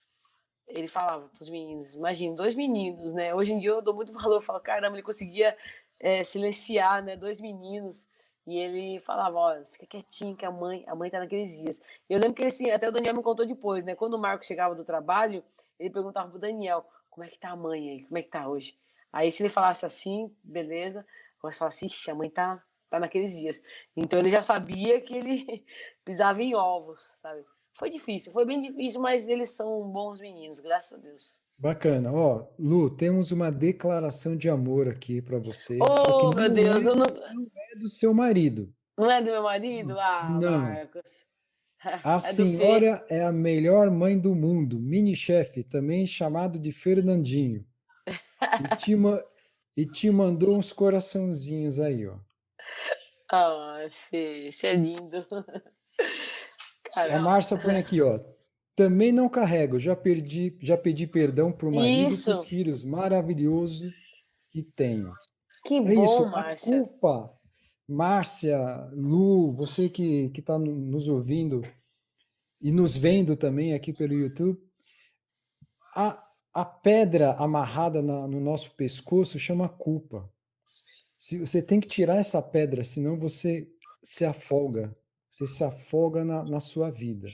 ele 0.66 0.88
falava 0.88 1.28
para 1.28 1.42
os 1.42 1.50
meninos, 1.50 1.94
imagina, 1.94 2.34
dois 2.34 2.54
meninos, 2.54 3.12
né? 3.12 3.34
Hoje 3.34 3.52
em 3.52 3.58
dia 3.58 3.70
eu 3.70 3.82
dou 3.82 3.94
muito 3.94 4.12
valor, 4.12 4.36
eu 4.36 4.40
falo, 4.40 4.60
caramba, 4.60 4.96
ele 4.96 5.02
conseguia 5.02 5.56
é, 5.98 6.24
silenciar, 6.24 7.02
né? 7.02 7.16
Dois 7.16 7.40
meninos. 7.40 8.08
E 8.46 8.56
ele 8.56 8.98
falava, 9.00 9.36
olha, 9.38 9.64
fica 9.66 9.86
quietinho 9.86 10.36
que 10.36 10.44
a 10.44 10.50
mãe, 10.50 10.84
a 10.86 10.94
mãe 10.94 11.10
tá 11.10 11.18
naqueles 11.18 11.56
dias. 11.56 11.80
Eu 12.08 12.18
lembro 12.18 12.34
que 12.34 12.42
ele, 12.42 12.48
assim, 12.48 12.70
até 12.70 12.88
o 12.88 12.92
Daniel 12.92 13.14
me 13.14 13.22
contou 13.22 13.46
depois, 13.46 13.84
né? 13.84 13.94
Quando 13.94 14.14
o 14.14 14.18
Marcos 14.18 14.46
chegava 14.46 14.74
do 14.74 14.84
trabalho, 14.84 15.44
ele 15.78 15.90
perguntava 15.90 16.30
pro 16.30 16.38
Daniel, 16.38 16.84
como 17.10 17.24
é 17.24 17.28
que 17.28 17.38
tá 17.38 17.50
a 17.50 17.56
mãe 17.56 17.90
aí? 17.90 18.04
Como 18.04 18.18
é 18.18 18.22
que 18.22 18.30
tá 18.30 18.48
hoje? 18.48 18.76
Aí 19.12 19.30
se 19.30 19.42
ele 19.42 19.50
falasse 19.50 19.84
assim, 19.84 20.34
beleza. 20.42 21.06
Mas 21.43 21.57
falasse, 21.57 21.86
ixi, 21.86 22.11
a 22.11 22.14
mãe 22.14 22.30
tá, 22.30 22.62
tá 22.88 23.01
naqueles 23.01 23.32
dias. 23.36 23.62
Então 23.97 24.18
ele 24.18 24.30
já 24.30 24.43
sabia 24.43 25.01
que 25.01 25.14
ele 25.14 25.64
pisava 26.05 26.43
em 26.43 26.55
ovos, 26.55 27.01
sabe? 27.16 27.45
Foi 27.78 27.88
difícil, 27.88 28.32
foi 28.32 28.45
bem 28.45 28.61
difícil, 28.61 29.01
mas 29.01 29.28
eles 29.28 29.51
são 29.51 29.88
bons 29.91 30.20
meninos, 30.20 30.61
graças 30.61 30.99
a 30.99 31.01
Deus. 31.01 31.41
Bacana. 31.57 32.12
Ó, 32.12 32.47
Lu, 32.59 32.91
temos 32.91 33.32
uma 33.32 33.51
declaração 33.51 34.36
de 34.36 34.49
amor 34.49 34.88
aqui 34.88 35.20
para 35.20 35.38
vocês. 35.38 35.78
Oh, 35.80 36.30
meu 36.34 36.49
Deus, 36.49 36.86
é, 36.86 36.91
eu 36.91 36.97
não... 36.97 37.07
não 37.07 37.51
é 37.72 37.78
do 37.78 37.88
seu 37.88 38.14
marido. 38.14 38.72
Não 38.99 39.11
é 39.11 39.22
do 39.22 39.30
meu 39.30 39.43
marido? 39.43 39.99
Ah, 39.99 40.38
não. 40.41 40.59
Marcos. 40.59 41.30
A 42.05 42.16
é 42.16 42.20
senhora 42.20 43.05
é 43.09 43.24
a 43.24 43.32
melhor 43.32 43.91
mãe 43.91 44.18
do 44.18 44.34
mundo, 44.34 44.78
mini-chefe, 44.78 45.62
também 45.62 46.07
chamado 46.07 46.59
de 46.59 46.72
Fernandinho. 46.72 47.64
E 48.43 48.76
te. 48.76 48.97
E 49.80 49.86
te 49.86 50.10
mandou 50.10 50.58
uns 50.58 50.74
coraçãozinhos 50.74 51.80
aí, 51.80 52.06
ó. 52.06 52.18
Ah, 53.32 53.86
Fê, 53.90 54.48
isso 54.48 54.66
é 54.66 54.74
lindo. 54.74 55.26
Caramba. 56.92 57.16
A 57.16 57.22
Márcia 57.22 57.56
põe 57.56 57.76
aqui, 57.76 58.02
ó. 58.02 58.20
Também 58.76 59.10
não 59.10 59.26
carrego, 59.26 59.78
já 59.78 59.96
perdi, 59.96 60.54
já 60.60 60.76
pedi 60.76 61.06
perdão 61.06 61.50
para 61.50 61.66
o 61.66 61.74
marido 61.74 62.12
Isso. 62.12 62.30
e 62.30 62.46
filhos 62.46 62.84
maravilhoso 62.84 63.90
que 64.50 64.62
tenho. 64.62 65.14
Que 65.64 65.76
é 65.76 65.80
bom, 65.80 66.04
isso, 66.04 66.26
Márcia. 66.30 66.76
A 66.76 66.78
culpa, 66.78 67.32
Márcia, 67.88 68.58
Lu, 68.92 69.50
você 69.52 69.88
que 69.88 70.30
está 70.34 70.58
nos 70.58 71.08
ouvindo 71.08 71.62
e 72.60 72.70
nos 72.70 72.96
vendo 72.96 73.34
também 73.34 73.72
aqui 73.72 73.94
pelo 73.94 74.12
YouTube, 74.12 74.58
a, 75.96 76.14
a 76.53 76.64
pedra 76.64 77.32
amarrada 77.34 78.03
na, 78.03 78.26
no 78.26 78.40
nosso 78.40 78.74
pescoço 78.74 79.38
chama 79.38 79.68
culpa. 79.68 80.30
Se, 81.18 81.38
você 81.38 81.62
tem 81.62 81.80
que 81.80 81.88
tirar 81.88 82.16
essa 82.16 82.40
pedra, 82.42 82.82
senão 82.82 83.16
você 83.18 83.68
se 84.03 84.24
afoga. 84.24 84.96
Você 85.30 85.46
se 85.46 85.62
afoga 85.62 86.24
na, 86.24 86.42
na 86.44 86.61
sua 86.61 86.90
vida. 86.90 87.28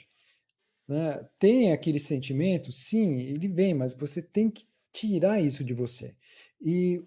Né? 0.87 1.27
Tem 1.39 1.73
aquele 1.73 1.99
sentimento? 1.99 2.71
Sim, 2.73 3.21
ele 3.21 3.49
vem, 3.49 3.75
mas 3.75 3.95
você 3.95 4.23
tem 4.23 4.51
que 4.51 4.63
tirar 4.93 5.41
isso 5.41 5.65
de 5.65 5.73
você. 5.73 6.15
E 6.61 7.03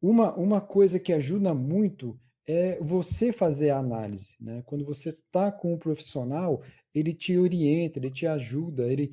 uma, 0.00 0.34
uma 0.34 0.60
coisa 0.60 0.98
que 0.98 1.12
ajuda 1.12 1.54
muito 1.54 2.18
é 2.46 2.76
você 2.78 3.32
fazer 3.32 3.70
a 3.70 3.78
análise. 3.78 4.36
Né? 4.40 4.62
Quando 4.66 4.84
você 4.84 5.10
está 5.10 5.52
com 5.52 5.74
um 5.74 5.78
profissional, 5.78 6.62
ele 6.94 7.14
te 7.14 7.38
orienta, 7.38 7.98
ele 7.98 8.10
te 8.10 8.26
ajuda, 8.26 8.90
ele, 8.90 9.12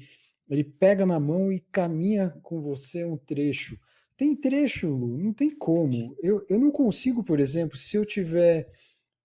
ele 0.49 0.63
pega 0.63 1.05
na 1.05 1.19
mão 1.19 1.51
e 1.51 1.59
caminha 1.59 2.33
com 2.41 2.61
você 2.61 3.03
um 3.03 3.17
trecho. 3.17 3.77
Tem 4.15 4.35
trecho, 4.35 4.89
Lu, 4.89 5.17
não 5.17 5.33
tem 5.33 5.49
como. 5.49 6.15
Eu, 6.21 6.43
eu 6.49 6.59
não 6.59 6.71
consigo, 6.71 7.23
por 7.23 7.39
exemplo, 7.39 7.77
se 7.77 7.97
eu 7.97 8.05
tiver 8.05 8.65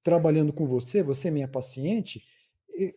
trabalhando 0.02 0.52
com 0.52 0.66
você, 0.66 1.02
você 1.02 1.28
é 1.28 1.30
minha 1.30 1.48
paciente, 1.48 2.22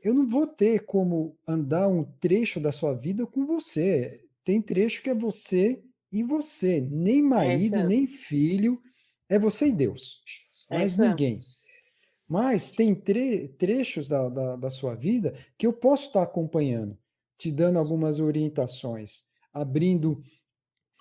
eu 0.03 0.13
não 0.13 0.28
vou 0.28 0.47
ter 0.47 0.86
como 0.86 1.38
andar 1.47 1.88
um 1.88 2.03
trecho 2.03 2.59
da 2.59 2.71
sua 2.71 2.93
vida 2.93 3.26
com 3.26 3.45
você. 3.45 4.21
Tem 4.43 4.61
trecho 4.61 5.01
que 5.01 5.09
é 5.09 5.13
você 5.13 5.82
e 6.11 6.23
você, 6.23 6.80
nem 6.80 7.19
é 7.19 7.23
marido, 7.23 7.76
é 7.76 7.86
nem 7.86 8.07
filho, 8.07 8.82
é 9.28 9.38
você 9.38 9.67
e 9.67 9.73
Deus, 9.73 10.23
é 10.69 10.78
mais 10.78 10.97
ninguém. 10.97 11.39
Mas 12.28 12.71
tem 12.71 12.95
tre 12.95 13.49
trechos 13.49 14.07
da, 14.07 14.30
da, 14.30 14.55
da, 14.55 14.69
sua 14.69 14.95
vida 14.95 15.34
que 15.57 15.67
eu 15.67 15.73
posso 15.73 16.07
estar 16.07 16.23
acompanhando, 16.23 16.97
te 17.38 17.51
dando 17.51 17.79
algumas 17.79 18.19
orientações. 18.19 19.23
abrindo 19.53 20.21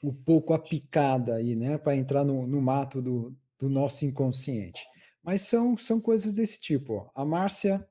um 0.03 0.13
pouco 0.13 0.53
a 0.53 0.59
picada 0.59 1.37
aí, 1.37 1.57
né, 1.57 1.79
para 1.79 1.97
entrar 1.97 2.25
no, 2.25 2.47
no 2.47 2.61
mato 2.61 3.01
do, 3.01 3.35
do 3.59 3.71
nosso 3.71 4.05
inconsciente. 4.05 4.87
Mas 5.23 5.43
são, 5.43 5.77
são 5.77 6.01
coisas 6.01 6.35
desse 6.35 6.61
tipo. 6.61 6.95
Ó. 6.95 7.11
A 7.15 7.25
Márcia, 7.25 7.87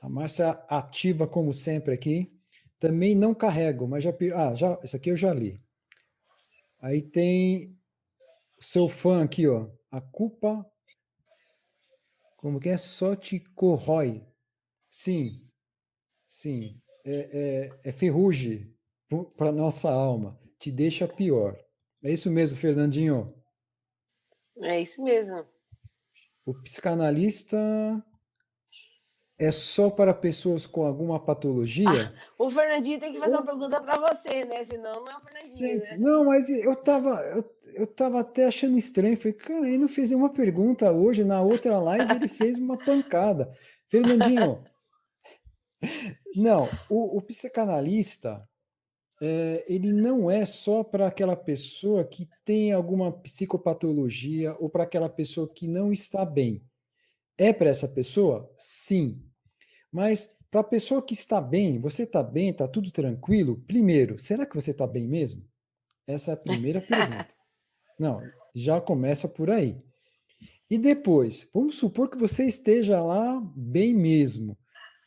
a 0.00 0.08
Márcia 0.08 0.50
ativa 0.68 1.26
como 1.26 1.52
sempre 1.52 1.94
aqui. 1.94 2.32
Também 2.80 3.14
não 3.14 3.34
carrego, 3.34 3.86
mas 3.86 4.02
já 4.02 4.10
ah, 4.34 4.54
já 4.54 4.78
isso 4.82 4.96
aqui 4.96 5.10
eu 5.10 5.16
já 5.16 5.32
li. 5.32 5.60
Aí 6.80 7.02
tem 7.02 7.78
o 8.58 8.64
seu 8.64 8.88
fã 8.88 9.22
aqui, 9.22 9.46
ó. 9.46 9.68
A 9.90 10.00
culpa 10.00 10.66
como 12.42 12.58
que 12.58 12.70
é? 12.70 12.76
Só 12.76 13.14
te 13.14 13.38
corrói. 13.38 14.26
Sim, 14.90 15.48
sim. 16.26 16.81
É, 17.04 17.70
é, 17.84 17.88
é 17.88 17.92
ferrugem 17.92 18.72
para 19.36 19.52
nossa 19.52 19.90
alma. 19.90 20.38
Te 20.58 20.70
deixa 20.70 21.08
pior. 21.08 21.58
É 22.02 22.12
isso 22.12 22.30
mesmo, 22.30 22.56
Fernandinho? 22.56 23.26
É 24.60 24.80
isso 24.80 25.02
mesmo. 25.02 25.44
O 26.44 26.54
psicanalista 26.54 27.58
é 29.38 29.50
só 29.50 29.90
para 29.90 30.14
pessoas 30.14 30.66
com 30.66 30.84
alguma 30.84 31.18
patologia? 31.18 32.14
Ah, 32.14 32.32
o 32.38 32.50
Fernandinho 32.50 33.00
tem 33.00 33.12
que 33.12 33.18
fazer 33.18 33.36
uma 33.36 33.44
pergunta 33.46 33.80
para 33.80 33.98
você, 33.98 34.44
né? 34.44 34.62
Senão 34.62 35.04
não 35.04 35.12
é 35.12 35.16
o 35.16 35.20
Fernandinho, 35.20 35.78
né? 35.80 35.96
Não, 35.98 36.24
mas 36.24 36.48
eu 36.48 36.76
tava, 36.76 37.20
eu, 37.34 37.56
eu 37.74 37.86
tava 37.86 38.20
até 38.20 38.46
achando 38.46 38.76
estranho. 38.78 39.16
Falei, 39.16 39.32
cara, 39.32 39.66
ele 39.66 39.78
não 39.78 39.88
fez 39.88 40.10
nenhuma 40.10 40.30
pergunta 40.30 40.92
hoje. 40.92 41.24
Na 41.24 41.40
outra 41.40 41.78
live 41.78 42.12
ele 42.14 42.28
fez 42.28 42.58
uma 42.58 42.76
pancada. 42.76 43.52
Fernandinho, 43.88 44.64
não, 46.36 46.68
o, 46.88 47.18
o 47.18 47.22
psicanalista, 47.22 48.46
é, 49.20 49.64
ele 49.68 49.92
não 49.92 50.30
é 50.30 50.44
só 50.44 50.82
para 50.82 51.06
aquela 51.06 51.36
pessoa 51.36 52.04
que 52.04 52.28
tem 52.44 52.72
alguma 52.72 53.12
psicopatologia 53.12 54.56
ou 54.58 54.68
para 54.68 54.84
aquela 54.84 55.08
pessoa 55.08 55.48
que 55.48 55.66
não 55.68 55.92
está 55.92 56.24
bem. 56.24 56.62
É 57.38 57.52
para 57.52 57.70
essa 57.70 57.88
pessoa? 57.88 58.52
Sim. 58.58 59.22
Mas 59.90 60.36
para 60.50 60.60
a 60.60 60.64
pessoa 60.64 61.00
que 61.00 61.14
está 61.14 61.40
bem, 61.40 61.78
você 61.78 62.02
está 62.02 62.22
bem, 62.22 62.50
está 62.50 62.66
tudo 62.66 62.90
tranquilo? 62.90 63.62
Primeiro, 63.66 64.18
será 64.18 64.44
que 64.44 64.54
você 64.54 64.72
está 64.72 64.86
bem 64.86 65.06
mesmo? 65.06 65.44
Essa 66.06 66.32
é 66.32 66.34
a 66.34 66.36
primeira 66.36 66.80
pergunta. 66.80 67.34
Não, 67.98 68.20
já 68.54 68.80
começa 68.80 69.28
por 69.28 69.50
aí. 69.50 69.76
E 70.68 70.78
depois, 70.78 71.48
vamos 71.54 71.76
supor 71.76 72.08
que 72.10 72.18
você 72.18 72.46
esteja 72.46 73.00
lá 73.00 73.40
bem 73.54 73.94
mesmo, 73.94 74.56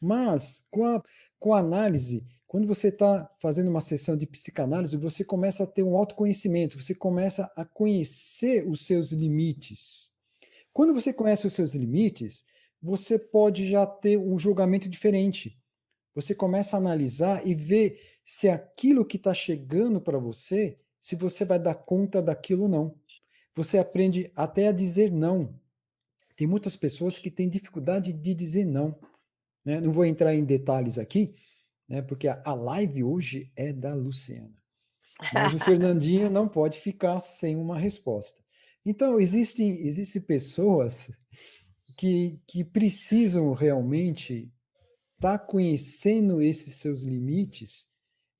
mas 0.02 0.66
com 0.72 0.86
a, 0.86 1.04
com 1.40 1.54
a 1.54 1.60
análise 1.60 2.26
quando 2.56 2.68
você 2.68 2.88
está 2.88 3.30
fazendo 3.42 3.70
uma 3.70 3.82
sessão 3.82 4.16
de 4.16 4.26
psicanálise, 4.26 4.96
você 4.96 5.26
começa 5.26 5.66
a 5.66 5.68
ter 5.68 5.84
um 5.84 5.98
autoconhecimento, 5.98 6.82
você 6.82 6.96
começa 6.96 7.52
a 7.54 7.66
conhecer 7.66 8.66
os 8.66 8.86
seus 8.86 9.12
limites. 9.12 10.14
Quando 10.72 10.94
você 10.94 11.12
conhece 11.12 11.46
os 11.46 11.52
seus 11.52 11.76
limites, 11.76 12.46
você 12.82 13.20
pode 13.20 13.68
já 13.68 13.86
ter 13.86 14.18
um 14.18 14.40
julgamento 14.40 14.88
diferente. 14.88 15.60
Você 16.14 16.34
começa 16.34 16.78
a 16.78 16.80
analisar 16.80 17.46
e 17.46 17.54
ver 17.54 18.00
se 18.24 18.48
aquilo 18.48 19.06
que 19.06 19.18
está 19.18 19.34
chegando 19.34 20.00
para 20.00 20.18
você, 20.18 20.78
se 21.02 21.18
você 21.18 21.44
vai 21.44 21.60
dar 21.60 21.76
conta 21.76 22.22
daquilo 22.22 22.64
ou 22.64 22.70
não. 22.70 22.96
Você 23.54 23.78
aprende 23.78 24.32
até 24.34 24.70
a 24.70 24.72
dizer 24.72 25.12
não. 25.12 25.54
Tem 26.38 26.48
muitas 26.48 26.78
pessoas 26.78 27.18
que 27.18 27.30
têm 27.30 27.50
dificuldade 27.50 28.14
de 28.14 28.34
dizer 28.34 28.64
não. 28.64 28.98
Né? 29.66 29.82
Não 29.82 29.92
vou 29.92 30.06
entrar 30.06 30.36
em 30.36 30.46
detalhes 30.46 30.98
aqui, 30.98 31.34
né? 31.90 32.02
Porque 32.02 32.28
a, 32.28 32.54
live 32.54 33.04
hoje 33.04 33.52
é 33.56 33.74
da 33.74 33.94
Luciana. 33.94 34.54
Mas 35.34 35.54
o 35.54 35.60
Fernandinho 35.60 36.30
não 36.30 36.48
pode 36.48 36.80
ficar 36.80 37.20
sem 37.20 37.56
uma 37.56 37.80
resposta. 37.80 38.44
Então, 38.86 39.20
existem, 39.20 39.86
existem 39.88 40.22
pessoas 40.22 41.10
que, 41.98 42.40
que 42.46 42.64
precisam 42.64 43.52
realmente 43.54 44.52
estar 45.16 45.40
tá 45.40 45.40
conhecendo 45.40 46.42
esses 46.42 46.76
seus 46.76 47.02
limites, 47.02 47.88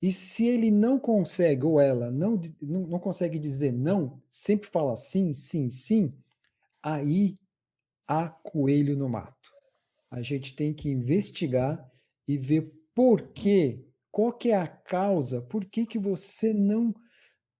e 0.00 0.12
se 0.12 0.46
ele 0.46 0.70
não 0.70 0.98
consegue, 0.98 1.64
ou 1.64 1.80
ela 1.80 2.10
não, 2.10 2.40
não, 2.60 2.80
não 2.86 2.98
consegue 2.98 3.38
dizer 3.38 3.72
não, 3.72 4.22
sempre 4.30 4.68
fala 4.68 4.94
sim, 4.94 5.32
sim, 5.32 5.70
sim, 5.70 6.14
aí 6.82 7.34
há 8.06 8.28
coelho 8.28 8.96
no 8.96 9.08
mato. 9.08 9.55
A 10.10 10.22
gente 10.22 10.54
tem 10.54 10.72
que 10.72 10.88
investigar 10.88 11.84
e 12.26 12.38
ver 12.38 12.72
por 12.94 13.32
quê? 13.32 13.84
Qual 14.10 14.32
que 14.32 14.50
é 14.50 14.56
a 14.56 14.66
causa? 14.66 15.42
Por 15.42 15.64
que, 15.64 15.84
que 15.84 15.98
você 15.98 16.52
não 16.52 16.94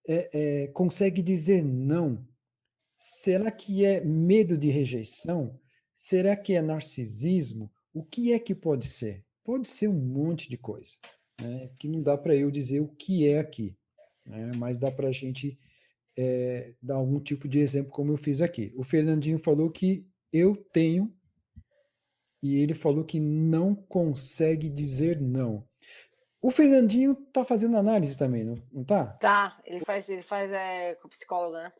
é, 0.07 0.29
é, 0.63 0.67
consegue 0.67 1.21
dizer 1.21 1.63
não? 1.63 2.25
Será 2.99 3.51
que 3.51 3.85
é 3.85 4.03
medo 4.03 4.57
de 4.57 4.69
rejeição? 4.69 5.59
Será 5.95 6.35
que 6.35 6.53
é 6.53 6.61
narcisismo? 6.61 7.71
O 7.93 8.03
que 8.03 8.33
é 8.33 8.39
que 8.39 8.55
pode 8.55 8.87
ser? 8.87 9.23
Pode 9.43 9.67
ser 9.67 9.87
um 9.87 9.99
monte 9.99 10.49
de 10.49 10.57
coisa, 10.57 10.93
né? 11.39 11.69
que 11.79 11.87
não 11.87 12.01
dá 12.01 12.17
para 12.17 12.35
eu 12.35 12.49
dizer 12.49 12.79
o 12.79 12.87
que 12.87 13.27
é 13.27 13.39
aqui, 13.39 13.75
né? 14.25 14.51
mas 14.57 14.77
dá 14.77 14.91
para 14.91 15.09
a 15.09 15.11
gente 15.11 15.57
é, 16.17 16.73
dar 16.81 16.95
algum 16.95 17.19
tipo 17.19 17.47
de 17.47 17.59
exemplo, 17.59 17.91
como 17.91 18.11
eu 18.11 18.17
fiz 18.17 18.41
aqui. 18.41 18.73
O 18.75 18.83
Fernandinho 18.83 19.37
falou 19.37 19.69
que 19.69 20.05
eu 20.33 20.55
tenho 20.73 21.15
e 22.41 22.57
ele 22.57 22.73
falou 22.73 23.03
que 23.03 23.19
não 23.19 23.75
consegue 23.75 24.69
dizer 24.69 25.19
não. 25.19 25.67
O 26.41 26.51
Fernandinho 26.51 27.15
tá 27.33 27.43
fazendo 27.43 27.77
análise 27.77 28.17
também, 28.17 28.43
não, 28.43 28.55
não 28.71 28.83
tá? 28.83 29.05
Tá, 29.19 29.59
ele 29.65 29.79
faz, 29.79 30.07
ele 30.07 30.21
faz 30.21 30.51
é, 30.51 30.95
com 30.95 31.09
psicóloga, 31.09 31.63
né? 31.63 31.71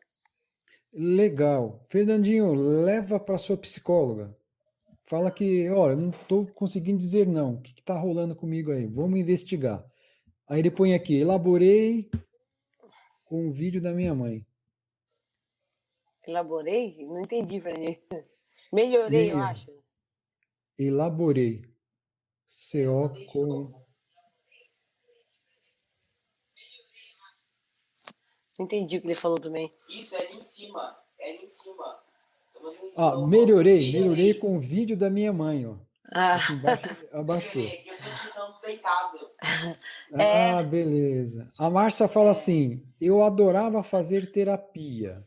Legal. 0.92 1.84
Fernandinho, 1.88 2.54
leva 2.54 3.20
para 3.20 3.38
sua 3.38 3.56
psicóloga. 3.56 4.34
Fala 5.04 5.30
que, 5.30 5.70
olha, 5.70 5.96
não 5.96 6.10
estou 6.10 6.46
conseguindo 6.46 6.98
dizer 6.98 7.26
não. 7.26 7.54
O 7.54 7.62
que 7.62 7.70
está 7.78 7.96
rolando 7.96 8.34
comigo 8.34 8.72
aí? 8.72 8.86
Vamos 8.86 9.18
investigar. 9.18 9.84
Aí 10.46 10.58
ele 10.58 10.70
põe 10.70 10.94
aqui, 10.94 11.18
elaborei 11.18 12.10
com 13.24 13.48
o 13.48 13.52
vídeo 13.52 13.80
da 13.80 13.92
minha 13.92 14.14
mãe. 14.14 14.44
Elaborei? 16.26 17.06
Não 17.06 17.20
entendi, 17.20 17.60
Fernandinho. 17.60 17.98
Melhorei, 18.72 19.32
eu 19.32 19.38
acho 19.38 19.77
elaborei. 20.78 21.64
CO 22.46 23.10
com. 23.30 23.86
Entendi 28.58 28.96
o 28.96 29.00
que 29.00 29.06
ele 29.06 29.14
falou 29.14 29.38
também. 29.38 29.72
Isso, 29.88 30.16
é 30.16 30.26
ali 30.26 30.34
em 30.34 30.40
cima. 30.40 30.98
É 31.18 31.30
ali 31.30 31.44
em 31.44 31.48
cima. 31.48 32.00
Ah, 32.96 33.16
melhorei, 33.26 33.92
melhorei 33.92 34.34
com 34.34 34.56
o 34.56 34.60
vídeo 34.60 34.96
da 34.96 35.08
minha 35.08 35.32
mãe, 35.32 35.66
ó. 35.66 35.76
Ah, 36.12 36.36
abaixou. 37.12 37.62
É. 40.12 40.52
Ah, 40.52 40.62
beleza. 40.62 41.52
A 41.58 41.70
Márcia 41.70 42.08
fala 42.08 42.30
assim: 42.30 42.82
eu 43.00 43.22
adorava 43.22 43.82
fazer 43.82 44.32
terapia. 44.32 45.24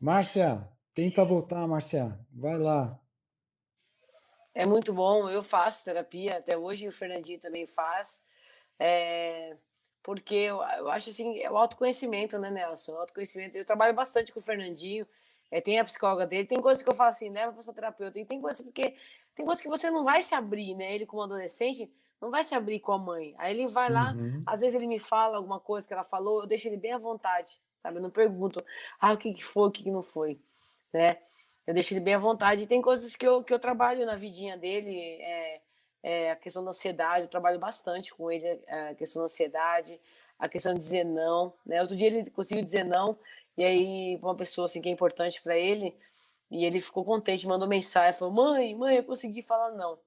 Márcia, 0.00 0.68
tenta 0.94 1.24
voltar, 1.24 1.66
Márcia. 1.66 2.18
Vai 2.32 2.58
lá. 2.58 3.00
É 4.58 4.66
muito 4.66 4.92
bom, 4.92 5.30
eu 5.30 5.40
faço 5.40 5.84
terapia 5.84 6.38
até 6.38 6.58
hoje, 6.58 6.88
o 6.88 6.90
Fernandinho 6.90 7.38
também 7.38 7.64
faz. 7.64 8.20
É, 8.76 9.56
porque 10.02 10.34
eu, 10.34 10.56
eu, 10.56 10.90
acho 10.90 11.10
assim, 11.10 11.38
é 11.38 11.48
o 11.48 11.56
autoconhecimento, 11.56 12.36
né, 12.40 12.50
Nelson? 12.50 12.94
O 12.94 12.98
autoconhecimento. 12.98 13.56
Eu 13.56 13.64
trabalho 13.64 13.94
bastante 13.94 14.32
com 14.32 14.40
o 14.40 14.42
Fernandinho, 14.42 15.06
é, 15.48 15.60
tem 15.60 15.78
a 15.78 15.84
psicóloga 15.84 16.26
dele, 16.26 16.44
tem 16.44 16.60
coisas 16.60 16.82
que 16.82 16.90
eu 16.90 16.94
falo 16.96 17.10
assim, 17.10 17.30
leva 17.30 17.52
para 17.52 17.62
sua 17.62 17.72
terapeuta, 17.72 18.18
e 18.18 18.24
tem 18.24 18.40
coisas 18.40 18.60
porque 18.60 18.96
tem 19.32 19.46
coisas 19.46 19.62
que 19.62 19.68
você 19.68 19.92
não 19.92 20.02
vai 20.02 20.22
se 20.22 20.34
abrir, 20.34 20.74
né? 20.74 20.92
Ele, 20.92 21.06
como 21.06 21.22
adolescente, 21.22 21.88
não 22.20 22.28
vai 22.28 22.42
se 22.42 22.52
abrir 22.52 22.80
com 22.80 22.90
a 22.90 22.98
mãe. 22.98 23.36
Aí 23.38 23.54
ele 23.54 23.68
vai 23.68 23.88
lá, 23.88 24.12
uhum. 24.12 24.40
às 24.44 24.58
vezes 24.58 24.74
ele 24.74 24.88
me 24.88 24.98
fala 24.98 25.36
alguma 25.36 25.60
coisa 25.60 25.86
que 25.86 25.92
ela 25.92 26.02
falou, 26.02 26.40
eu 26.40 26.48
deixo 26.48 26.66
ele 26.66 26.76
bem 26.76 26.94
à 26.94 26.98
vontade, 26.98 27.60
sabe? 27.80 27.98
Eu 27.98 28.02
não 28.02 28.10
pergunto, 28.10 28.60
ah, 28.98 29.12
o 29.12 29.16
que, 29.16 29.32
que 29.32 29.44
foi, 29.44 29.68
o 29.68 29.70
que, 29.70 29.84
que 29.84 29.90
não 29.92 30.02
foi, 30.02 30.36
né? 30.92 31.18
Eu 31.68 31.74
deixo 31.74 31.92
ele 31.92 32.00
bem 32.00 32.14
à 32.14 32.18
vontade. 32.18 32.62
E 32.62 32.66
tem 32.66 32.80
coisas 32.80 33.14
que 33.14 33.26
eu, 33.26 33.44
que 33.44 33.52
eu 33.52 33.58
trabalho 33.58 34.06
na 34.06 34.16
vidinha 34.16 34.56
dele, 34.56 34.98
é, 35.20 35.60
é 36.02 36.30
a 36.30 36.36
questão 36.36 36.64
da 36.64 36.70
ansiedade, 36.70 37.24
eu 37.24 37.30
trabalho 37.30 37.58
bastante 37.58 38.14
com 38.14 38.32
ele, 38.32 38.46
é, 38.66 38.88
a 38.88 38.94
questão 38.94 39.20
da 39.20 39.26
ansiedade, 39.26 40.00
a 40.38 40.48
questão 40.48 40.72
de 40.72 40.78
dizer 40.78 41.04
não. 41.04 41.52
Né? 41.66 41.78
Outro 41.82 41.94
dia 41.94 42.06
ele 42.06 42.30
conseguiu 42.30 42.64
dizer 42.64 42.84
não, 42.84 43.18
e 43.54 43.62
aí 43.62 44.16
uma 44.22 44.34
pessoa 44.34 44.64
assim, 44.64 44.80
que 44.80 44.88
é 44.88 44.92
importante 44.92 45.42
para 45.42 45.58
ele, 45.58 45.94
e 46.50 46.64
ele 46.64 46.80
ficou 46.80 47.04
contente, 47.04 47.46
mandou 47.46 47.68
mensagem, 47.68 48.18
falou, 48.18 48.32
mãe, 48.32 48.74
mãe, 48.74 48.96
eu 48.96 49.04
consegui 49.04 49.42
falar 49.42 49.70
não. 49.72 49.98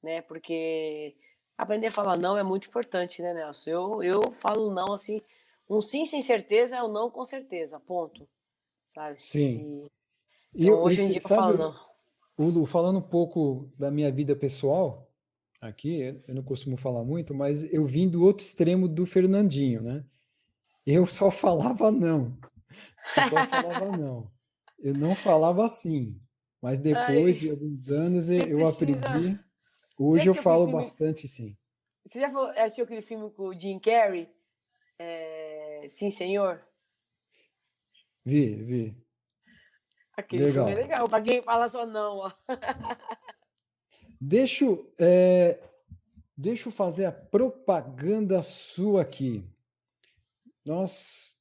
Né? 0.00 0.22
Porque 0.22 1.16
aprender 1.58 1.88
a 1.88 1.90
falar 1.90 2.16
não 2.16 2.38
é 2.38 2.44
muito 2.44 2.68
importante, 2.68 3.20
né, 3.20 3.34
Nelson? 3.34 3.68
Eu, 3.68 4.02
eu 4.04 4.30
falo 4.30 4.72
não 4.72 4.92
assim, 4.92 5.20
um 5.68 5.80
sim 5.80 6.06
sem 6.06 6.22
certeza 6.22 6.76
é 6.76 6.82
um 6.84 6.88
não 6.88 7.10
com 7.10 7.24
certeza, 7.24 7.80
ponto. 7.80 8.28
Sabe? 8.90 9.20
Sim. 9.20 9.86
E, 9.86 9.99
então, 10.54 10.82
hoje 10.82 11.02
em 11.02 11.10
dia, 11.10 11.20
sabe, 11.20 11.56
falando. 11.56 11.80
Lu, 12.38 12.66
falando 12.66 12.98
um 12.98 13.02
pouco 13.02 13.70
da 13.78 13.90
minha 13.90 14.10
vida 14.10 14.34
pessoal, 14.34 15.10
aqui, 15.60 16.22
eu 16.26 16.34
não 16.34 16.42
costumo 16.42 16.76
falar 16.76 17.04
muito, 17.04 17.34
mas 17.34 17.70
eu 17.72 17.84
vim 17.84 18.08
do 18.08 18.24
outro 18.24 18.44
extremo 18.44 18.88
do 18.88 19.04
Fernandinho, 19.04 19.82
né? 19.82 20.04
Eu 20.86 21.06
só 21.06 21.30
falava 21.30 21.90
não. 21.92 22.36
Eu 23.16 23.28
só 23.28 23.46
falava 23.46 23.92
não. 23.96 24.30
Eu 24.78 24.94
não 24.94 25.14
falava 25.14 25.64
assim. 25.64 26.18
Mas 26.62 26.78
depois 26.78 27.36
Ai, 27.36 27.40
de 27.40 27.50
alguns 27.50 27.90
anos 27.90 28.28
eu 28.28 28.58
precisa... 28.58 29.06
aprendi. 29.06 29.38
Hoje 29.98 30.26
eu 30.26 30.34
falo 30.34 30.64
filme... 30.64 30.72
bastante 30.72 31.28
sim. 31.28 31.56
Você 32.06 32.20
já 32.20 32.30
falou, 32.30 32.50
assistiu 32.50 32.84
aquele 32.84 33.02
filme 33.02 33.30
com 33.30 33.48
o 33.48 33.58
Jim 33.58 33.78
Carrey? 33.78 34.28
É... 34.98 35.84
Sim, 35.88 36.10
senhor? 36.10 36.62
Vi, 38.24 38.54
vi. 38.54 39.09
Aquele 40.20 40.44
legal. 40.44 40.66
filme 40.66 40.80
é 40.80 40.82
legal, 40.84 41.08
para 41.08 41.22
quem 41.22 41.42
fala 41.42 41.68
só 41.68 41.84
não. 41.86 42.18
Ó. 42.18 42.32
Deixa, 44.20 44.66
é, 44.98 45.58
deixa 46.36 46.68
eu 46.68 46.72
fazer 46.72 47.06
a 47.06 47.12
propaganda 47.12 48.42
sua 48.42 49.02
aqui. 49.02 49.48
Nós. 50.64 51.40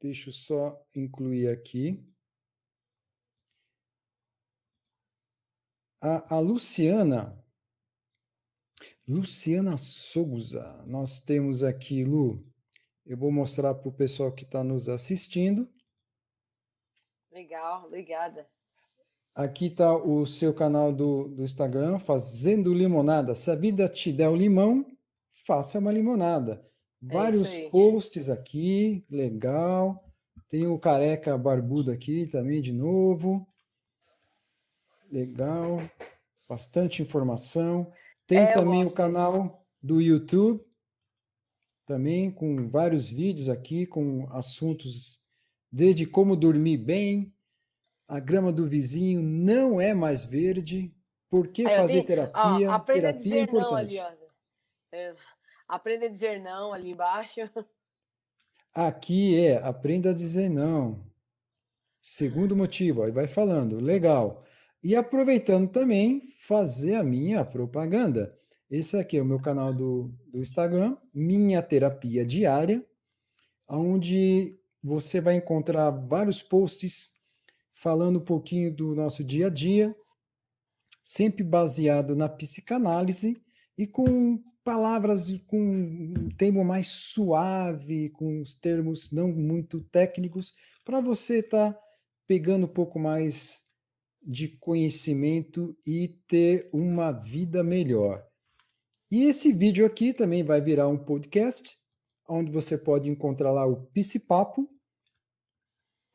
Deixa 0.00 0.30
eu 0.30 0.32
só 0.32 0.82
incluir 0.94 1.48
aqui. 1.48 2.02
A, 6.00 6.36
a 6.36 6.38
Luciana. 6.38 7.38
Luciana 9.06 9.76
Souza. 9.76 10.82
Nós 10.86 11.20
temos 11.20 11.62
aqui, 11.62 12.02
Lu. 12.02 12.36
Eu 13.04 13.16
vou 13.16 13.30
mostrar 13.30 13.74
para 13.74 13.88
o 13.88 13.92
pessoal 13.92 14.32
que 14.32 14.44
está 14.44 14.64
nos 14.64 14.88
assistindo. 14.88 15.70
Legal, 17.36 17.84
obrigada. 17.84 18.46
Aqui 19.34 19.66
está 19.66 19.94
o 19.94 20.24
seu 20.24 20.54
canal 20.54 20.90
do, 20.90 21.28
do 21.28 21.44
Instagram, 21.44 21.98
Fazendo 21.98 22.72
Limonada. 22.72 23.34
Se 23.34 23.50
a 23.50 23.54
vida 23.54 23.86
te 23.90 24.10
der 24.10 24.30
o 24.30 24.34
limão, 24.34 24.86
faça 25.46 25.78
uma 25.78 25.92
limonada. 25.92 26.66
É 27.04 27.12
Vários 27.12 27.54
é 27.54 27.68
posts 27.68 28.30
aqui, 28.30 29.04
legal. 29.10 30.02
Tem 30.48 30.66
o 30.66 30.78
careca 30.78 31.36
barbudo 31.36 31.92
aqui 31.92 32.26
também 32.26 32.62
de 32.62 32.72
novo. 32.72 33.46
Legal. 35.12 35.76
Bastante 36.48 37.02
informação. 37.02 37.92
Tem 38.26 38.38
é, 38.38 38.52
também 38.54 38.82
o 38.82 38.94
canal 38.94 39.62
do 39.82 40.00
YouTube, 40.00 40.64
também 41.84 42.30
com 42.30 42.66
vários 42.66 43.10
vídeos 43.10 43.50
aqui, 43.50 43.84
com 43.84 44.26
assuntos 44.30 45.25
desde 45.76 46.06
como 46.06 46.34
dormir 46.34 46.78
bem, 46.78 47.30
a 48.08 48.18
grama 48.18 48.50
do 48.50 48.66
vizinho 48.66 49.20
não 49.20 49.78
é 49.78 49.92
mais 49.92 50.24
verde, 50.24 50.88
por 51.28 51.48
que 51.48 51.64
fazer 51.64 51.92
tenho, 51.92 52.04
terapia? 52.06 52.70
Ó, 52.70 52.72
aprenda 52.72 52.84
terapia 52.84 53.08
a 53.08 53.12
dizer 53.12 53.36
é 53.36 53.40
importante. 53.42 53.94
não 53.94 54.06
ali, 54.06 54.16
ó. 54.22 54.26
É, 54.90 55.14
aprenda 55.68 56.06
a 56.06 56.08
dizer 56.08 56.40
não 56.40 56.72
ali 56.72 56.92
embaixo. 56.92 57.40
Aqui 58.72 59.38
é, 59.38 59.58
aprenda 59.58 60.10
a 60.10 60.14
dizer 60.14 60.48
não. 60.48 61.04
Segundo 62.00 62.56
motivo, 62.56 63.02
aí 63.02 63.10
vai 63.12 63.26
falando, 63.26 63.78
legal. 63.78 64.42
E 64.82 64.96
aproveitando 64.96 65.68
também, 65.68 66.22
fazer 66.38 66.94
a 66.94 67.04
minha 67.04 67.44
propaganda. 67.44 68.34
Esse 68.70 68.96
aqui 68.96 69.18
é 69.18 69.22
o 69.22 69.26
meu 69.26 69.42
canal 69.42 69.74
do, 69.74 70.10
do 70.28 70.38
Instagram, 70.38 70.96
Minha 71.12 71.62
Terapia 71.62 72.24
Diária, 72.24 72.82
onde 73.68 74.58
você 74.86 75.20
vai 75.20 75.34
encontrar 75.34 75.90
vários 75.90 76.42
posts 76.42 77.12
falando 77.74 78.20
um 78.20 78.24
pouquinho 78.24 78.72
do 78.72 78.94
nosso 78.94 79.24
dia 79.24 79.48
a 79.48 79.50
dia, 79.50 79.94
sempre 81.02 81.42
baseado 81.42 82.14
na 82.14 82.28
psicanálise 82.28 83.36
e 83.76 83.84
com 83.84 84.40
palavras 84.62 85.28
com 85.48 85.60
um 85.60 86.28
termo 86.36 86.64
mais 86.64 86.86
suave, 86.86 88.10
com 88.10 88.40
os 88.40 88.54
termos 88.54 89.10
não 89.10 89.28
muito 89.28 89.80
técnicos, 89.80 90.54
para 90.84 91.00
você 91.00 91.38
estar 91.38 91.72
tá 91.72 91.80
pegando 92.26 92.66
um 92.66 92.72
pouco 92.72 92.98
mais 92.98 93.64
de 94.22 94.48
conhecimento 94.48 95.76
e 95.84 96.20
ter 96.28 96.70
uma 96.72 97.10
vida 97.10 97.62
melhor. 97.62 98.24
E 99.10 99.24
esse 99.24 99.52
vídeo 99.52 99.84
aqui 99.84 100.12
também 100.12 100.44
vai 100.44 100.60
virar 100.60 100.88
um 100.88 100.98
podcast, 100.98 101.76
onde 102.28 102.50
você 102.50 102.78
pode 102.78 103.08
encontrar 103.08 103.50
lá 103.52 103.66
o 103.66 103.86
Psipapo, 103.86 104.68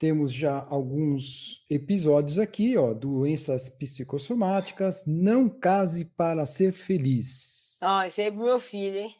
temos 0.01 0.33
já 0.33 0.65
alguns 0.67 1.63
episódios 1.69 2.39
aqui, 2.39 2.75
ó, 2.75 2.91
doenças 2.91 3.69
psicossomáticas, 3.69 5.05
não 5.05 5.47
case 5.47 6.05
para 6.05 6.43
ser 6.47 6.71
feliz. 6.71 7.77
Ó, 7.83 8.01
esse 8.01 8.19
aí 8.19 8.29
é 8.29 8.31
pro 8.31 8.45
meu 8.45 8.59
filho, 8.59 8.97
hein? 8.97 9.15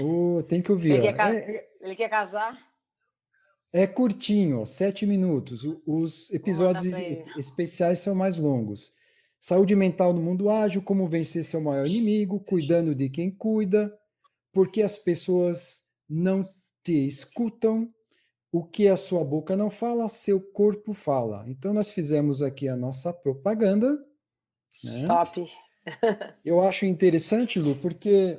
Oh, 0.00 0.42
tem 0.42 0.62
que 0.62 0.72
ouvir. 0.72 0.92
Ele, 0.92 1.12
quer, 1.12 1.34
é, 1.34 1.56
é, 1.56 1.68
ele 1.82 1.94
quer 1.94 2.08
casar? 2.08 2.58
É 3.70 3.86
curtinho, 3.86 4.62
ó, 4.62 4.64
sete 4.64 5.04
minutos. 5.04 5.68
Os 5.86 6.32
episódios 6.32 6.96
especiais 7.36 7.98
são 7.98 8.14
mais 8.14 8.38
longos. 8.38 8.94
Saúde 9.38 9.76
mental 9.76 10.14
no 10.14 10.22
mundo 10.22 10.48
ágil, 10.48 10.80
como 10.80 11.06
vencer 11.06 11.44
seu 11.44 11.60
maior 11.60 11.86
inimigo, 11.86 12.40
cuidando 12.40 12.94
de 12.94 13.10
quem 13.10 13.30
cuida, 13.30 13.94
porque 14.54 14.80
as 14.80 14.96
pessoas 14.96 15.82
não 16.08 16.40
te 16.82 17.06
escutam, 17.06 17.86
o 18.50 18.64
que 18.64 18.88
a 18.88 18.96
sua 18.96 19.24
boca 19.24 19.56
não 19.56 19.70
fala, 19.70 20.08
seu 20.08 20.40
corpo 20.40 20.92
fala. 20.92 21.44
Então, 21.48 21.74
nós 21.74 21.92
fizemos 21.92 22.42
aqui 22.42 22.68
a 22.68 22.76
nossa 22.76 23.12
propaganda. 23.12 23.92
Né? 24.84 25.06
Top! 25.06 25.46
eu 26.44 26.60
acho 26.60 26.86
interessante, 26.86 27.58
Lu, 27.58 27.74
porque, 27.76 28.38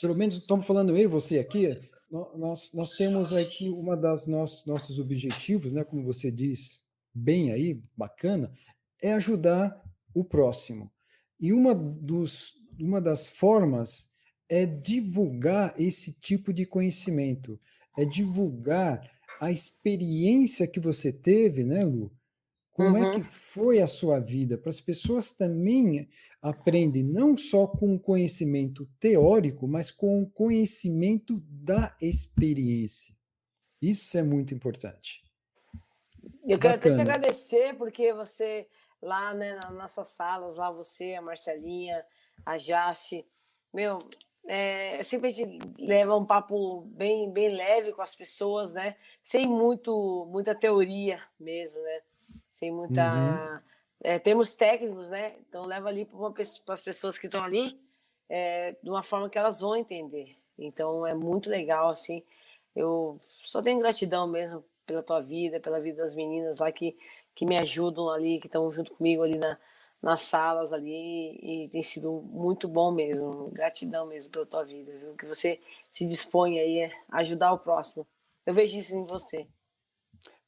pelo 0.00 0.16
menos 0.16 0.36
estamos 0.36 0.66
falando 0.66 0.96
eu 0.96 1.04
e 1.04 1.06
você 1.06 1.38
aqui, 1.38 1.78
nós, 2.10 2.72
nós 2.72 2.96
temos 2.96 3.32
aqui 3.32 3.68
uma 3.68 3.96
das 3.96 4.26
nossos, 4.26 4.64
nossos 4.64 4.98
objetivos, 4.98 5.72
né, 5.72 5.84
como 5.84 6.02
você 6.02 6.30
diz 6.30 6.82
bem 7.14 7.52
aí, 7.52 7.82
bacana, 7.96 8.50
é 9.02 9.12
ajudar 9.12 9.82
o 10.14 10.24
próximo. 10.24 10.90
E 11.38 11.52
uma, 11.52 11.74
dos, 11.74 12.54
uma 12.80 13.00
das 13.00 13.28
formas 13.28 14.08
é 14.48 14.64
divulgar 14.64 15.74
esse 15.78 16.12
tipo 16.12 16.52
de 16.52 16.64
conhecimento 16.64 17.60
é 17.98 18.04
divulgar 18.04 19.10
a 19.40 19.50
experiência 19.50 20.68
que 20.68 20.78
você 20.78 21.12
teve, 21.12 21.64
né, 21.64 21.84
Lu? 21.84 22.12
Como 22.70 22.96
uhum. 22.96 23.10
é 23.10 23.14
que 23.16 23.24
foi 23.24 23.80
a 23.80 23.88
sua 23.88 24.20
vida? 24.20 24.56
Para 24.56 24.70
as 24.70 24.80
pessoas 24.80 25.32
também 25.32 26.08
aprendem 26.40 27.02
não 27.02 27.36
só 27.36 27.66
com 27.66 27.96
o 27.96 27.98
conhecimento 27.98 28.88
teórico, 29.00 29.66
mas 29.66 29.90
com 29.90 30.22
o 30.22 30.30
conhecimento 30.30 31.42
da 31.48 31.96
experiência. 32.00 33.12
Isso 33.82 34.16
é 34.16 34.22
muito 34.22 34.54
importante. 34.54 35.20
Eu 36.46 36.56
quero 36.56 36.74
até 36.74 36.92
te 36.92 37.00
agradecer, 37.00 37.74
porque 37.76 38.12
você, 38.12 38.68
lá 39.02 39.34
né, 39.34 39.58
nas 39.64 39.74
nossas 39.74 40.08
salas, 40.10 40.56
lá 40.56 40.70
você, 40.70 41.14
a 41.14 41.22
Marcelinha, 41.22 42.04
a 42.46 42.56
Jace, 42.56 43.26
meu, 43.74 43.98
é, 44.46 45.02
sempre 45.02 45.28
a 45.28 45.30
gente 45.30 45.58
leva 45.78 46.16
um 46.16 46.24
papo 46.24 46.82
bem, 46.86 47.30
bem 47.30 47.48
leve 47.48 47.92
com 47.92 48.02
as 48.02 48.14
pessoas, 48.14 48.72
né? 48.72 48.96
Sem 49.22 49.46
muito, 49.46 50.26
muita 50.30 50.54
teoria 50.54 51.22
mesmo, 51.38 51.80
né? 51.82 52.00
Sem 52.50 52.72
muita. 52.72 53.14
Uhum. 53.14 53.60
É, 54.00 54.18
temos 54.18 54.52
técnicos, 54.52 55.10
né? 55.10 55.34
Então 55.40 55.66
leva 55.66 55.88
ali 55.88 56.06
para 56.64 56.74
as 56.74 56.82
pessoas 56.82 57.18
que 57.18 57.26
estão 57.26 57.42
ali 57.42 57.78
é, 58.28 58.76
de 58.82 58.88
uma 58.88 59.02
forma 59.02 59.28
que 59.28 59.38
elas 59.38 59.60
vão 59.60 59.76
entender. 59.76 60.36
Então 60.58 61.06
é 61.06 61.14
muito 61.14 61.50
legal, 61.50 61.88
assim. 61.88 62.22
Eu 62.74 63.18
só 63.42 63.60
tenho 63.60 63.80
gratidão 63.80 64.26
mesmo 64.26 64.64
pela 64.86 65.02
tua 65.02 65.20
vida, 65.20 65.60
pela 65.60 65.80
vida 65.80 66.02
das 66.02 66.14
meninas 66.14 66.58
lá 66.58 66.72
que, 66.72 66.96
que 67.34 67.44
me 67.44 67.56
ajudam 67.58 68.08
ali, 68.08 68.38
que 68.38 68.46
estão 68.46 68.70
junto 68.72 68.92
comigo 68.92 69.22
ali 69.22 69.36
na, 69.36 69.58
nas 70.02 70.22
salas 70.22 70.72
ali 70.72 71.38
e 71.42 71.68
tem 71.70 71.82
sido 71.82 72.22
muito 72.22 72.68
bom 72.68 72.92
mesmo. 72.92 73.50
Gratidão 73.50 74.06
mesmo 74.06 74.32
pela 74.32 74.46
tua 74.46 74.64
vida, 74.64 74.96
viu? 74.98 75.14
Que 75.14 75.26
você 75.26 75.60
se 75.90 76.06
dispõe 76.06 76.58
aí 76.58 76.84
a 77.10 77.18
ajudar 77.18 77.52
o 77.52 77.58
próximo. 77.58 78.06
Eu 78.46 78.54
vejo 78.54 78.78
isso 78.78 78.96
em 78.96 79.04
você. 79.04 79.46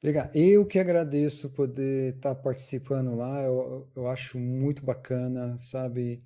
Legal. 0.03 0.30
Eu 0.34 0.64
que 0.64 0.78
agradeço 0.78 1.51
poder 1.51 2.14
estar 2.14 2.34
participando 2.34 3.14
lá. 3.14 3.42
Eu, 3.42 3.88
eu 3.94 4.09
acho 4.09 4.38
muito 4.38 4.84
bacana, 4.84 5.59
sabe? 5.59 6.24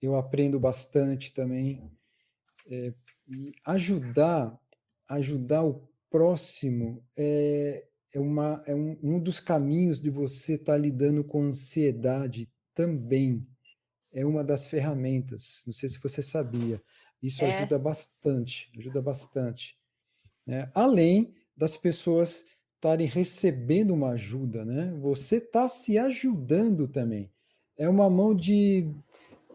Eu 0.00 0.14
aprendo 0.14 0.60
bastante 0.60 1.32
também. 1.32 1.90
É, 2.70 2.92
e 3.26 3.52
ajudar, 3.64 4.56
ajudar 5.08 5.64
o 5.64 5.88
próximo 6.10 7.02
é, 7.16 7.84
é, 8.14 8.20
uma, 8.20 8.62
é 8.66 8.74
um, 8.74 8.96
um 9.02 9.18
dos 9.18 9.40
caminhos 9.40 10.00
de 10.00 10.10
você 10.10 10.54
estar 10.54 10.76
lidando 10.76 11.24
com 11.24 11.42
ansiedade 11.42 12.48
também 12.78 13.44
é 14.14 14.24
uma 14.24 14.44
das 14.44 14.66
ferramentas. 14.66 15.64
Não 15.66 15.72
sei 15.72 15.88
se 15.88 15.98
você 15.98 16.22
sabia. 16.22 16.80
Isso 17.20 17.44
é. 17.44 17.48
ajuda 17.48 17.76
bastante, 17.76 18.70
ajuda 18.78 19.02
bastante. 19.02 19.76
Né? 20.46 20.70
Além 20.72 21.34
das 21.56 21.76
pessoas 21.76 22.44
estarem 22.76 23.08
recebendo 23.08 23.92
uma 23.92 24.10
ajuda, 24.10 24.64
né? 24.64 24.96
Você 25.00 25.38
está 25.38 25.66
se 25.66 25.98
ajudando 25.98 26.86
também. 26.86 27.28
é 27.76 27.88
uma 27.88 28.08
mão 28.08 28.32
de 28.32 28.88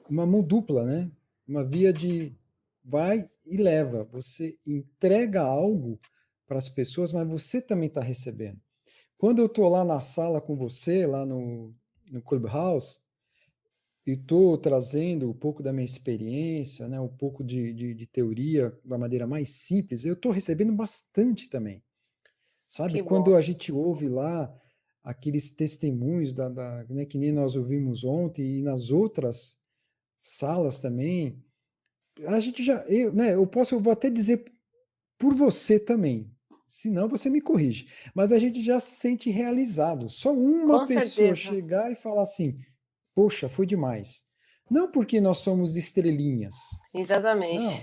uma 0.09 0.25
mão 0.25 0.43
dupla, 0.43 0.83
né? 0.83 1.09
Uma 1.47 1.63
via 1.63 1.93
de 1.93 2.35
vai 2.83 3.29
e 3.45 3.55
leva. 3.55 4.03
Você 4.11 4.57
entrega 4.67 5.41
algo 5.41 5.97
para 6.45 6.57
as 6.57 6.67
pessoas, 6.67 7.13
mas 7.13 7.25
você 7.25 7.61
também 7.61 7.87
está 7.87 8.01
recebendo. 8.01 8.59
Quando 9.17 9.39
eu 9.39 9.45
estou 9.45 9.69
lá 9.69 9.85
na 9.85 10.01
sala 10.01 10.41
com 10.41 10.57
você, 10.57 11.07
lá 11.07 11.25
no, 11.25 11.73
no 12.11 12.21
Clubhouse, 12.21 13.02
e 14.05 14.11
estou 14.11 14.57
trazendo 14.57 15.29
um 15.29 15.33
pouco 15.33 15.63
da 15.63 15.71
minha 15.71 15.85
experiência, 15.85 16.87
né, 16.87 16.99
um 16.99 17.07
pouco 17.07 17.43
de, 17.43 17.73
de, 17.73 17.93
de 17.93 18.07
teoria 18.07 18.77
da 18.83 18.97
maneira 18.97 19.25
mais 19.25 19.49
simples, 19.49 20.05
eu 20.05 20.13
estou 20.13 20.31
recebendo 20.31 20.73
bastante 20.73 21.49
também. 21.49 21.81
Sabe? 22.51 22.93
Que 22.93 23.03
Quando 23.03 23.31
bom. 23.31 23.35
a 23.35 23.41
gente 23.41 23.71
ouve 23.71 24.07
lá 24.07 24.53
aqueles 25.03 25.49
testemunhos 25.49 26.33
da, 26.33 26.49
da 26.49 26.85
né, 26.89 27.05
que 27.05 27.17
nem 27.17 27.31
nós 27.31 27.55
ouvimos 27.55 28.03
ontem 28.03 28.59
e 28.59 28.61
nas 28.61 28.89
outras 28.91 29.57
salas 30.19 30.79
também, 30.79 31.41
a 32.25 32.39
gente 32.39 32.63
já, 32.63 32.83
eu, 32.85 33.11
né, 33.11 33.33
eu 33.33 33.45
posso, 33.47 33.75
eu 33.75 33.79
vou 33.79 33.91
até 33.91 34.09
dizer 34.09 34.45
por 35.17 35.33
você 35.33 35.79
também, 35.79 36.29
senão 36.67 37.07
você 37.07 37.29
me 37.29 37.41
corrige, 37.41 37.87
mas 38.13 38.31
a 38.31 38.39
gente 38.39 38.63
já 38.63 38.79
se 38.79 38.95
sente 38.95 39.29
realizado. 39.29 40.09
Só 40.09 40.33
uma 40.33 40.79
Com 40.79 40.85
pessoa 40.85 41.33
certeza. 41.35 41.35
chegar 41.35 41.91
e 41.91 41.95
falar 41.95 42.21
assim, 42.21 42.57
poxa, 43.15 43.49
foi 43.49 43.65
demais. 43.65 44.25
Não 44.69 44.91
porque 44.91 45.19
nós 45.19 45.39
somos 45.39 45.75
estrelinhas. 45.75 46.55
Exatamente. 46.93 47.63
Não, 47.63 47.81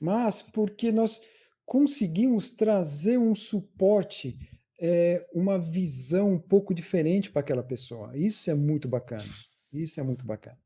mas 0.00 0.42
porque 0.42 0.92
nós 0.92 1.20
conseguimos 1.66 2.50
trazer 2.50 3.18
um 3.18 3.34
suporte, 3.34 4.38
é, 4.80 5.26
uma 5.34 5.58
visão 5.58 6.32
um 6.32 6.38
pouco 6.38 6.72
diferente 6.72 7.30
para 7.30 7.40
aquela 7.40 7.62
pessoa. 7.62 8.16
Isso 8.16 8.50
é 8.50 8.54
muito 8.54 8.88
bacana. 8.88 9.24
Isso 9.72 10.00
é 10.00 10.02
muito 10.02 10.24
bacana. 10.24 10.58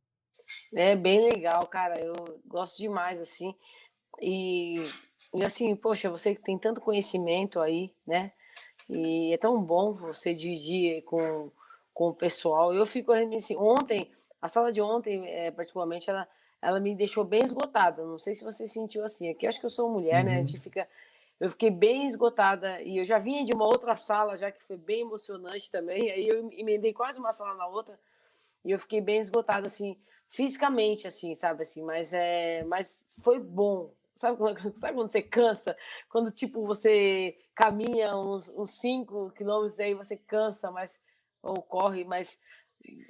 É 0.75 0.95
bem 0.95 1.29
legal, 1.29 1.67
cara. 1.67 1.99
Eu 1.99 2.41
gosto 2.47 2.79
demais, 2.79 3.21
assim. 3.21 3.55
E, 4.21 4.77
e 5.35 5.43
assim, 5.43 5.75
poxa, 5.75 6.11
você 6.11 6.35
que 6.35 6.43
tem 6.43 6.59
tanto 6.59 6.81
conhecimento 6.81 7.59
aí, 7.59 7.93
né? 8.07 8.33
E 8.89 9.33
é 9.33 9.39
tão 9.39 9.63
bom 9.63 9.95
você 9.95 10.35
dividir 10.35 11.03
com, 11.03 11.51
com 11.93 12.09
o 12.09 12.15
pessoal. 12.15 12.75
Eu 12.75 12.87
fico 12.87 13.13
assim, 13.13 13.57
ontem, 13.57 14.11
a 14.41 14.49
sala 14.49 14.73
de 14.73 14.81
ontem, 14.81 15.29
é, 15.29 15.51
particularmente, 15.51 16.09
ela, 16.09 16.29
ela 16.61 16.81
me 16.81 16.95
deixou 16.95 17.25
bem 17.25 17.43
esgotada. 17.43 18.05
Não 18.05 18.19
sei 18.19 18.35
se 18.35 18.45
você 18.45 18.67
sentiu 18.67 19.05
assim. 19.05 19.29
Aqui 19.29 19.47
acho 19.47 19.61
que 19.61 19.67
eu 19.67 19.71
sou 19.71 19.91
mulher, 19.91 20.25
uhum. 20.25 20.31
né? 20.31 20.39
A 20.39 20.43
gente 20.43 20.59
fica. 20.59 20.89
Eu 21.41 21.51
fiquei 21.51 21.71
bem 21.71 22.07
esgotada 22.07 22.81
e 22.83 22.99
eu 22.99 23.05
já 23.05 23.19
vinha 23.19 23.45
de 23.45 23.53
uma 23.53 23.65
outra 23.65 23.97
sala, 23.97 24.37
já 24.37 24.51
que 24.51 24.63
foi 24.63 24.77
bem 24.77 25.01
emocionante 25.01 25.71
também. 25.71 26.09
Aí 26.13 26.29
eu 26.29 26.49
emendei 26.53 26.93
quase 26.93 27.19
uma 27.19 27.33
sala 27.33 27.55
na 27.55 27.67
outra 27.67 27.99
e 28.65 28.71
eu 28.71 28.79
fiquei 28.79 29.01
bem 29.01 29.19
esgotada, 29.19 29.67
assim 29.67 29.97
fisicamente, 30.33 31.07
assim, 31.07 31.35
sabe, 31.35 31.63
assim, 31.63 31.83
mas 31.83 32.13
é, 32.13 32.65
mas 32.65 33.05
foi 33.23 33.39
bom. 33.39 33.93
Sabe 34.15 34.37
quando, 34.37 34.57
sabe 34.79 34.95
quando 34.95 35.09
você 35.09 35.23
cansa? 35.23 35.77
Quando, 36.09 36.31
tipo, 36.31 36.67
você 36.67 37.37
caminha 37.55 38.17
uns 38.17 38.51
5 38.67 39.31
quilômetros 39.33 39.79
aí 39.79 39.95
você 39.95 40.17
cansa, 40.17 40.71
mas, 40.71 40.99
ou 41.43 41.63
corre, 41.63 42.05
mas 42.05 42.39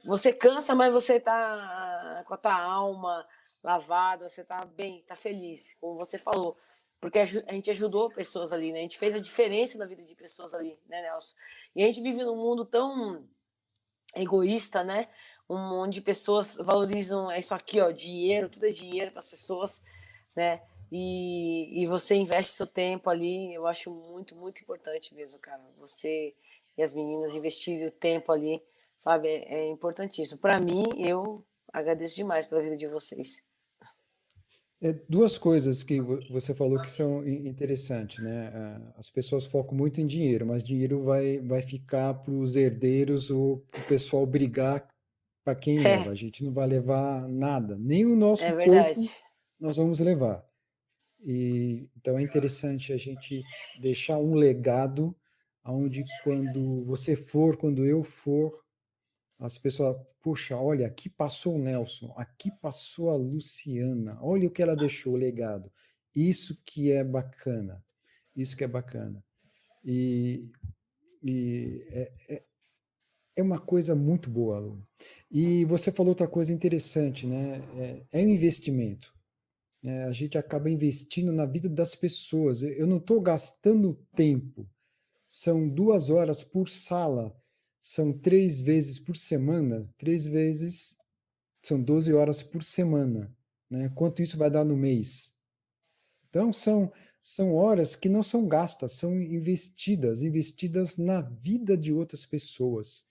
você 0.04 0.32
cansa, 0.32 0.74
mas 0.74 0.92
você 0.92 1.20
tá 1.20 2.24
com 2.26 2.34
a 2.34 2.36
tua 2.36 2.60
alma 2.60 3.26
lavada, 3.62 4.28
você 4.28 4.44
tá 4.44 4.64
bem, 4.64 5.02
tá 5.02 5.14
feliz, 5.14 5.76
como 5.80 5.96
você 5.96 6.18
falou. 6.18 6.56
Porque 7.00 7.18
a 7.18 7.24
gente 7.24 7.70
ajudou 7.70 8.10
pessoas 8.10 8.52
ali, 8.52 8.72
né? 8.72 8.78
A 8.78 8.82
gente 8.82 8.98
fez 8.98 9.14
a 9.14 9.20
diferença 9.20 9.76
na 9.76 9.86
vida 9.86 10.02
de 10.02 10.14
pessoas 10.14 10.54
ali, 10.54 10.78
né, 10.88 11.02
Nelson? 11.02 11.36
E 11.74 11.82
a 11.82 11.86
gente 11.86 12.00
vive 12.00 12.22
num 12.22 12.36
mundo 12.36 12.64
tão 12.64 13.26
egoísta, 14.14 14.84
né? 14.84 15.08
um 15.48 15.68
monte 15.68 15.94
de 15.94 16.00
pessoas 16.00 16.56
valorizam 16.56 17.30
isso 17.32 17.54
aqui, 17.54 17.80
ó, 17.80 17.90
dinheiro, 17.90 18.48
tudo 18.48 18.66
é 18.66 18.70
dinheiro 18.70 19.10
para 19.10 19.18
as 19.18 19.28
pessoas, 19.28 19.82
né? 20.34 20.62
E, 20.90 21.82
e 21.82 21.86
você 21.86 22.14
investe 22.14 22.52
seu 22.52 22.66
tempo 22.66 23.08
ali, 23.08 23.54
eu 23.54 23.66
acho 23.66 23.90
muito, 23.90 24.36
muito 24.36 24.62
importante 24.62 25.14
mesmo, 25.14 25.40
cara. 25.40 25.62
Você 25.78 26.34
e 26.76 26.82
as 26.82 26.94
meninas 26.94 27.34
investirem 27.34 27.86
o 27.86 27.90
tempo 27.90 28.32
ali, 28.32 28.62
sabe? 28.96 29.28
É, 29.28 29.54
é 29.54 29.70
importantíssimo. 29.70 30.40
Para 30.40 30.60
mim, 30.60 30.84
eu 30.96 31.44
agradeço 31.72 32.16
demais 32.16 32.46
pela 32.46 32.62
vida 32.62 32.76
de 32.76 32.86
vocês. 32.88 33.42
É, 34.80 34.92
duas 35.08 35.38
coisas 35.38 35.84
que 35.84 36.00
você 36.00 36.52
falou 36.52 36.82
que 36.82 36.90
são 36.90 37.24
interessantes, 37.26 38.22
né? 38.22 38.82
As 38.96 39.08
pessoas 39.08 39.46
focam 39.46 39.76
muito 39.76 40.00
em 40.00 40.06
dinheiro, 40.06 40.44
mas 40.44 40.64
dinheiro 40.64 41.04
vai, 41.04 41.38
vai 41.38 41.62
ficar 41.62 42.14
para 42.14 42.32
os 42.32 42.56
herdeiros 42.56 43.30
ou 43.30 43.58
para 43.70 43.80
o 43.80 43.84
pessoal 43.84 44.26
brigar 44.26 44.88
para 45.44 45.54
quem 45.54 45.78
é. 45.78 45.82
leva. 45.82 46.10
A 46.10 46.14
gente 46.16 46.42
não 46.42 46.52
vai 46.52 46.66
levar 46.66 47.28
nada, 47.28 47.76
nem 47.78 48.04
o 48.04 48.16
nosso 48.16 48.44
é 48.44 48.52
corpo 48.52 49.00
nós 49.60 49.76
vamos 49.76 50.00
levar. 50.00 50.44
E, 51.24 51.88
então 51.96 52.18
é 52.18 52.22
interessante 52.22 52.92
a 52.92 52.96
gente 52.96 53.44
deixar 53.80 54.18
um 54.18 54.34
legado 54.34 55.16
onde 55.64 56.04
quando 56.24 56.84
você 56.84 57.14
for, 57.14 57.56
quando 57.56 57.84
eu 57.84 58.02
for, 58.02 58.62
as 59.38 59.58
pessoas, 59.58 59.96
puxa, 60.20 60.56
olha, 60.56 60.86
aqui 60.86 61.08
passou 61.08 61.56
o 61.56 61.58
Nelson, 61.58 62.12
aqui 62.16 62.50
passou 62.60 63.10
a 63.10 63.16
Luciana, 63.16 64.18
olha 64.22 64.46
o 64.46 64.50
que 64.50 64.62
ela 64.62 64.76
deixou, 64.76 65.14
o 65.14 65.16
legado. 65.16 65.70
Isso 66.14 66.56
que 66.64 66.92
é 66.92 67.02
bacana, 67.02 67.84
isso 68.36 68.56
que 68.56 68.64
é 68.64 68.68
bacana. 68.68 69.24
E, 69.84 70.48
e 71.22 71.84
é, 71.90 72.12
é, 72.28 72.44
é 73.36 73.42
uma 73.42 73.58
coisa 73.58 73.94
muito 73.94 74.30
boa, 74.30 74.58
Lu. 74.58 74.86
E 75.30 75.64
você 75.64 75.90
falou 75.90 76.10
outra 76.10 76.28
coisa 76.28 76.52
interessante, 76.52 77.26
né? 77.26 77.62
É, 78.12 78.20
é 78.20 78.24
um 78.24 78.28
investimento. 78.28 79.12
É, 79.82 80.04
a 80.04 80.12
gente 80.12 80.38
acaba 80.38 80.70
investindo 80.70 81.32
na 81.32 81.46
vida 81.46 81.68
das 81.68 81.94
pessoas. 81.94 82.62
Eu 82.62 82.86
não 82.86 82.98
estou 82.98 83.20
gastando 83.20 83.98
tempo. 84.14 84.68
São 85.34 85.66
duas 85.66 86.10
horas 86.10 86.44
por 86.44 86.68
sala, 86.68 87.34
são 87.80 88.12
três 88.12 88.60
vezes 88.60 88.98
por 88.98 89.16
semana, 89.16 89.88
três 89.96 90.26
vezes 90.26 90.98
são 91.62 91.82
12 91.82 92.12
horas 92.12 92.42
por 92.42 92.62
semana. 92.62 93.34
Né? 93.70 93.90
Quanto 93.94 94.20
isso 94.20 94.36
vai 94.36 94.50
dar 94.50 94.62
no 94.62 94.76
mês? 94.76 95.34
Então, 96.28 96.52
são, 96.52 96.92
são 97.18 97.54
horas 97.54 97.96
que 97.96 98.10
não 98.10 98.22
são 98.22 98.46
gastas, 98.46 98.92
são 98.92 99.18
investidas, 99.22 100.20
investidas 100.20 100.98
na 100.98 101.22
vida 101.22 101.78
de 101.78 101.94
outras 101.94 102.26
pessoas 102.26 103.06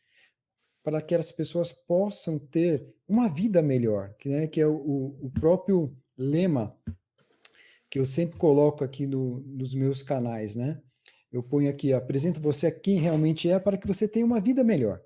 para 0.84 1.02
que 1.02 1.16
as 1.16 1.32
pessoas 1.32 1.72
possam 1.72 2.38
ter 2.38 2.88
uma 3.08 3.30
vida 3.30 3.64
melhor, 3.64 4.14
que, 4.20 4.30
né, 4.30 4.46
que 4.46 4.62
é 4.62 4.68
o, 4.68 5.18
o 5.20 5.32
próprio 5.32 5.98
lema 6.16 6.78
que 7.90 7.98
eu 7.98 8.06
sempre 8.06 8.38
coloco 8.38 8.84
aqui 8.84 9.08
no, 9.08 9.40
nos 9.40 9.74
meus 9.74 10.04
canais, 10.04 10.56
né? 10.56 10.80
Eu 11.32 11.42
ponho 11.42 11.70
aqui, 11.70 11.94
apresento 11.94 12.42
você 12.42 12.68
a 12.68 12.72
quem 12.72 13.00
realmente 13.00 13.50
é 13.50 13.58
para 13.58 13.78
que 13.78 13.88
você 13.88 14.08
tenha 14.08 14.26
uma 14.26 14.42
vida 14.42 14.64
melhor. 14.64 15.02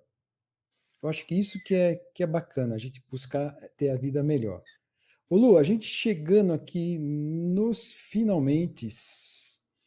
Eu 1.02 1.10
acho 1.10 1.26
que 1.28 1.36
isso 1.36 1.62
que 1.64 1.76
é, 1.76 1.96
que 2.16 2.24
é 2.24 2.28
bacana, 2.28 2.74
a 2.74 2.78
gente 2.80 3.04
buscar 3.12 3.56
ter 3.78 3.90
a 3.90 3.96
vida 3.96 4.24
melhor. 4.24 4.64
Ô 5.30 5.38
Lu, 5.38 5.58
a 5.58 5.64
gente 5.64 5.86
chegando 5.86 6.52
aqui 6.52 6.98
nos 6.98 7.94
finalmente. 7.94 8.88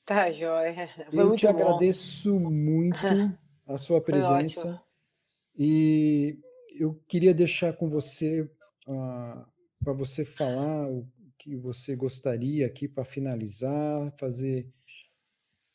Tá, 0.05 0.31
joia. 0.31 0.89
Foi 1.11 1.21
eu 1.21 1.35
te 1.35 1.47
bom. 1.47 1.51
agradeço 1.51 2.39
muito 2.39 2.97
a 3.67 3.77
sua 3.77 4.01
presença. 4.01 4.81
E 5.57 6.39
eu 6.79 6.95
queria 7.09 7.35
deixar 7.35 7.73
com 7.73 7.89
você, 7.89 8.43
uh, 8.87 8.93
ah, 8.93 9.49
para 9.83 9.93
você 9.93 10.25
falar 10.25 10.89
o 10.89 11.05
que 11.37 11.57
você 11.57 11.97
gostaria 11.97 12.67
aqui 12.67 12.87
para 12.87 13.05
finalizar, 13.05 14.13
fazer. 14.19 14.69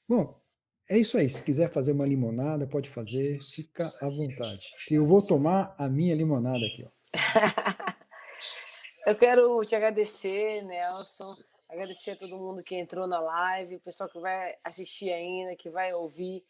Bom, 0.07 0.41
é 0.89 0.97
isso 0.97 1.17
aí. 1.17 1.29
Se 1.29 1.41
quiser 1.41 1.69
fazer 1.69 1.91
uma 1.91 2.05
limonada, 2.05 2.67
pode 2.67 2.89
fazer, 2.89 3.39
fica 3.41 3.85
à 4.01 4.09
vontade. 4.09 4.71
Eu 4.89 5.05
vou 5.05 5.25
tomar 5.25 5.73
a 5.77 5.87
minha 5.87 6.15
limonada 6.15 6.65
aqui. 6.65 6.85
Ó. 6.85 6.89
eu 9.09 9.15
quero 9.15 9.63
te 9.65 9.75
agradecer, 9.75 10.63
Nelson. 10.63 11.35
Agradecer 11.69 12.11
a 12.11 12.15
todo 12.15 12.37
mundo 12.37 12.61
que 12.61 12.75
entrou 12.75 13.07
na 13.07 13.19
live, 13.19 13.77
o 13.77 13.79
pessoal 13.79 14.09
que 14.09 14.19
vai 14.19 14.55
assistir 14.63 15.11
ainda, 15.11 15.55
que 15.55 15.69
vai 15.69 15.93
ouvir 15.93 16.43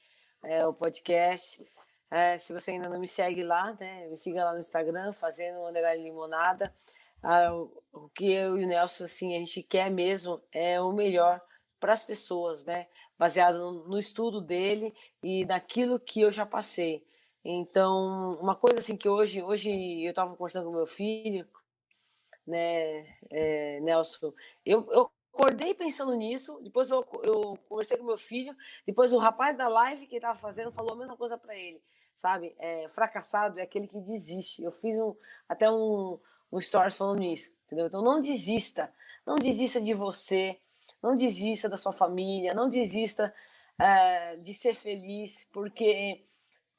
é, 0.44 0.66
o 0.68 0.74
podcast. 0.74 1.66
É, 2.12 2.38
se 2.38 2.54
você 2.54 2.72
ainda 2.72 2.90
não 2.90 3.00
me 3.00 3.08
segue 3.08 3.44
lá, 3.44 3.76
né, 3.80 4.08
me 4.08 4.18
siga 4.18 4.44
lá 4.44 4.54
no 4.54 4.60
Instagram, 4.60 5.14
fazendo 5.14 5.66
underline 5.66 6.04
limonada. 6.04 6.74
Ah, 7.22 7.54
o 7.94 8.10
que 8.14 8.32
eu 8.32 8.58
e 8.58 8.66
o 8.66 8.68
Nelson, 8.68 9.06
assim, 9.06 9.36
a 9.36 9.40
gente 9.40 9.64
quer 9.64 9.90
mesmo 9.90 10.42
é 10.52 10.82
o 10.82 10.92
melhor 10.92 11.42
para 11.84 11.92
as 11.92 12.06
pessoas, 12.06 12.64
né? 12.64 12.88
Baseado 13.20 13.84
no, 13.90 14.00
estudo 14.00 14.40
dele 14.40 14.96
e 15.22 15.44
naquilo 15.44 16.00
que 16.00 16.22
eu 16.22 16.32
já 16.32 16.46
passei. 16.46 17.06
Então, 17.44 18.32
uma 18.40 18.56
coisa 18.56 18.80
assim 18.80 18.96
que 18.96 19.10
hoje, 19.10 19.44
hoje 19.44 19.70
eu 20.02 20.12
estava 20.12 20.34
conversando 20.34 20.68
com 20.68 20.78
meu 20.78 20.86
filho, 20.86 21.46
né, 22.48 23.06
é, 23.30 23.82
Nelson, 23.82 24.34
eu, 24.66 24.88
eu 24.92 25.12
acordei 25.34 25.74
pensando 25.74 26.16
nisso, 26.16 26.58
depois 26.64 26.90
eu, 26.90 27.06
eu 27.22 27.60
conversei 27.68 27.98
com 27.98 28.06
meu 28.06 28.18
filho, 28.18 28.56
depois 28.88 29.12
o 29.12 29.18
rapaz 29.18 29.58
da 29.58 29.68
live 29.68 30.08
que 30.08 30.16
estava 30.16 30.40
fazendo 30.40 30.72
falou 30.72 30.94
a 30.94 30.98
mesma 30.98 31.18
coisa 31.18 31.38
para 31.38 31.54
ele 31.54 31.84
sabe? 32.16 32.56
É, 32.60 32.88
fracassado 32.90 33.60
é 33.60 33.64
aquele 33.64 33.88
que 33.88 34.00
desiste. 34.00 34.62
Eu 34.62 34.72
fiz 34.72 34.98
um, 35.00 35.16
até 35.50 35.68
um, 35.70 36.20
um 36.52 36.62
stories 36.62 36.96
falando 36.96 37.20
nisso, 37.20 37.52
entendeu? 37.66 37.88
Então 37.88 38.04
não 38.04 38.20
desista, 38.20 38.94
não 39.26 39.36
desista 39.36 39.82
de 39.82 39.96
você, 39.96 40.60
não 41.04 41.16
desista 41.18 41.68
da 41.68 41.78
sua 41.78 41.92
família, 41.92 42.54
não 42.54 42.70
desista 42.70 43.34
é, 43.78 44.38
de 44.38 44.54
ser 44.54 44.74
feliz, 44.74 45.48
porque 45.52 46.26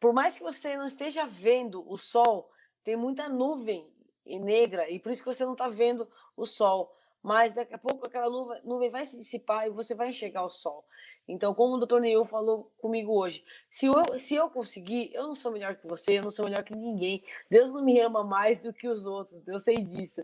por 0.01 0.13
mais 0.13 0.37
que 0.37 0.43
você 0.43 0.77
não 0.77 0.87
esteja 0.87 1.27
vendo 1.27 1.85
o 1.87 1.99
sol, 1.99 2.51
tem 2.83 2.97
muita 2.97 3.29
nuvem 3.29 3.93
negra 4.27 4.91
e 4.91 4.99
por 4.99 5.13
isso 5.13 5.23
que 5.23 5.33
você 5.33 5.45
não 5.45 5.53
está 5.53 5.69
vendo 5.69 6.09
o 6.37 6.47
sol. 6.47 6.95
Mas 7.23 7.55
daqui 7.55 7.75
a 7.75 7.79
pouco 7.79 8.07
aquela 8.07 8.29
nuvem, 8.29 8.61
nuvem 8.65 8.91
vai 8.91 9.05
se 9.07 9.17
dissipar 9.17 9.67
e 9.67 9.71
você 9.71 9.95
vai 9.95 10.11
enxergar 10.11 10.45
o 10.45 10.51
sol. 10.51 10.85
Então, 11.27 11.55
como 11.55 11.75
o 11.75 11.79
doutor 11.79 12.03
Neil 12.03 12.23
falou 12.23 12.71
comigo 12.77 13.19
hoje, 13.19 13.43
se 13.71 13.87
eu, 13.87 14.21
se 14.21 14.35
eu 14.35 14.51
conseguir, 14.51 15.11
eu 15.15 15.23
não 15.23 15.35
sou 15.35 15.51
melhor 15.51 15.75
que 15.75 15.87
você, 15.87 16.19
eu 16.19 16.23
não 16.23 16.31
sou 16.31 16.45
melhor 16.45 16.63
que 16.63 16.75
ninguém. 16.75 17.25
Deus 17.51 17.73
não 17.73 17.83
me 17.83 17.99
ama 17.99 18.23
mais 18.23 18.59
do 18.59 18.75
que 18.75 18.87
os 18.87 19.07
outros, 19.07 19.43
eu 19.49 19.59
sei 19.59 19.77
disso. 19.77 20.23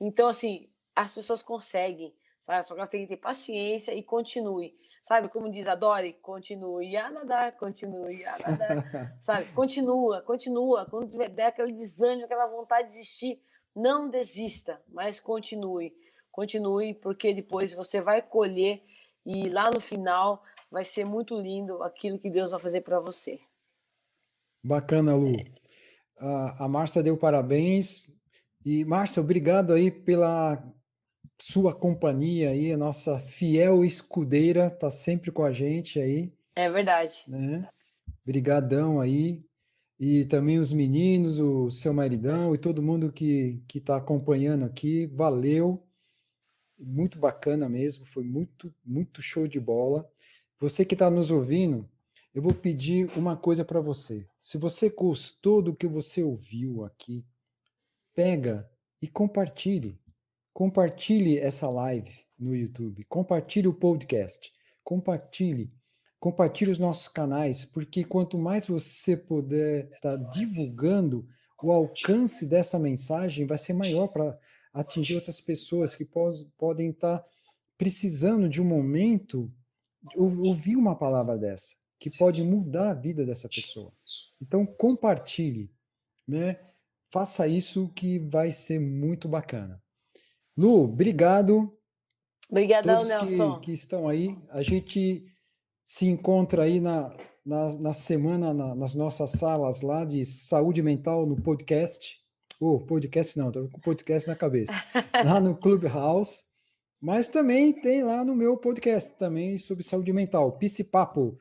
Então, 0.00 0.26
assim, 0.26 0.70
as 0.96 1.14
pessoas 1.14 1.42
conseguem, 1.42 2.14
sabe? 2.40 2.62
Só 2.64 2.74
que 2.74 2.80
elas 2.80 2.90
têm 2.90 3.02
que 3.02 3.08
ter 3.08 3.16
paciência 3.16 3.94
e 3.94 4.02
continue. 4.02 4.74
Sabe, 5.02 5.28
como 5.28 5.50
diz 5.50 5.68
a 5.68 5.74
Dori, 5.74 6.12
continue 6.14 6.96
a 6.96 7.10
nadar, 7.10 7.56
continue 7.56 8.24
a 8.24 8.38
nadar, 8.38 9.16
sabe? 9.20 9.46
Continua, 9.54 10.20
continua. 10.22 10.84
Quando 10.84 11.08
tiver 11.08 11.30
der 11.30 11.46
aquele 11.46 11.72
desânimo, 11.72 12.26
aquela 12.26 12.46
vontade 12.46 12.88
de 12.88 12.94
desistir, 12.94 13.40
não 13.74 14.10
desista, 14.10 14.82
mas 14.88 15.20
continue. 15.20 15.94
Continue, 16.30 16.94
porque 16.94 17.32
depois 17.32 17.72
você 17.72 18.00
vai 18.00 18.20
colher 18.20 18.82
e 19.24 19.48
lá 19.48 19.70
no 19.70 19.80
final 19.80 20.42
vai 20.70 20.84
ser 20.84 21.04
muito 21.04 21.38
lindo 21.38 21.82
aquilo 21.82 22.18
que 22.18 22.28
Deus 22.28 22.50
vai 22.50 22.60
fazer 22.60 22.82
para 22.82 23.00
você. 23.00 23.40
Bacana, 24.62 25.14
Lu. 25.14 25.32
A, 26.18 26.64
a 26.64 26.68
Márcia 26.68 27.02
deu 27.02 27.16
parabéns. 27.16 28.06
E, 28.64 28.84
Márcia, 28.84 29.22
obrigado 29.22 29.72
aí 29.72 29.90
pela 29.90 30.62
sua 31.40 31.74
companhia 31.74 32.50
aí, 32.50 32.72
a 32.72 32.76
nossa 32.76 33.18
fiel 33.18 33.84
escudeira, 33.84 34.70
tá 34.70 34.90
sempre 34.90 35.30
com 35.30 35.44
a 35.44 35.52
gente 35.52 36.00
aí. 36.00 36.32
É 36.54 36.68
verdade. 36.68 37.24
Né? 37.28 37.68
Brigadão 38.24 39.00
aí. 39.00 39.42
E 40.00 40.24
também 40.26 40.58
os 40.58 40.72
meninos, 40.72 41.40
o 41.40 41.70
seu 41.70 41.92
maridão 41.92 42.54
e 42.54 42.58
todo 42.58 42.82
mundo 42.82 43.10
que 43.10 43.60
está 43.74 43.96
acompanhando 43.96 44.64
aqui, 44.64 45.06
valeu. 45.06 45.82
Muito 46.78 47.18
bacana 47.18 47.68
mesmo, 47.68 48.06
foi 48.06 48.22
muito, 48.22 48.72
muito 48.84 49.20
show 49.20 49.48
de 49.48 49.58
bola. 49.58 50.08
Você 50.60 50.84
que 50.84 50.94
está 50.94 51.10
nos 51.10 51.32
ouvindo, 51.32 51.88
eu 52.32 52.40
vou 52.40 52.54
pedir 52.54 53.10
uma 53.16 53.36
coisa 53.36 53.64
para 53.64 53.80
você. 53.80 54.28
Se 54.40 54.56
você 54.56 54.88
gostou 54.88 55.60
do 55.60 55.74
que 55.74 55.88
você 55.88 56.22
ouviu 56.22 56.84
aqui, 56.84 57.24
pega 58.14 58.70
e 59.02 59.08
compartilhe. 59.08 59.98
Compartilhe 60.52 61.38
essa 61.38 61.68
live 61.68 62.10
no 62.38 62.54
YouTube, 62.54 63.04
compartilhe 63.04 63.68
o 63.68 63.74
podcast, 63.74 64.52
compartilhe, 64.82 65.68
compartilhe 66.20 66.70
os 66.70 66.78
nossos 66.78 67.08
canais, 67.08 67.64
porque 67.64 68.04
quanto 68.04 68.38
mais 68.38 68.66
você 68.66 69.16
puder 69.16 69.90
estar 69.92 70.16
divulgando, 70.30 71.26
o 71.62 71.72
alcance 71.72 72.46
dessa 72.46 72.78
mensagem 72.78 73.46
vai 73.46 73.58
ser 73.58 73.72
maior 73.72 74.08
para 74.08 74.38
atingir 74.72 75.16
outras 75.16 75.40
pessoas 75.40 75.96
que 75.96 76.04
podem 76.56 76.90
estar 76.90 77.18
tá 77.18 77.26
precisando 77.76 78.48
de 78.48 78.62
um 78.62 78.64
momento 78.64 79.48
ouvir 80.16 80.76
uma 80.76 80.96
palavra 80.96 81.36
dessa, 81.36 81.74
que 81.98 82.10
pode 82.16 82.42
mudar 82.42 82.90
a 82.90 82.94
vida 82.94 83.24
dessa 83.24 83.48
pessoa. 83.48 83.92
Então 84.40 84.64
compartilhe, 84.64 85.70
né? 86.26 86.58
Faça 87.10 87.48
isso 87.48 87.88
que 87.94 88.18
vai 88.18 88.52
ser 88.52 88.78
muito 88.78 89.28
bacana. 89.28 89.82
Lu, 90.58 90.86
obrigado. 90.86 91.72
Obrigadão, 92.50 92.96
todos 92.96 93.08
Nelson. 93.08 93.60
Que, 93.60 93.66
que 93.66 93.72
estão 93.72 94.08
aí. 94.08 94.36
A 94.50 94.60
gente 94.60 95.24
se 95.84 96.06
encontra 96.06 96.64
aí 96.64 96.80
na, 96.80 97.16
na, 97.46 97.78
na 97.78 97.92
semana 97.92 98.52
na, 98.52 98.74
nas 98.74 98.92
nossas 98.96 99.30
salas 99.30 99.82
lá 99.82 100.04
de 100.04 100.24
saúde 100.24 100.82
mental 100.82 101.24
no 101.26 101.40
podcast. 101.40 102.18
Oh, 102.60 102.80
podcast 102.80 103.38
não, 103.38 103.52
tô 103.52 103.68
com 103.68 103.78
podcast 103.78 104.26
na 104.26 104.34
cabeça. 104.34 104.72
lá 105.24 105.40
no 105.40 105.56
Clubhouse. 105.56 106.44
Mas 107.00 107.28
também 107.28 107.72
tem 107.72 108.02
lá 108.02 108.24
no 108.24 108.34
meu 108.34 108.56
podcast 108.56 109.16
também 109.16 109.58
sobre 109.58 109.84
saúde 109.84 110.12
mental, 110.12 110.58
Pisse 110.58 110.82
Papo, 110.82 111.38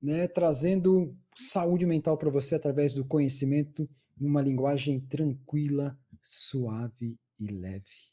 né, 0.00 0.28
trazendo 0.28 1.12
saúde 1.34 1.84
mental 1.84 2.16
para 2.16 2.30
você 2.30 2.54
através 2.54 2.92
do 2.92 3.04
conhecimento 3.04 3.90
numa 4.16 4.40
linguagem 4.40 5.00
tranquila, 5.00 5.98
suave 6.22 7.18
e 7.40 7.46
leve. 7.48 8.09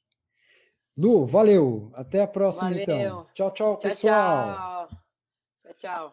Lu, 0.97 1.27
valeu. 1.27 1.91
Até 1.93 2.23
a 2.23 2.27
próxima, 2.27 2.71
valeu. 2.71 2.83
então. 2.83 3.27
Tchau, 3.31 3.51
tchau, 3.51 3.77
pessoal. 3.77 4.89
Tchau, 5.59 5.73
tchau. 5.77 6.11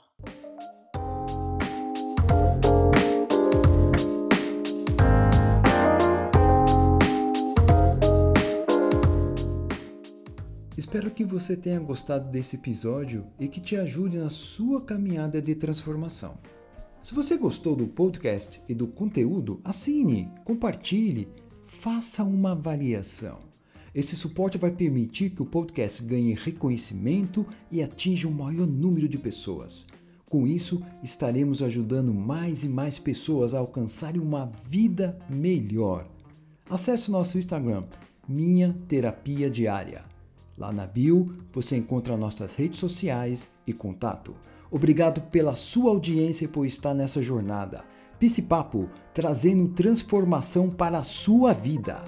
Espero 10.77 11.11
que 11.11 11.25
você 11.25 11.57
tenha 11.57 11.81
gostado 11.81 12.31
desse 12.31 12.57
episódio 12.57 13.27
e 13.41 13.49
que 13.49 13.61
te 13.63 13.77
ajude 13.77 14.19
na 14.19 14.29
sua 14.29 14.83
caminhada 14.83 15.41
de 15.41 15.55
transformação. 15.55 16.37
Se 17.03 17.15
você 17.15 17.39
gostou 17.39 17.75
do 17.75 17.87
podcast 17.87 18.61
e 18.69 18.75
do 18.75 18.87
conteúdo, 18.87 19.63
assine, 19.65 20.31
compartilhe, 20.45 21.29
faça 21.65 22.23
uma 22.23 22.53
avaliação. 22.53 23.54
Esse 23.95 24.17
suporte 24.17 24.59
vai 24.59 24.73
permitir 24.73 25.31
que 25.31 25.43
o 25.43 25.47
podcast 25.47 26.03
ganhe 26.03 26.35
reconhecimento 26.35 27.47
e 27.71 27.81
atinja 27.81 28.27
um 28.27 28.33
maior 28.33 28.67
número 28.67 29.09
de 29.09 29.17
pessoas. 29.17 29.87
Com 30.29 30.49
isso, 30.49 30.83
estaremos 31.01 31.63
ajudando 31.63 32.13
mais 32.13 32.65
e 32.65 32.69
mais 32.69 32.99
pessoas 32.99 33.55
a 33.55 33.61
alcançarem 33.61 34.21
uma 34.21 34.51
vida 34.69 35.17
melhor. 35.31 36.09
Acesse 36.69 37.09
o 37.09 37.13
nosso 37.13 37.39
Instagram, 37.39 37.85
Minha 38.29 38.75
Terapia 38.89 39.49
Diária. 39.49 40.05
Lá 40.59 40.73
na 40.73 40.87
bio 40.87 41.33
você 41.53 41.77
encontra 41.77 42.17
nossas 42.17 42.57
redes 42.57 42.81
sociais 42.81 43.49
e 43.65 43.73
contato. 43.73 44.35
Obrigado 44.73 45.21
pela 45.21 45.55
sua 45.55 45.91
audiência 45.91 46.47
e 46.47 46.49
por 46.49 46.67
estar 46.67 46.95
nessa 46.95 47.23
jornada. 47.23 47.85
Pisse 48.19 48.43
Papo, 48.43 48.89
trazendo 49.13 49.69
transformação 49.69 50.69
para 50.69 50.99
a 50.99 51.05
sua 51.05 51.53
vida. 51.53 52.03